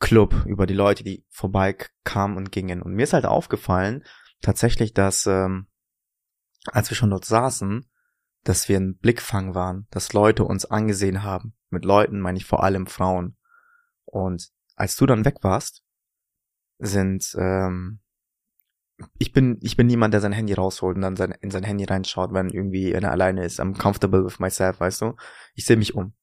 Club, 0.00 0.44
über 0.46 0.66
die 0.66 0.74
Leute, 0.74 1.04
die 1.04 1.24
vorbeikamen 1.30 2.36
und 2.36 2.52
gingen. 2.52 2.82
Und 2.82 2.94
mir 2.94 3.02
ist 3.02 3.12
halt 3.12 3.26
aufgefallen, 3.26 4.04
tatsächlich, 4.40 4.94
dass 4.94 5.26
ähm, 5.26 5.66
als 6.66 6.90
wir 6.90 6.96
schon 6.96 7.10
dort 7.10 7.24
saßen, 7.24 7.86
dass 8.44 8.68
wir 8.68 8.78
ein 8.78 8.96
Blickfang 8.96 9.54
waren, 9.54 9.86
dass 9.90 10.12
Leute 10.12 10.44
uns 10.44 10.64
angesehen 10.64 11.22
haben. 11.22 11.54
Mit 11.70 11.84
Leuten 11.84 12.20
meine 12.20 12.38
ich 12.38 12.46
vor 12.46 12.62
allem 12.62 12.86
Frauen. 12.86 13.36
Und 14.04 14.50
als 14.76 14.96
du 14.96 15.06
dann 15.06 15.24
weg 15.24 15.38
warst, 15.42 15.84
sind 16.78 17.34
ähm, 17.38 18.00
ich 19.18 19.32
bin 19.32 19.58
ich 19.62 19.76
bin 19.76 19.86
niemand, 19.86 20.14
der 20.14 20.20
sein 20.20 20.32
Handy 20.32 20.54
rausholt 20.54 20.96
und 20.96 21.02
dann 21.02 21.16
sein, 21.16 21.32
in 21.40 21.50
sein 21.50 21.62
Handy 21.62 21.84
reinschaut, 21.84 22.32
wenn 22.32 22.48
irgendwie 22.48 22.92
wenn 22.92 23.04
er 23.04 23.12
alleine 23.12 23.44
ist. 23.44 23.60
I'm 23.60 23.76
comfortable 23.76 24.24
with 24.24 24.38
myself, 24.38 24.80
weißt 24.80 25.02
du? 25.02 25.14
Ich 25.54 25.66
sehe 25.66 25.76
mich 25.76 25.94
um 25.94 26.14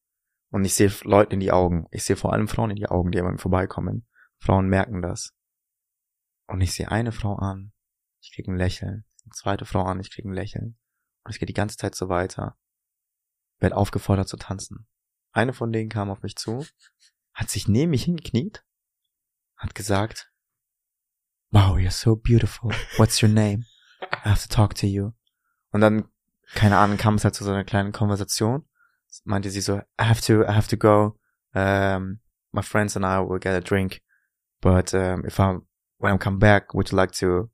und 0.51 0.65
ich 0.65 0.73
sehe 0.73 0.91
Leute 1.03 1.33
in 1.33 1.39
die 1.39 1.51
Augen. 1.51 1.85
Ich 1.91 2.03
sehe 2.03 2.15
vor 2.15 2.33
allem 2.33 2.47
Frauen 2.47 2.71
in 2.71 2.75
die 2.75 2.87
Augen, 2.87 3.11
die 3.11 3.19
an 3.19 3.31
mir 3.31 3.37
vorbeikommen. 3.37 4.07
Frauen 4.39 4.67
merken 4.67 5.01
das. 5.01 5.33
Und 6.47 6.61
ich 6.61 6.73
sehe 6.73 6.91
eine 6.91 7.11
Frau 7.11 7.35
an, 7.35 7.71
ich 8.21 8.33
krieg 8.33 8.47
ein 8.47 8.57
Lächeln. 8.57 9.05
Eine 9.23 9.31
zweite 9.33 9.65
Frau 9.65 9.83
an, 9.83 9.99
ich 9.99 10.11
krieg 10.11 10.25
ein 10.25 10.33
Lächeln. 10.33 10.77
Und 11.25 11.31
es 11.31 11.39
geht 11.39 11.49
die 11.49 11.53
ganze 11.53 11.75
Zeit 11.75 11.95
so 11.95 12.07
weiter. 12.07 12.55
Werd 13.59 13.73
aufgefordert 13.73 14.29
zu 14.29 14.37
tanzen. 14.37 14.87
Eine 15.31 15.53
von 15.53 15.73
denen 15.73 15.89
kam 15.89 16.09
auf 16.09 16.21
mich 16.21 16.35
zu, 16.35 16.65
hat 17.33 17.49
sich 17.49 17.67
neben 17.67 17.91
mich 17.91 18.05
hingekniet, 18.05 18.63
hat 19.57 19.75
gesagt, 19.75 20.31
Wow, 21.51 21.77
you're 21.77 21.91
so 21.91 22.15
beautiful. 22.15 22.71
What's 22.97 23.21
your 23.21 23.29
name? 23.29 23.65
I 24.01 24.29
have 24.29 24.47
to 24.47 24.53
talk 24.53 24.75
to 24.75 24.87
you. 24.87 25.13
Und 25.71 25.81
dann, 25.81 26.09
keine 26.53 26.77
Ahnung, 26.77 26.97
kam 26.97 27.15
es 27.15 27.23
halt 27.23 27.33
zu 27.33 27.43
so 27.43 27.51
einer 27.51 27.63
kleinen 27.63 27.91
Konversation. 27.91 28.67
Meinte 29.23 29.49
sie 29.49 29.61
so, 29.61 29.77
I 29.77 30.03
have 30.03 30.21
to, 30.21 30.43
I 30.43 30.53
have 30.53 30.67
to 30.67 30.77
go. 30.77 31.17
Um, 31.53 32.19
my 32.51 32.61
friends 32.61 32.95
and 32.95 33.05
I 33.05 33.19
will 33.19 33.39
get 33.39 33.53
a 33.53 33.61
drink. 33.61 34.01
But 34.61 34.93
um, 34.93 35.25
if 35.25 35.39
I, 35.39 35.57
when 35.97 36.13
I 36.13 36.17
come 36.17 36.39
back, 36.39 36.73
would 36.73 36.91
you 36.91 36.97
like 36.97 37.13
to 37.19 37.49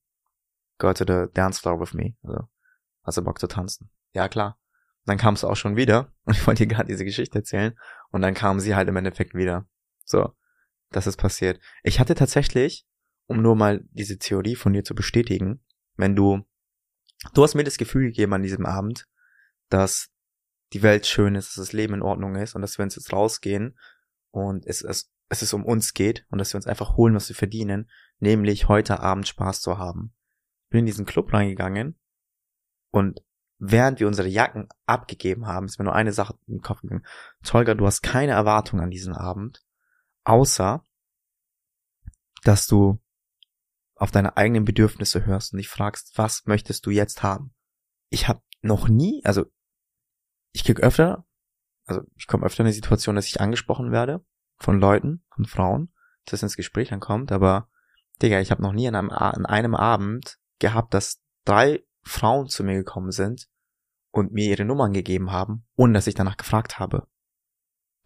go 0.79 0.93
to 0.93 1.05
the 1.05 1.29
dance 1.33 1.59
floor 1.59 1.77
with 1.77 1.93
me? 1.93 2.15
Also, 2.25 2.49
hast 3.03 3.17
du 3.17 3.23
Bock 3.23 3.39
zu 3.39 3.47
tanzen? 3.47 3.89
Ja, 4.13 4.27
klar. 4.27 4.59
Dann 5.05 5.17
kam 5.17 5.35
sie 5.35 5.47
auch 5.49 5.55
schon 5.55 5.75
wieder 5.75 6.13
und 6.25 6.33
ich 6.37 6.45
wollte 6.45 6.63
ihr 6.63 6.69
gerade 6.69 6.87
diese 6.87 7.05
Geschichte 7.05 7.39
erzählen 7.39 7.77
und 8.11 8.21
dann 8.21 8.33
kam 8.33 8.59
sie 8.59 8.75
halt 8.75 8.87
im 8.87 8.97
Endeffekt 8.97 9.33
wieder. 9.33 9.67
So, 10.05 10.33
das 10.91 11.07
ist 11.07 11.17
passiert. 11.17 11.59
Ich 11.83 11.99
hatte 11.99 12.15
tatsächlich, 12.15 12.85
um 13.27 13.41
nur 13.41 13.55
mal 13.55 13.83
diese 13.91 14.17
Theorie 14.17 14.55
von 14.55 14.73
dir 14.73 14.83
zu 14.83 14.93
bestätigen, 14.93 15.63
wenn 15.95 16.15
du, 16.15 16.41
du 17.33 17.43
hast 17.43 17.55
mir 17.55 17.63
das 17.63 17.77
Gefühl 17.77 18.07
gegeben 18.07 18.33
an 18.33 18.43
diesem 18.43 18.65
Abend, 18.65 19.07
dass 19.69 20.09
die 20.73 20.83
Welt 20.83 21.05
schön 21.05 21.35
ist, 21.35 21.49
dass 21.49 21.65
das 21.65 21.73
Leben 21.73 21.95
in 21.95 22.01
Ordnung 22.01 22.35
ist 22.35 22.55
und 22.55 22.61
dass 22.61 22.77
wir 22.77 22.83
uns 22.83 22.95
jetzt 22.95 23.11
rausgehen 23.11 23.77
und 24.31 24.65
es, 24.65 24.81
es, 24.81 25.11
es 25.29 25.41
ist 25.41 25.53
um 25.53 25.65
uns 25.65 25.93
geht 25.93 26.25
und 26.29 26.39
dass 26.39 26.53
wir 26.53 26.57
uns 26.57 26.67
einfach 26.67 26.95
holen, 26.95 27.15
was 27.15 27.29
wir 27.29 27.35
verdienen, 27.35 27.89
nämlich 28.19 28.67
heute 28.67 28.99
Abend 28.99 29.27
Spaß 29.27 29.61
zu 29.61 29.77
haben. 29.77 30.13
Ich 30.65 30.69
bin 30.69 30.79
in 30.79 30.85
diesen 30.85 31.05
Club 31.05 31.33
reingegangen 31.33 32.00
und 32.91 33.21
während 33.57 33.99
wir 33.99 34.07
unsere 34.07 34.27
Jacken 34.27 34.67
abgegeben 34.85 35.45
haben, 35.45 35.65
ist 35.65 35.79
mir 35.79 35.85
nur 35.85 35.95
eine 35.95 36.13
Sache 36.13 36.35
im 36.47 36.61
Kopf 36.61 36.81
gegangen. 36.81 37.05
Tolga, 37.43 37.75
du 37.75 37.85
hast 37.85 38.01
keine 38.01 38.31
Erwartung 38.31 38.81
an 38.81 38.89
diesen 38.89 39.13
Abend, 39.13 39.63
außer, 40.23 40.85
dass 42.43 42.67
du 42.67 42.99
auf 43.95 44.09
deine 44.09 44.35
eigenen 44.35 44.65
Bedürfnisse 44.65 45.25
hörst 45.25 45.53
und 45.53 45.57
dich 45.57 45.69
fragst, 45.69 46.17
was 46.17 46.45
möchtest 46.45 46.85
du 46.87 46.89
jetzt 46.89 47.21
haben? 47.21 47.53
Ich 48.09 48.27
habe 48.27 48.41
noch 48.61 48.87
nie, 48.87 49.21
also 49.25 49.45
ich 50.53 50.63
krieg 50.63 50.79
öfter, 50.79 51.25
also 51.85 52.01
ich 52.15 52.25
komme 52.25 52.45
öfter 52.45 52.61
in 52.61 52.67
die 52.67 52.73
Situation, 52.73 53.15
dass 53.15 53.27
ich 53.27 53.41
angesprochen 53.41 53.91
werde 53.91 54.25
von 54.57 54.79
Leuten, 54.79 55.23
von 55.29 55.45
Frauen, 55.45 55.93
dass 56.25 56.41
ins 56.41 56.57
Gespräch 56.57 56.89
dann 56.89 56.99
kommt, 56.99 57.31
aber 57.31 57.69
Digga, 58.21 58.39
ich 58.39 58.51
habe 58.51 58.61
noch 58.61 58.73
nie 58.73 58.87
an 58.87 58.95
einem, 58.95 59.11
an 59.11 59.45
einem 59.45 59.75
Abend 59.75 60.39
gehabt, 60.59 60.93
dass 60.93 61.21
drei 61.45 61.83
Frauen 62.03 62.47
zu 62.47 62.63
mir 62.63 62.75
gekommen 62.75 63.11
sind 63.11 63.47
und 64.11 64.31
mir 64.31 64.45
ihre 64.49 64.65
Nummern 64.65 64.93
gegeben 64.93 65.31
haben, 65.31 65.65
ohne 65.75 65.93
dass 65.93 66.07
ich 66.07 66.15
danach 66.15 66.37
gefragt 66.37 66.79
habe. 66.79 67.07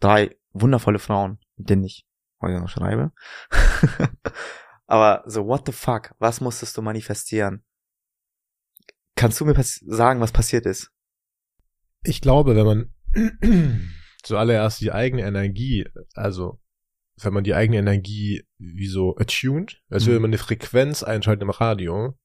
Drei 0.00 0.36
wundervolle 0.52 0.98
Frauen, 0.98 1.38
mit 1.56 1.70
denen 1.70 1.84
ich 1.84 2.06
heute 2.40 2.60
noch 2.60 2.68
schreibe. 2.68 3.12
Aber 4.86 5.24
so, 5.26 5.46
what 5.46 5.66
the 5.66 5.72
fuck? 5.72 6.14
Was 6.18 6.40
musstest 6.40 6.76
du 6.76 6.82
manifestieren? 6.82 7.64
Kannst 9.16 9.40
du 9.40 9.44
mir 9.46 9.54
sagen, 9.62 10.20
was 10.20 10.32
passiert 10.32 10.66
ist? 10.66 10.90
Ich 12.02 12.20
glaube, 12.20 12.54
wenn 12.54 12.66
man 12.66 12.94
zuallererst 14.22 14.80
die 14.80 14.92
eigene 14.92 15.22
Energie, 15.22 15.88
also 16.14 16.60
wenn 17.20 17.32
man 17.32 17.44
die 17.44 17.54
eigene 17.54 17.78
Energie 17.78 18.46
wie 18.58 18.86
so 18.88 19.16
attuned, 19.16 19.82
also 19.88 20.10
Mhm. 20.10 20.14
wenn 20.14 20.22
man 20.22 20.28
eine 20.30 20.38
Frequenz 20.38 21.02
einschaltet 21.02 21.42
im 21.42 21.50
Radio, 21.50 22.16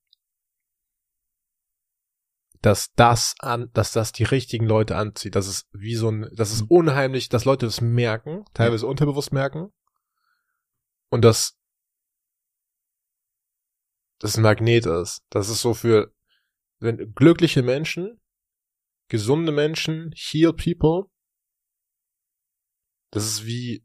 dass 2.62 2.94
das 2.94 3.36
an, 3.40 3.72
dass 3.74 3.92
das 3.92 4.12
die 4.12 4.24
richtigen 4.24 4.66
Leute 4.66 4.96
anzieht, 4.96 5.36
dass 5.36 5.48
es 5.48 5.68
wie 5.72 5.96
so 5.96 6.10
ein, 6.10 6.30
das 6.34 6.52
ist 6.52 6.64
Mhm. 6.64 6.68
unheimlich, 6.70 7.30
dass 7.30 7.46
Leute 7.46 7.66
das 7.66 7.82
merken, 7.82 8.46
teilweise 8.54 8.86
unterbewusst 8.88 9.34
merken 9.34 9.72
und 11.10 11.24
dass 11.26 11.58
das 14.20 14.38
ein 14.38 14.44
Magnet 14.44 14.86
ist. 14.86 15.24
Das 15.30 15.50
ist 15.50 15.62
so 15.62 15.74
für 15.74 16.14
wenn 16.80 17.14
glückliche 17.14 17.64
Menschen, 17.64 18.20
gesunde 19.08 19.52
Menschen, 19.52 20.12
heal 20.16 20.54
people, 20.54 21.06
das 23.12 23.26
ist 23.26 23.46
wie 23.46 23.84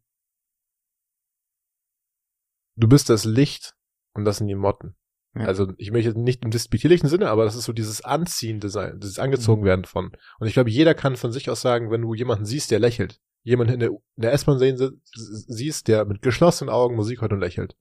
du 2.76 2.88
bist 2.88 3.08
das 3.08 3.24
Licht 3.24 3.74
und 4.14 4.24
das 4.24 4.38
sind 4.38 4.48
die 4.48 4.54
Motten. 4.54 4.96
Ja. 5.38 5.46
Also 5.46 5.72
ich 5.77 5.90
möchte 5.90 6.18
nicht 6.18 6.44
im 6.44 6.51
despektierlichen 6.51 7.09
Sinne, 7.09 7.29
aber 7.31 7.44
das 7.44 7.57
ist 7.57 7.64
so 7.64 7.72
dieses 7.72 8.03
anziehende 8.03 8.68
Sein, 8.68 8.99
dieses 9.01 9.18
angezogen 9.18 9.62
Mhm. 9.62 9.66
werden 9.66 9.85
von. 9.85 10.12
Und 10.38 10.46
ich 10.46 10.55
glaube, 10.55 10.70
jeder 10.70 10.94
kann 10.94 11.16
von 11.16 11.33
sich 11.33 11.51
aus 11.51 11.61
sagen, 11.61 11.90
wenn 11.90 12.03
du 12.03 12.14
jemanden 12.14 12.44
siehst, 12.46 12.70
der 12.70 12.79
lächelt, 12.79 13.20
jemanden 13.42 13.75
in 13.75 13.81
der, 13.81 13.90
in 13.90 13.99
der 14.22 14.33
S-Bahn 14.33 14.59
sehen 14.59 14.77
sie- 14.79 14.92
siehst, 15.14 15.88
der 15.88 16.05
mit 16.05 16.22
geschlossenen 16.22 16.72
Augen 16.72 16.96
Musik 16.96 17.20
hört 17.20 17.33
und 17.33 17.40
lächelt, 17.40 17.77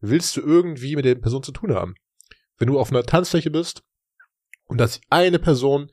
willst 0.00 0.36
du 0.36 0.40
irgendwie 0.40 0.96
mit 0.96 1.04
der 1.04 1.14
Person 1.14 1.42
zu 1.42 1.52
tun 1.52 1.74
haben. 1.74 1.94
Wenn 2.58 2.68
du 2.68 2.78
auf 2.78 2.90
einer 2.90 3.02
Tanzfläche 3.02 3.50
bist 3.50 3.82
und 4.66 4.78
das 4.78 5.00
eine 5.08 5.38
Person, 5.38 5.90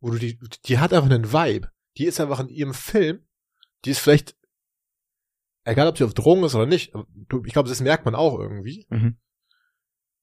wo 0.00 0.10
du 0.10 0.18
die, 0.18 0.38
die 0.66 0.78
hat 0.78 0.92
einfach 0.92 1.10
einen 1.10 1.32
Vibe, 1.32 1.68
die 1.96 2.04
ist 2.06 2.20
einfach 2.20 2.38
in 2.40 2.48
ihrem 2.48 2.74
Film, 2.74 3.26
die 3.84 3.90
ist 3.90 3.98
vielleicht, 3.98 4.36
egal 5.64 5.88
ob 5.88 5.98
sie 5.98 6.04
auf 6.04 6.14
Drogen 6.14 6.44
ist 6.44 6.54
oder 6.54 6.66
nicht, 6.66 6.92
ich 6.94 7.52
glaube, 7.52 7.68
das 7.68 7.80
merkt 7.80 8.04
man 8.04 8.14
auch 8.14 8.38
irgendwie. 8.38 8.86
Mhm. 8.90 9.16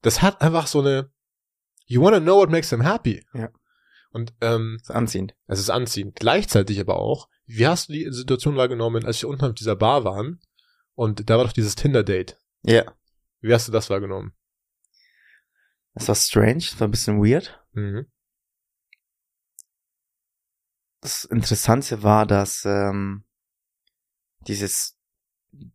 Das 0.01 0.21
hat 0.21 0.41
einfach 0.41 0.67
so 0.67 0.81
eine, 0.81 1.12
you 1.86 2.01
wanna 2.01 2.19
know 2.19 2.38
what 2.38 2.49
makes 2.49 2.69
them 2.69 2.81
happy. 2.81 3.25
Ja. 3.34 3.49
Und 4.12 4.34
ähm, 4.41 4.77
ist 4.81 4.91
anziehend. 4.91 5.36
es 5.47 5.60
ist 5.60 5.69
anziehend. 5.69 6.15
Gleichzeitig 6.15 6.79
aber 6.79 6.97
auch, 6.97 7.27
wie 7.45 7.67
hast 7.67 7.89
du 7.89 7.93
die 7.93 8.12
Situation 8.12 8.55
wahrgenommen, 8.55 9.05
als 9.05 9.21
wir 9.21 9.29
unten 9.29 9.45
auf 9.45 9.53
dieser 9.53 9.75
Bar 9.75 10.03
waren 10.03 10.39
und 10.93 11.29
da 11.29 11.38
war 11.38 11.43
doch 11.43 11.53
dieses 11.53 11.75
Tinder-Date. 11.75 12.39
Ja. 12.63 12.95
Wie 13.41 13.53
hast 13.53 13.67
du 13.67 13.71
das 13.71 13.89
wahrgenommen? 13.89 14.34
Das 15.93 16.08
war 16.08 16.15
strange, 16.15 16.55
das 16.55 16.79
war 16.79 16.88
ein 16.88 16.91
bisschen 16.91 17.23
weird. 17.23 17.62
Mhm. 17.73 18.08
Das 21.01 21.23
Interessante 21.25 22.01
war, 22.03 22.25
dass 22.25 22.65
ähm, 22.65 23.25
dieses 24.47 24.97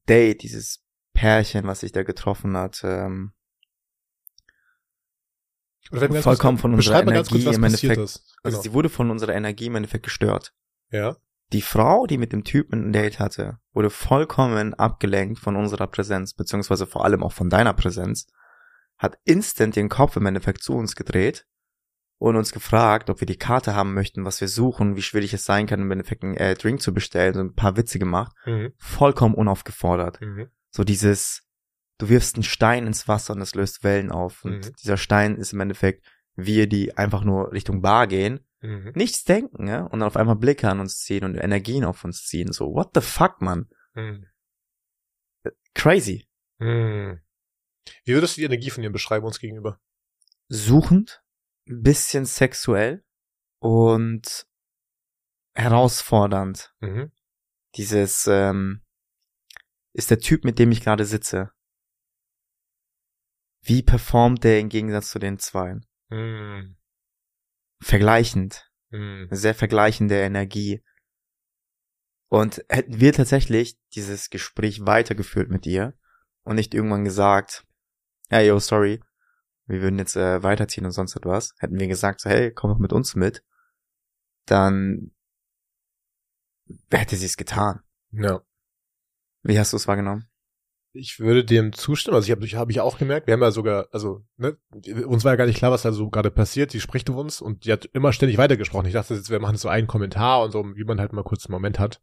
Date, 0.08 0.42
dieses 0.42 0.84
Pärchen, 1.12 1.66
was 1.66 1.80
sich 1.80 1.92
da 1.92 2.02
getroffen 2.02 2.56
hat, 2.56 2.80
ähm, 2.84 3.32
Oder 5.90 6.08
ganz 6.08 6.22
Vollkommen 6.22 6.56
kurz- 6.56 6.62
von 6.62 6.74
unserer 6.74 7.02
ganz 7.04 7.28
kurz, 7.28 7.42
Energie 7.42 7.46
was 7.46 7.56
im 7.56 7.64
Endeffekt- 7.64 7.98
ist. 8.00 8.36
also 8.42 8.56
Genau. 8.56 8.62
sie 8.62 8.72
wurde 8.72 8.88
von 8.88 9.10
unserer 9.10 9.34
Energie 9.34 9.66
im 9.66 9.76
Endeffekt 9.76 10.04
gestört. 10.04 10.52
Ja. 10.90 11.16
Die 11.52 11.62
Frau, 11.62 12.06
die 12.06 12.18
mit 12.18 12.32
dem 12.32 12.44
Typen 12.44 12.88
ein 12.88 12.92
Date 12.92 13.18
hatte, 13.18 13.58
wurde 13.72 13.90
vollkommen 13.90 14.72
abgelenkt 14.74 15.40
von 15.40 15.56
unserer 15.56 15.88
Präsenz, 15.88 16.34
beziehungsweise 16.34 16.86
vor 16.86 17.04
allem 17.04 17.22
auch 17.24 17.32
von 17.32 17.50
deiner 17.50 17.72
Präsenz, 17.74 18.28
hat 18.98 19.18
instant 19.24 19.74
den 19.76 19.88
Kopf 19.88 20.16
im 20.16 20.26
Endeffekt 20.26 20.62
zu 20.62 20.74
uns 20.74 20.94
gedreht 20.94 21.46
und 22.18 22.36
uns 22.36 22.52
gefragt, 22.52 23.10
ob 23.10 23.18
wir 23.20 23.26
die 23.26 23.38
Karte 23.38 23.74
haben 23.74 23.94
möchten, 23.94 24.24
was 24.24 24.40
wir 24.40 24.46
suchen, 24.48 24.94
wie 24.94 25.02
schwierig 25.02 25.32
es 25.34 25.44
sein 25.44 25.66
kann, 25.66 25.80
im 25.80 25.90
Endeffekt 25.90 26.22
einen 26.22 26.36
äh, 26.36 26.54
Drink 26.54 26.82
zu 26.82 26.92
bestellen, 26.94 27.34
so 27.34 27.40
ein 27.40 27.54
paar 27.54 27.76
Witze 27.76 27.98
gemacht, 27.98 28.32
Mhm. 28.46 28.72
vollkommen 28.76 29.34
unaufgefordert. 29.34 30.20
Mhm. 30.20 30.48
So 30.70 30.84
dieses, 30.84 31.42
du 32.00 32.08
wirfst 32.08 32.34
einen 32.36 32.42
Stein 32.42 32.86
ins 32.86 33.06
Wasser 33.08 33.34
und 33.34 33.40
es 33.40 33.54
löst 33.54 33.84
Wellen 33.84 34.10
auf. 34.10 34.44
Und 34.44 34.66
Mhm. 34.66 34.76
dieser 34.82 34.96
Stein 34.96 35.36
ist 35.36 35.52
im 35.52 35.60
Endeffekt 35.60 36.04
wir, 36.34 36.66
die 36.68 36.96
einfach 36.96 37.22
nur 37.22 37.52
Richtung 37.52 37.82
Bar 37.82 38.06
gehen, 38.06 38.40
Mhm. 38.62 38.92
nichts 38.94 39.24
denken, 39.24 39.68
ja, 39.68 39.82
und 39.82 40.00
dann 40.00 40.02
auf 40.02 40.16
einmal 40.16 40.36
Blicke 40.36 40.68
an 40.68 40.80
uns 40.80 40.98
ziehen 41.00 41.24
und 41.24 41.36
Energien 41.36 41.84
auf 41.84 42.04
uns 42.04 42.24
ziehen. 42.26 42.52
So, 42.52 42.74
what 42.74 42.90
the 42.94 43.00
fuck, 43.00 43.40
man? 43.40 43.68
Mhm. 43.94 44.26
Crazy. 45.74 46.28
Mhm. 46.58 47.20
Wie 48.04 48.14
würdest 48.14 48.36
du 48.36 48.40
die 48.40 48.44
Energie 48.46 48.70
von 48.70 48.84
ihr 48.84 48.90
beschreiben 48.92 49.24
uns 49.26 49.38
gegenüber? 49.38 49.80
Suchend, 50.48 51.22
ein 51.68 51.82
bisschen 51.82 52.26
sexuell 52.26 53.04
und 53.60 54.46
herausfordernd. 55.54 56.74
Mhm. 56.80 57.12
Dieses, 57.76 58.26
ähm, 58.26 58.82
ist 59.92 60.10
der 60.10 60.18
Typ, 60.18 60.44
mit 60.44 60.58
dem 60.58 60.70
ich 60.72 60.82
gerade 60.82 61.04
sitze. 61.04 61.50
Wie 63.62 63.82
performt 63.82 64.44
der 64.44 64.60
im 64.60 64.68
Gegensatz 64.68 65.10
zu 65.10 65.18
den 65.18 65.38
Zweien? 65.38 65.86
Mhm. 66.08 66.76
Vergleichend. 67.80 68.70
Mhm. 68.90 69.28
sehr 69.30 69.54
vergleichende 69.54 70.20
Energie. 70.20 70.82
Und 72.28 72.64
hätten 72.68 73.00
wir 73.00 73.12
tatsächlich 73.12 73.78
dieses 73.94 74.30
Gespräch 74.30 74.84
weitergeführt 74.84 75.48
mit 75.48 75.66
ihr 75.66 75.94
und 76.42 76.56
nicht 76.56 76.74
irgendwann 76.74 77.04
gesagt, 77.04 77.66
hey, 78.28 78.46
yo, 78.46 78.58
sorry, 78.58 79.02
wir 79.66 79.82
würden 79.82 79.98
jetzt 79.98 80.16
äh, 80.16 80.42
weiterziehen 80.42 80.84
und 80.84 80.92
sonst 80.92 81.16
etwas, 81.16 81.54
hätten 81.58 81.78
wir 81.78 81.88
gesagt, 81.88 82.20
so, 82.20 82.30
hey, 82.30 82.52
komm 82.52 82.70
doch 82.70 82.78
mit 82.78 82.92
uns 82.92 83.14
mit, 83.14 83.44
dann 84.46 85.12
hätte 86.90 87.16
sie 87.16 87.26
es 87.26 87.36
getan. 87.36 87.80
Ja. 88.12 88.42
Wie 89.42 89.58
hast 89.58 89.72
du 89.72 89.76
es 89.76 89.88
wahrgenommen? 89.88 90.29
Ich 90.92 91.20
würde 91.20 91.44
dem 91.44 91.72
zustimmen. 91.72 92.16
Also 92.16 92.26
ich 92.26 92.32
habe 92.32 92.44
hab 92.46 92.68
ich 92.70 92.80
auch 92.80 92.98
gemerkt, 92.98 93.26
wir 93.28 93.34
haben 93.34 93.42
ja 93.42 93.52
sogar, 93.52 93.86
also, 93.92 94.24
ne, 94.36 94.56
uns 95.06 95.24
war 95.24 95.32
ja 95.32 95.36
gar 95.36 95.46
nicht 95.46 95.58
klar, 95.58 95.70
was 95.70 95.82
da 95.82 95.92
so 95.92 96.10
gerade 96.10 96.30
passiert. 96.32 96.72
Sie 96.72 96.80
spricht 96.80 97.08
auf 97.10 97.16
uns 97.16 97.40
und 97.40 97.64
die 97.64 97.72
hat 97.72 97.84
immer 97.92 98.12
ständig 98.12 98.38
weitergesprochen. 98.38 98.86
Ich 98.86 98.92
dachte 98.92 99.14
jetzt, 99.14 99.30
wir 99.30 99.38
machen 99.38 99.56
so 99.56 99.68
einen 99.68 99.86
Kommentar 99.86 100.42
und 100.42 100.50
so, 100.50 100.64
wie 100.74 100.84
man 100.84 100.98
halt 101.00 101.12
mal 101.12 101.22
kurz 101.22 101.46
einen 101.46 101.52
Moment 101.52 101.78
hat. 101.78 102.00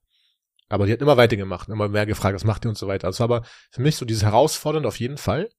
Aber 0.69 0.86
die 0.86 0.93
hat 0.93 1.02
immer 1.02 1.17
weitergemacht, 1.17 1.67
immer 1.69 1.89
mehr 1.89 2.06
gefragt, 2.06 2.36
was 2.36 2.43
macht 2.45 2.65
ihr 2.65 2.69
und 2.69 2.78
so 2.78 2.88
weiter. 2.88 3.08
Also 3.08 3.23
aber 3.23 3.43
für 3.71 3.82
mich 3.82 3.95
so 3.97 4.06
dieses 4.06 4.23
herausfordernd 4.23 4.86
auf 4.86 5.00
jeden 5.00 5.17
Fall. 5.17 5.50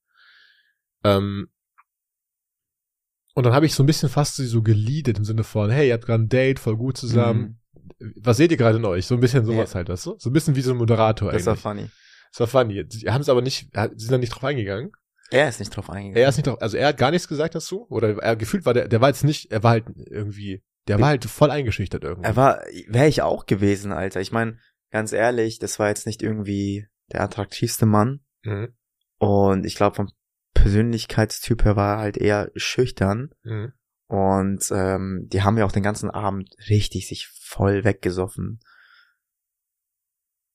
Ähm, 1.05 1.49
und 3.35 3.45
dann 3.45 3.53
habe 3.55 3.67
ich 3.67 3.75
so 3.75 3.83
ein 3.83 3.87
bisschen 3.87 4.09
fast 4.09 4.37
sie 4.37 4.47
so 4.47 4.63
geliedet 4.63 5.19
im 5.19 5.25
Sinne 5.25 5.45
von, 5.45 5.71
hey, 5.71 5.89
ihr 5.89 5.95
habt 5.95 6.07
gerade 6.07 6.25
ein 6.25 6.29
Date, 6.29 6.59
voll 6.59 6.77
gut 6.77 6.97
zusammen. 6.97 7.61
Was 8.17 8.37
seht 8.37 8.51
ihr 8.51 8.57
gerade 8.57 8.79
in 8.79 8.85
euch? 8.85 9.07
So 9.07 9.15
ein 9.15 9.21
bisschen 9.21 9.45
sowas 9.45 9.71
Ja. 9.71 9.75
halt, 9.77 9.89
das 9.89 10.03
so? 10.03 10.17
So 10.19 10.31
ein 10.31 10.33
bisschen 10.33 10.57
wie 10.57 10.61
so 10.61 10.73
ein 10.73 10.77
Moderator 10.77 11.31
Das 11.33 11.47
war 11.47 11.53
eigentlich. 11.53 11.63
funny. 11.63 11.91
Das 12.33 12.41
war 12.41 12.47
funny. 12.47 12.85
Sie 12.89 13.09
haben 13.11 13.21
es 13.21 13.29
aber 13.29 13.43
nicht, 13.43 13.71
sind 13.73 14.13
da 14.13 14.19
nicht 14.19 14.31
drauf 14.31 14.45
eingegangen. 14.45 14.93
Er 15.31 15.49
ist 15.49 15.61
nicht 15.61 15.77
drauf 15.77 15.91
eingegangen. 15.91 16.17
Er 16.17 16.29
ist 16.29 16.37
nicht 16.37 16.47
drauf, 16.47 16.61
also 16.63 16.77
er 16.77 16.89
hat 16.89 16.97
gar 16.97 17.11
nichts 17.11 17.29
gesagt 17.29 17.55
dazu. 17.55 17.87
Oder 17.91 18.17
er 18.19 18.37
gefühlt 18.37 18.65
war 18.65 18.75
der, 18.75 18.89
der 18.89 19.01
war 19.01 19.09
jetzt 19.09 19.25
nicht, 19.25 19.51
er 19.53 19.63
war 19.63 19.73
halt 19.73 19.85
irgendwie, 20.07 20.63
der 20.87 21.01
war 21.01 21.09
halt 21.09 21.25
voll 21.27 21.51
eingeschüchtert 21.51 22.03
irgendwie. 22.05 22.27
Er 22.27 22.37
war, 22.37 22.63
wäre 22.89 23.09
ich 23.09 23.23
auch 23.23 23.47
gewesen, 23.47 23.93
Alter. 23.93 24.21
Ich 24.21 24.33
meine, 24.33 24.59
ganz 24.91 25.13
ehrlich, 25.13 25.59
das 25.59 25.79
war 25.79 25.89
jetzt 25.89 26.07
nicht 26.07 26.23
irgendwie 26.23 26.87
der 27.13 27.21
attraktivste 27.21 27.87
Mann. 27.87 28.21
Mhm. 28.43 28.75
Und 29.19 29.67
ich 29.67 29.75
glaube, 29.75 29.97
vom 29.97 30.11
Persönlichkeitstyp 30.55 31.65
her 31.65 31.77
war 31.77 31.97
er 31.97 32.01
halt 32.01 32.17
eher 32.17 32.51
schüchtern. 32.55 33.31
Mhm. 33.43 33.73
Und 34.07 34.71
ähm, 34.71 35.29
die 35.31 35.43
haben 35.43 35.59
ja 35.59 35.67
auch 35.67 35.73
den 35.73 35.83
ganzen 35.83 36.11
Abend 36.11 36.55
richtig 36.71 37.07
sich 37.07 37.29
voll 37.29 37.85
weggesoffen. 37.85 38.61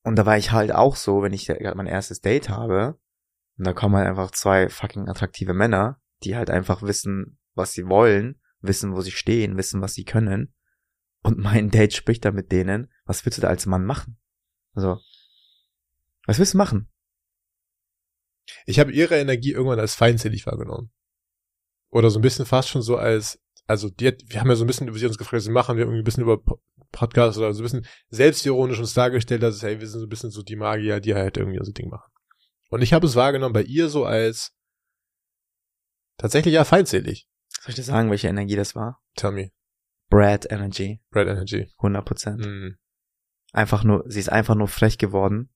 Und 0.03 0.17
da 0.17 0.25
war 0.25 0.37
ich 0.37 0.51
halt 0.51 0.73
auch 0.73 0.95
so, 0.95 1.21
wenn 1.21 1.33
ich 1.33 1.47
gerade 1.47 1.77
mein 1.77 1.87
erstes 1.87 2.21
Date 2.21 2.49
habe, 2.49 2.99
und 3.57 3.65
da 3.65 3.73
kommen 3.73 3.95
halt 3.95 4.07
einfach 4.07 4.31
zwei 4.31 4.69
fucking 4.69 5.07
attraktive 5.07 5.53
Männer, 5.53 6.01
die 6.23 6.35
halt 6.35 6.49
einfach 6.49 6.81
wissen, 6.81 7.39
was 7.53 7.73
sie 7.73 7.87
wollen, 7.87 8.41
wissen, 8.61 8.93
wo 8.93 9.01
sie 9.01 9.11
stehen, 9.11 9.57
wissen, 9.57 9.81
was 9.81 9.93
sie 9.93 10.05
können. 10.05 10.53
Und 11.21 11.37
mein 11.37 11.69
Date 11.69 11.93
spricht 11.93 12.25
da 12.25 12.31
mit 12.31 12.51
denen. 12.51 12.91
Was 13.05 13.25
willst 13.25 13.37
du 13.37 13.41
da 13.41 13.47
als 13.47 13.65
Mann 13.65 13.85
machen? 13.85 14.19
Also, 14.73 14.99
was 16.25 16.39
willst 16.39 16.53
du 16.53 16.57
machen? 16.57 16.89
Ich 18.65 18.79
habe 18.79 18.91
ihre 18.91 19.15
Energie 19.15 19.51
irgendwann 19.51 19.79
als 19.79 19.95
feindselig 19.95 20.45
wahrgenommen. 20.45 20.91
Oder 21.89 22.09
so 22.09 22.19
ein 22.19 22.23
bisschen 22.23 22.45
fast 22.45 22.69
schon 22.69 22.81
so 22.81 22.97
als, 22.97 23.39
also 23.67 23.89
die 23.89 24.07
hat, 24.07 24.21
wir 24.25 24.39
haben 24.39 24.49
ja 24.49 24.55
so 24.55 24.63
ein 24.63 24.67
bisschen 24.67 24.87
über 24.87 24.97
sie 24.97 25.05
uns 25.05 25.17
gefragt, 25.17 25.37
was 25.37 25.43
sie 25.43 25.51
machen, 25.51 25.77
wir 25.77 25.83
haben 25.83 25.91
irgendwie 25.91 26.01
ein 26.01 26.05
bisschen 26.05 26.23
über 26.23 26.41
Po- 26.93 26.99
Podcasts 26.99 27.37
oder 27.37 27.53
so 27.53 27.61
ein 27.61 27.63
bisschen 27.63 27.85
selbstironisch 28.09 28.79
uns 28.79 28.93
dargestellt, 28.93 29.43
dass 29.43 29.55
es, 29.55 29.63
hey, 29.63 29.79
wir 29.81 29.87
sind 29.87 29.99
so 29.99 30.05
ein 30.05 30.09
bisschen 30.09 30.29
so 30.31 30.41
die 30.43 30.55
Magier, 30.55 30.99
die 31.01 31.13
halt 31.15 31.35
irgendwie 31.37 31.59
so 31.61 31.71
Ding 31.71 31.89
machen. 31.89 32.09
Und 32.69 32.81
ich 32.81 32.93
habe 32.93 33.05
es 33.05 33.15
wahrgenommen 33.15 33.53
bei 33.53 33.63
ihr 33.63 33.89
so 33.89 34.05
als 34.05 34.53
tatsächlich 36.17 36.53
ja 36.53 36.63
feindselig. 36.63 37.27
Soll 37.61 37.69
ich 37.69 37.75
dir 37.75 37.83
sagen, 37.83 38.09
welche 38.09 38.27
Energie 38.27 38.55
das 38.55 38.75
war? 38.75 39.01
Tell 39.15 39.31
me. 39.31 39.51
Brad 40.09 40.49
Energy. 40.51 41.01
Red 41.13 41.27
Energy. 41.27 41.71
100 41.77 42.05
Prozent. 42.05 42.45
Mhm. 42.45 42.77
einfach 43.51 43.83
nur, 43.83 44.03
sie 44.07 44.19
ist 44.19 44.29
einfach 44.29 44.55
nur 44.55 44.67
frech 44.67 44.97
geworden. 44.97 45.49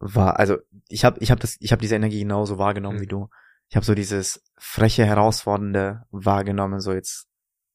War, 0.00 0.38
also 0.38 0.58
ich 0.88 1.04
habe, 1.04 1.18
ich 1.20 1.30
habe 1.30 1.40
das, 1.40 1.56
ich 1.60 1.70
habe 1.72 1.80
diese 1.80 1.94
Energie 1.94 2.20
genauso 2.20 2.58
wahrgenommen 2.58 2.98
Mhm. 2.98 3.02
wie 3.02 3.06
du. 3.06 3.28
Ich 3.68 3.76
habe 3.76 3.86
so 3.86 3.94
dieses 3.94 4.42
freche, 4.58 5.06
herausfordernde 5.06 6.02
wahrgenommen. 6.10 6.80
So 6.80 6.92
jetzt, 6.92 7.26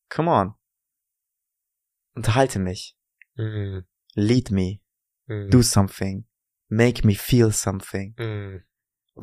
come 0.10 0.30
on, 0.30 0.54
unterhalte 2.16 2.60
mich, 2.60 2.96
Mhm. 3.36 3.86
lead 4.16 4.52
me, 4.52 4.80
Mhm. 5.28 5.50
do 5.50 5.62
something, 5.62 6.26
make 6.68 7.06
me 7.06 7.16
feel 7.16 7.52
something. 7.52 8.16
Mm. 8.18 8.64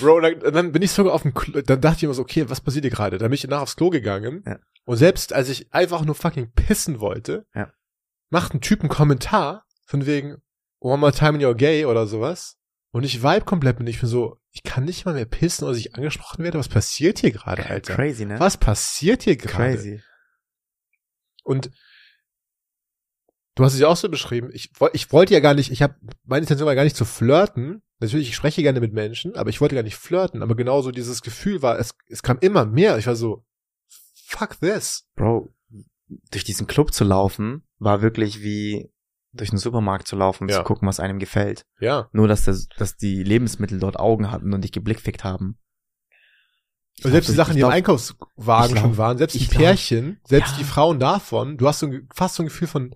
Bro, 0.00 0.20
dann, 0.20 0.40
dann 0.40 0.72
bin 0.72 0.82
ich 0.82 0.90
sogar 0.90 1.14
auf 1.14 1.22
dem 1.22 1.34
Klo, 1.34 1.60
dann 1.62 1.80
dachte 1.80 1.98
ich 1.98 2.02
immer 2.04 2.14
so, 2.14 2.22
okay, 2.22 2.48
was 2.48 2.60
passiert 2.60 2.84
hier 2.84 2.90
gerade? 2.90 3.18
Dann 3.18 3.28
bin 3.30 3.34
ich 3.34 3.42
danach 3.42 3.62
aufs 3.62 3.76
Klo 3.76 3.90
gegangen. 3.90 4.42
Ja. 4.46 4.58
Und 4.84 4.96
selbst 4.96 5.32
als 5.32 5.48
ich 5.48 5.72
einfach 5.72 6.04
nur 6.04 6.14
fucking 6.14 6.52
pissen 6.52 7.00
wollte, 7.00 7.46
Ja. 7.54 7.72
macht 8.30 8.54
ein 8.54 8.60
Typ 8.60 8.80
einen 8.80 8.88
Kommentar 8.88 9.64
von 9.86 10.06
wegen 10.06 10.36
One 10.80 10.98
more 10.98 11.12
time 11.12 11.30
and 11.34 11.42
you're 11.42 11.54
gay 11.54 11.84
oder 11.84 12.06
sowas. 12.06 12.58
Und 12.90 13.04
ich 13.04 13.22
vibe 13.22 13.44
komplett 13.44 13.78
mit. 13.78 13.88
Ich 13.88 14.00
bin 14.00 14.08
so, 14.08 14.38
ich 14.52 14.62
kann 14.62 14.84
nicht 14.84 15.06
mal 15.06 15.14
mehr 15.14 15.24
pissen, 15.24 15.66
oder 15.66 15.76
ich 15.76 15.94
angesprochen 15.94 16.44
werde. 16.44 16.58
Was 16.58 16.68
passiert 16.68 17.18
hier 17.18 17.32
gerade, 17.32 17.66
Alter? 17.66 17.94
Crazy, 17.94 18.26
ne? 18.26 18.38
Was 18.38 18.58
passiert 18.58 19.22
hier 19.22 19.36
gerade? 19.36 19.74
Crazy. 19.74 20.02
Und 21.42 21.70
du 23.54 23.64
hast 23.64 23.72
es 23.72 23.80
ja 23.80 23.88
auch 23.88 23.96
so 23.96 24.10
beschrieben. 24.10 24.50
Ich, 24.52 24.70
ich 24.92 25.10
wollte 25.10 25.32
ja 25.32 25.40
gar 25.40 25.54
nicht, 25.54 25.70
ich 25.72 25.82
habe 25.82 25.96
meine 26.24 26.42
Intention 26.42 26.66
war 26.66 26.74
gar 26.74 26.84
nicht 26.84 26.96
zu 26.96 27.06
flirten. 27.06 27.82
Natürlich, 27.98 28.28
ich 28.28 28.36
spreche 28.36 28.62
gerne 28.62 28.80
mit 28.80 28.92
Menschen, 28.92 29.36
aber 29.36 29.48
ich 29.48 29.60
wollte 29.60 29.74
gar 29.74 29.82
nicht 29.82 29.96
flirten. 29.96 30.42
Aber 30.42 30.54
genauso 30.54 30.90
dieses 30.90 31.22
Gefühl 31.22 31.62
war, 31.62 31.78
es, 31.78 31.94
es 32.08 32.22
kam 32.22 32.38
immer 32.40 32.66
mehr. 32.66 32.98
Ich 32.98 33.06
war 33.06 33.16
so, 33.16 33.46
fuck 34.14 34.60
this. 34.60 35.08
Bro, 35.14 35.54
durch 36.30 36.44
diesen 36.44 36.66
Club 36.66 36.92
zu 36.92 37.04
laufen, 37.04 37.62
war 37.78 38.02
wirklich 38.02 38.42
wie 38.42 38.92
durch 39.32 39.50
einen 39.50 39.58
Supermarkt 39.58 40.06
zu 40.06 40.16
laufen 40.16 40.44
und 40.44 40.50
Ja. 40.50 40.58
zu 40.58 40.62
gucken, 40.64 40.86
was 40.88 41.00
einem 41.00 41.18
gefällt. 41.18 41.64
Ja. 41.80 42.08
Nur, 42.12 42.28
dass, 42.28 42.44
das, 42.44 42.68
dass 42.76 42.96
die 42.96 43.22
Lebensmittel 43.22 43.78
dort 43.78 43.98
Augen 43.98 44.30
hatten 44.30 44.52
und 44.52 44.62
dich 44.62 44.72
geblickfickt 44.72 45.24
haben. 45.24 45.58
Ich 46.98 47.04
Und 47.06 47.12
selbst 47.12 47.26
glaub, 47.28 47.32
die 47.32 47.36
Sachen, 47.36 47.54
die 47.54 47.60
im 47.60 47.64
glaub- 47.64 47.72
Einkaufswagen 47.72 48.72
glaub- 48.74 48.84
schon 48.84 48.96
waren, 48.98 49.18
selbst 49.18 49.34
die 49.40 49.46
Pärchen, 49.46 50.20
selbst 50.24 50.52
Ja. 50.52 50.58
die 50.58 50.64
Frauen 50.64 50.98
davon, 51.00 51.56
du 51.56 51.66
hast 51.66 51.78
so 51.78 51.86
ein, 51.86 52.08
fast 52.14 52.34
so 52.34 52.42
ein 52.42 52.46
Gefühl 52.46 52.68
von, 52.68 52.94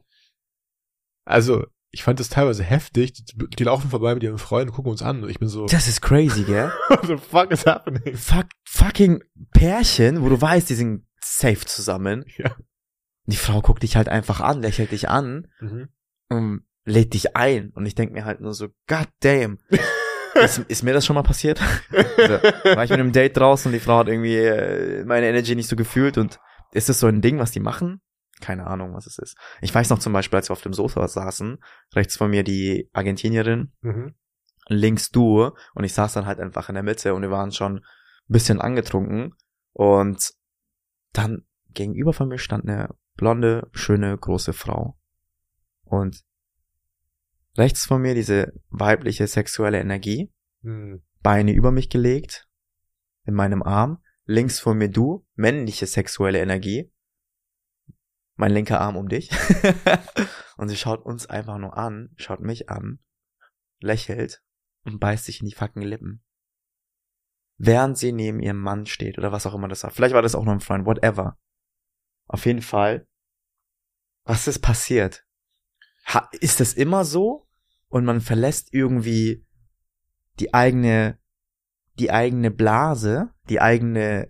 also, 1.25 1.65
ich 1.91 2.03
fand 2.03 2.21
das 2.21 2.29
teilweise 2.29 2.63
heftig. 2.63 3.15
Die, 3.15 3.37
die 3.57 3.65
laufen 3.65 3.89
vorbei 3.91 4.13
mit 4.15 4.23
ihren 4.23 4.39
Freunden, 4.39 4.73
gucken 4.75 4.91
uns 4.93 5.01
an 5.03 5.23
und 5.23 5.31
ich 5.31 5.39
bin 5.39 5.49
so, 5.49 5.67
Das 5.67 5.89
ist 5.89 6.03
crazy, 6.03 6.45
gell? 6.45 6.71
what 6.89 7.07
the 7.07 7.17
fuck 7.17 7.51
is 7.51 7.65
happening? 7.65 8.15
Fuck, 8.17 8.47
fucking 8.65 9.23
Pärchen, 9.53 10.23
wo 10.23 10.29
du 10.29 10.39
weißt, 10.41 10.69
die 10.69 10.75
sind 10.75 11.07
safe 11.23 11.65
zusammen. 11.65 12.25
Ja. 12.37 12.55
Die 13.25 13.37
Frau 13.37 13.61
guckt 13.63 13.83
dich 13.83 13.97
halt 13.97 14.09
einfach 14.09 14.41
an, 14.41 14.61
lächelt 14.61 14.93
dich 14.93 15.09
an 15.09 15.49
Mhm. 15.61 15.89
Und 16.29 16.63
lädt 16.85 17.15
dich 17.15 17.37
ein. 17.37 17.71
Und 17.75 17.87
ich 17.87 17.95
denk 17.95 18.13
mir 18.13 18.25
halt 18.25 18.41
nur 18.41 18.55
so, 18.55 18.69
god 18.87 19.09
damn. 19.21 19.59
ist, 20.35 20.59
ist 20.69 20.83
mir 20.83 20.93
das 20.93 21.05
schon 21.07 21.15
mal 21.15 21.23
passiert? 21.23 21.61
Also, 22.19 22.35
war 22.77 22.85
ich 22.85 22.91
mit 22.91 23.01
einem 23.01 23.13
Date 23.13 23.37
draußen 23.37 23.69
und 23.69 23.73
die 23.73 23.81
Frau 23.85 23.99
hat 23.99 24.09
irgendwie 24.09 24.37
äh, 24.37 25.05
meine 25.05 25.29
Energy 25.29 25.55
nicht 25.55 25.69
so 25.69 25.77
gefühlt 25.77 26.19
und 26.19 26.39
ist 26.73 26.89
das 26.89 27.01
so 27.01 27.07
ein 27.07 27.23
Ding, 27.23 27.39
was 27.39 27.51
die 27.53 27.61
machen? 27.61 28.01
Keine 28.41 28.67
Ahnung, 28.67 28.93
was 28.95 29.07
es 29.07 29.19
ist. 29.19 29.37
Ich 29.63 29.75
weiß 29.75 29.89
noch 29.89 29.99
zum 29.99 30.13
Beispiel, 30.13 30.37
als 30.37 30.51
wir 30.51 30.53
auf 30.53 30.61
dem 30.61 30.75
Sofa 30.75 31.09
saßen, 31.09 31.59
rechts 31.95 32.17
von 32.17 32.31
mir 32.31 32.43
die 32.45 32.91
Argentinierin, 32.93 33.73
Mhm. 33.81 34.15
links 34.69 35.11
du 35.11 35.51
und 35.75 35.85
ich 35.85 35.95
saß 35.95 36.13
dann 36.13 36.27
halt 36.27 36.39
einfach 36.39 36.69
in 36.69 36.75
der 36.75 36.83
Mitte 36.85 37.15
und 37.15 37.23
wir 37.23 37.31
waren 37.31 37.51
schon 37.53 37.77
ein 37.79 37.83
bisschen 38.29 38.61
angetrunken 38.61 39.35
und 39.73 40.33
dann 41.15 41.47
gegenüber 41.73 42.13
von 42.13 42.29
mir 42.29 42.39
stand 42.39 42.69
eine 42.69 42.91
blonde, 43.17 43.69
schöne, 43.73 44.17
große 44.19 44.53
Frau. 44.53 44.99
Und 45.87 46.25
rechts 47.57 47.87
von 47.87 48.03
mir 48.03 48.15
diese 48.15 48.53
weibliche 48.69 49.27
sexuelle 49.27 49.81
Energie, 49.81 50.31
Mhm. 50.67 51.03
Beine 51.23 51.53
über 51.53 51.71
mich 51.71 51.89
gelegt, 51.89 52.49
in 53.25 53.35
meinem 53.35 53.63
Arm, 53.63 54.03
links 54.25 54.59
von 54.59 54.77
mir 54.77 54.89
du, 54.89 55.25
männliche 55.35 55.87
sexuelle 55.87 56.41
Energie, 56.41 56.93
mein 58.35 58.51
linker 58.51 58.81
Arm 58.81 58.97
um 58.97 59.09
dich. 59.09 59.31
und 60.57 60.69
sie 60.69 60.77
schaut 60.77 61.05
uns 61.05 61.27
einfach 61.27 61.59
nur 61.59 61.77
an, 61.77 62.11
schaut 62.17 62.41
mich 62.41 62.69
an, 62.69 62.99
lächelt 63.79 64.43
und 64.85 64.99
beißt 64.99 65.25
sich 65.25 65.41
in 65.41 65.47
die 65.47 65.55
fucking 65.55 65.83
Lippen. 65.83 66.23
Während 67.59 67.97
sie 67.97 68.13
neben 68.13 68.41
ihrem 68.41 68.61
Mann 68.61 68.87
steht 68.87 69.19
oder 69.19 69.33
was 69.33 69.47
auch 69.47 69.55
immer 69.55 69.69
das 69.69 69.85
war. 69.85 69.91
Vielleicht 69.91 70.15
war 70.15 70.23
das 70.23 70.35
auch 70.35 70.45
nur 70.45 70.53
ein 70.53 70.61
Freund, 70.61 70.85
whatever. 70.85 71.39
Auf 72.27 72.45
jeden 72.45 72.61
Fall, 72.61 73.07
was 74.25 74.49
ist 74.49 74.59
passiert? 74.59 75.26
Ha, 76.07 76.29
ist 76.41 76.61
das 76.61 76.73
immer 76.73 77.05
so? 77.05 77.47
Und 77.89 78.05
man 78.05 78.21
verlässt 78.21 78.69
irgendwie 78.73 79.45
die 80.39 80.55
eigene, 80.55 81.19
die 81.99 82.11
eigene 82.11 82.51
Blase, 82.51 83.31
die 83.49 83.61
eigene, 83.61 84.29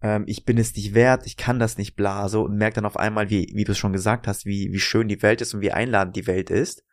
ähm, 0.00 0.24
ich 0.26 0.44
bin 0.44 0.58
es 0.58 0.74
nicht 0.74 0.94
wert, 0.94 1.26
ich 1.26 1.36
kann 1.36 1.58
das 1.58 1.76
nicht 1.76 1.96
Blase 1.96 2.38
und 2.38 2.56
merkt 2.56 2.76
dann 2.76 2.86
auf 2.86 2.96
einmal, 2.96 3.30
wie, 3.30 3.50
wie 3.54 3.64
du 3.64 3.72
es 3.72 3.78
schon 3.78 3.92
gesagt 3.92 4.26
hast, 4.26 4.46
wie, 4.46 4.72
wie 4.72 4.80
schön 4.80 5.08
die 5.08 5.22
Welt 5.22 5.40
ist 5.40 5.54
und 5.54 5.60
wie 5.60 5.72
einladend 5.72 6.16
die 6.16 6.26
Welt 6.26 6.50
ist, 6.50 6.84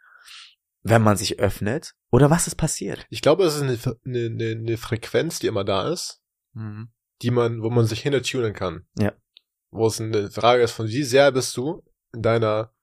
wenn 0.84 1.02
man 1.02 1.18
sich 1.18 1.40
öffnet. 1.40 1.96
Oder 2.12 2.30
was 2.30 2.48
ist 2.48 2.56
passiert? 2.56 3.06
Ich 3.10 3.22
glaube, 3.22 3.44
es 3.46 3.56
ist 3.56 3.62
eine, 3.62 3.78
eine, 4.06 4.52
eine, 4.52 4.78
Frequenz, 4.78 5.40
die 5.40 5.48
immer 5.48 5.64
da 5.64 5.92
ist, 5.92 6.22
die 7.22 7.32
man, 7.32 7.62
wo 7.62 7.70
man 7.70 7.86
sich 7.86 8.02
hinter 8.02 8.22
tunen 8.22 8.54
kann. 8.54 8.86
Ja. 8.98 9.14
Wo 9.72 9.88
es 9.88 10.00
eine 10.00 10.30
Frage 10.30 10.64
ist 10.64 10.72
von 10.72 10.88
wie 10.88 11.04
sehr 11.04 11.32
bist 11.32 11.56
du 11.58 11.84
in 12.14 12.22
deiner, 12.22 12.74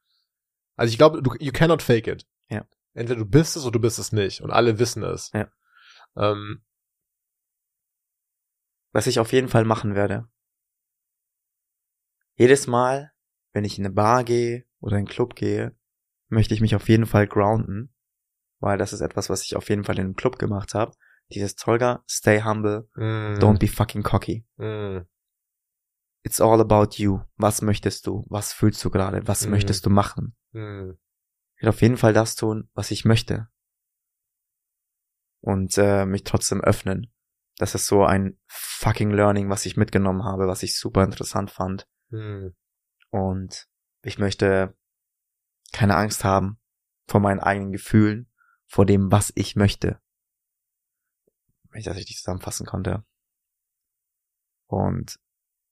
also 0.77 0.91
ich 0.91 0.99
glaube, 0.99 1.23
du, 1.23 1.35
you 1.41 1.53
cannot 1.53 1.83
fake 1.83 2.07
it. 2.07 2.27
Ja. 2.49 2.67
Entweder 2.95 3.21
du 3.21 3.27
bist 3.27 3.57
es 3.57 3.63
oder 3.65 3.73
du 3.73 3.81
bist 3.81 3.99
es 3.99 4.13
nicht. 4.13 4.41
Und 4.43 4.51
alle 4.51 4.79
wissen 4.79 5.03
es. 5.03 5.31
Ja. 5.33 5.51
Ähm, 6.17 6.63
Was 8.93 9.07
ich 9.07 9.19
auf 9.19 9.33
jeden 9.33 9.49
Fall 9.49 9.65
machen 9.65 9.95
werde. 9.95 10.29
Jedes 12.37 12.67
Mal, 12.67 13.13
wenn 13.53 13.65
ich 13.65 13.79
in 13.79 13.85
eine 13.87 13.95
Bar 13.95 14.25
gehe 14.25 14.65
oder 14.81 14.97
in 14.97 15.01
einen 15.01 15.07
Club 15.07 15.35
gehe, 15.35 15.77
möchte 16.29 16.55
ich 16.55 16.61
mich 16.61 16.75
auf 16.75 16.89
jeden 16.89 17.07
Fall 17.07 17.27
grounden, 17.27 17.95
weil 18.61 18.79
das 18.79 18.93
ist 18.93 19.01
etwas, 19.01 19.29
was 19.31 19.43
ich 19.45 19.57
auf 19.57 19.69
jeden 19.69 19.85
Fall 19.85 19.97
in 19.99 20.05
einem 20.07 20.17
Club 20.17 20.39
gemacht 20.39 20.75
habe. 20.75 20.93
Dieses 21.33 21.55
Tolga, 21.57 22.03
stay 22.09 22.43
humble, 22.43 22.89
mm, 22.95 23.39
don't 23.39 23.59
be 23.59 23.69
fucking 23.69 24.03
cocky. 24.03 24.45
mm, 24.57 25.01
It's 26.25 26.41
all 26.41 26.61
about 26.61 26.97
you. 26.99 27.21
Was 27.37 27.63
möchtest 27.63 28.07
du? 28.07 28.25
Was 28.29 28.53
fühlst 28.53 28.85
du 28.85 28.91
gerade? 28.91 29.27
Was 29.27 29.45
Mhm. 29.45 29.51
möchtest 29.53 29.85
du 29.87 29.91
machen? 29.91 30.37
Mm, 30.53 30.93
Ich 31.57 31.63
will 31.63 31.69
auf 31.69 31.83
jeden 31.83 31.97
Fall 31.97 32.13
das 32.13 32.35
tun, 32.35 32.69
was 32.75 32.91
ich 32.91 33.05
möchte. 33.05 33.49
Und 35.41 35.77
äh, 35.79 36.07
mich 36.07 36.25
trotzdem 36.25 36.61
öffnen. 36.61 37.13
Das 37.57 37.75
ist 37.75 37.87
so 37.87 38.05
ein 38.05 38.39
fucking 38.47 39.11
Learning, 39.11 39.51
was 39.51 39.67
ich 39.67 39.77
mitgenommen 39.77 40.25
habe, 40.25 40.47
was 40.47 40.63
ich 40.63 40.79
super 40.79 41.05
interessant 41.05 41.51
fand. 41.51 41.89
mm. 42.11 42.49
Und 43.11 43.69
ich 44.03 44.19
möchte 44.19 44.75
keine 45.73 45.97
Angst 45.97 46.25
haben 46.25 46.59
vor 47.09 47.21
meinen 47.21 47.41
eigenen 47.41 47.73
Gefühlen, 47.73 48.31
vor 48.67 48.87
dem, 48.87 49.11
was 49.13 49.33
ich 49.35 49.57
möchte. 49.57 50.01
Wenn 51.71 51.81
ich 51.81 51.87
das 51.87 51.97
richtig 51.97 52.17
zusammenfassen 52.19 52.67
konnte. 52.67 53.05
Und 54.67 55.19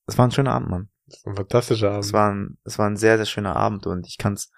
es 0.07 0.19
war 0.19 0.27
ein 0.27 0.33
schöner 0.33 0.53
Abend, 0.53 0.71
Mann. 0.71 0.91
Das 1.07 1.25
ein 1.25 1.37
fantastischer 1.37 1.91
Abend. 1.93 2.05
Es 2.05 2.13
war 2.13 2.31
ein, 2.31 2.59
es 2.65 2.79
war 2.79 2.87
ein 2.87 2.97
sehr, 2.97 3.17
sehr 3.17 3.27
schöner 3.27 3.57
Abend 3.57 3.87
und 3.87 4.07
ich 4.07 4.19
kann's, 4.19 4.51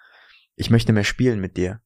ich 0.54 0.70
möchte 0.70 0.92
mehr 0.92 1.04
spielen 1.04 1.40
mit 1.40 1.56
dir. 1.56 1.80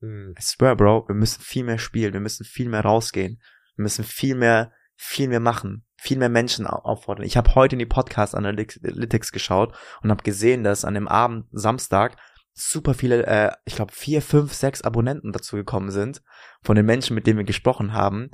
mm, 0.00 0.32
I 0.38 0.42
swear, 0.42 0.76
Bro, 0.76 1.08
wir 1.08 1.14
müssen 1.14 1.40
viel 1.42 1.64
mehr 1.64 1.78
spielen, 1.78 2.12
wir 2.12 2.20
müssen 2.20 2.44
viel 2.44 2.68
mehr 2.68 2.82
rausgehen, 2.82 3.40
wir 3.76 3.82
müssen 3.82 4.04
viel 4.04 4.34
mehr, 4.34 4.72
viel 4.96 5.28
mehr 5.28 5.40
machen, 5.40 5.84
viel 5.96 6.18
mehr 6.18 6.28
Menschen 6.28 6.66
au- 6.66 6.82
auffordern. 6.84 7.24
Ich 7.26 7.36
habe 7.36 7.54
heute 7.54 7.74
in 7.74 7.80
die 7.80 7.86
Podcast 7.86 8.34
Analytics 8.34 9.32
geschaut 9.32 9.74
und 10.02 10.10
habe 10.10 10.22
gesehen, 10.22 10.62
dass 10.64 10.84
an 10.84 10.94
dem 10.94 11.08
Abend 11.08 11.46
Samstag 11.52 12.16
super 12.52 12.94
viele, 12.94 13.26
äh, 13.26 13.52
ich 13.64 13.74
glaube 13.74 13.92
vier, 13.92 14.22
fünf, 14.22 14.52
sechs 14.54 14.82
Abonnenten 14.82 15.32
dazu 15.32 15.56
gekommen 15.56 15.90
sind 15.90 16.22
von 16.62 16.76
den 16.76 16.86
Menschen, 16.86 17.14
mit 17.14 17.26
denen 17.26 17.38
wir 17.38 17.44
gesprochen 17.44 17.92
haben, 17.92 18.30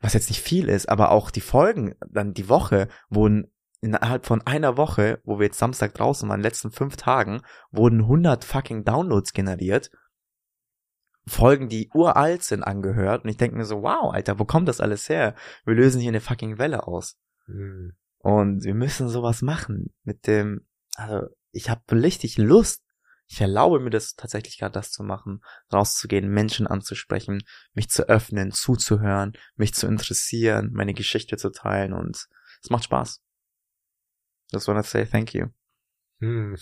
was 0.00 0.14
jetzt 0.14 0.28
nicht 0.28 0.42
viel 0.42 0.68
ist, 0.68 0.88
aber 0.88 1.10
auch 1.10 1.32
die 1.32 1.40
Folgen, 1.40 1.96
dann 2.08 2.32
die 2.34 2.48
Woche 2.48 2.86
wurden 3.08 3.52
innerhalb 3.80 4.26
von 4.26 4.42
einer 4.46 4.76
Woche, 4.76 5.20
wo 5.24 5.38
wir 5.38 5.46
jetzt 5.46 5.58
Samstag 5.58 5.94
draußen 5.94 6.28
waren, 6.28 6.40
in 6.40 6.42
den 6.42 6.50
letzten 6.50 6.70
fünf 6.70 6.96
Tagen, 6.96 7.42
wurden 7.70 8.00
100 8.00 8.44
fucking 8.44 8.84
Downloads 8.84 9.32
generiert. 9.32 9.90
Folgen, 11.26 11.68
die 11.68 11.90
uralt 11.94 12.42
sind, 12.42 12.62
angehört. 12.62 13.24
Und 13.24 13.30
ich 13.30 13.36
denke 13.36 13.56
mir 13.56 13.64
so, 13.64 13.82
wow, 13.82 14.12
Alter, 14.12 14.38
wo 14.38 14.44
kommt 14.44 14.68
das 14.68 14.80
alles 14.80 15.08
her? 15.08 15.34
Wir 15.64 15.74
lösen 15.74 16.00
hier 16.00 16.10
eine 16.10 16.20
fucking 16.20 16.58
Welle 16.58 16.86
aus. 16.86 17.18
mm. 17.46 17.90
Und 18.20 18.64
wir 18.64 18.74
müssen 18.74 19.08
sowas 19.08 19.42
machen 19.42 19.94
mit 20.02 20.26
dem, 20.26 20.66
also 20.96 21.28
ich 21.52 21.70
habe 21.70 21.82
richtig 21.92 22.36
Lust. 22.36 22.84
Ich 23.28 23.40
erlaube 23.40 23.78
mir 23.78 23.90
das 23.90 24.14
tatsächlich 24.14 24.58
gerade 24.58 24.72
das 24.72 24.90
zu 24.90 25.02
machen, 25.04 25.42
rauszugehen, 25.72 26.28
Menschen 26.28 26.66
anzusprechen, 26.66 27.42
mich 27.74 27.90
zu 27.90 28.08
öffnen, 28.08 28.50
zuzuhören, 28.52 29.34
mich 29.54 29.74
zu 29.74 29.86
interessieren, 29.86 30.70
meine 30.72 30.94
Geschichte 30.94 31.36
zu 31.36 31.50
teilen 31.50 31.92
und 31.92 32.26
es 32.62 32.70
macht 32.70 32.84
Spaß. 32.84 33.22
Just 34.52 34.68
wanna 34.68 34.82
say 34.82 35.04
thank 35.04 35.34
you. 35.34 35.50
Mm. 36.22 36.60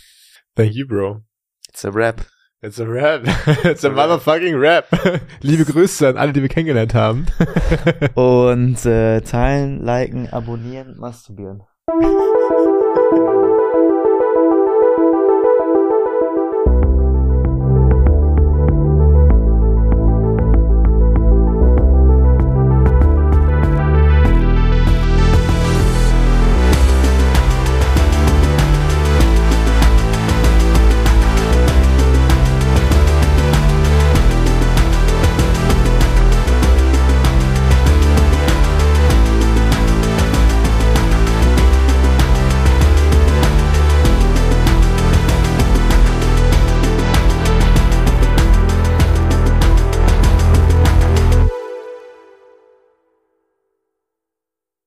Thank 0.54 0.74
you, 0.74 0.86
bro. 0.86 1.22
It's 1.68 1.84
a 1.84 1.90
rap. 1.90 2.20
It's 2.62 2.78
a 2.78 2.86
rap. 2.86 3.22
It's 3.64 3.84
a 3.84 3.90
motherfucking 3.90 4.58
rap. 4.60 4.88
Liebe 5.42 5.64
Grüße 5.64 6.08
an 6.08 6.16
alle, 6.16 6.32
die 6.32 6.42
wir 6.42 6.48
kennengelernt 6.48 6.94
haben. 6.94 7.26
Und 8.14 8.84
äh, 8.86 9.20
teilen, 9.20 9.84
liken, 9.84 10.28
abonnieren, 10.30 10.96
masturbieren. 10.98 11.62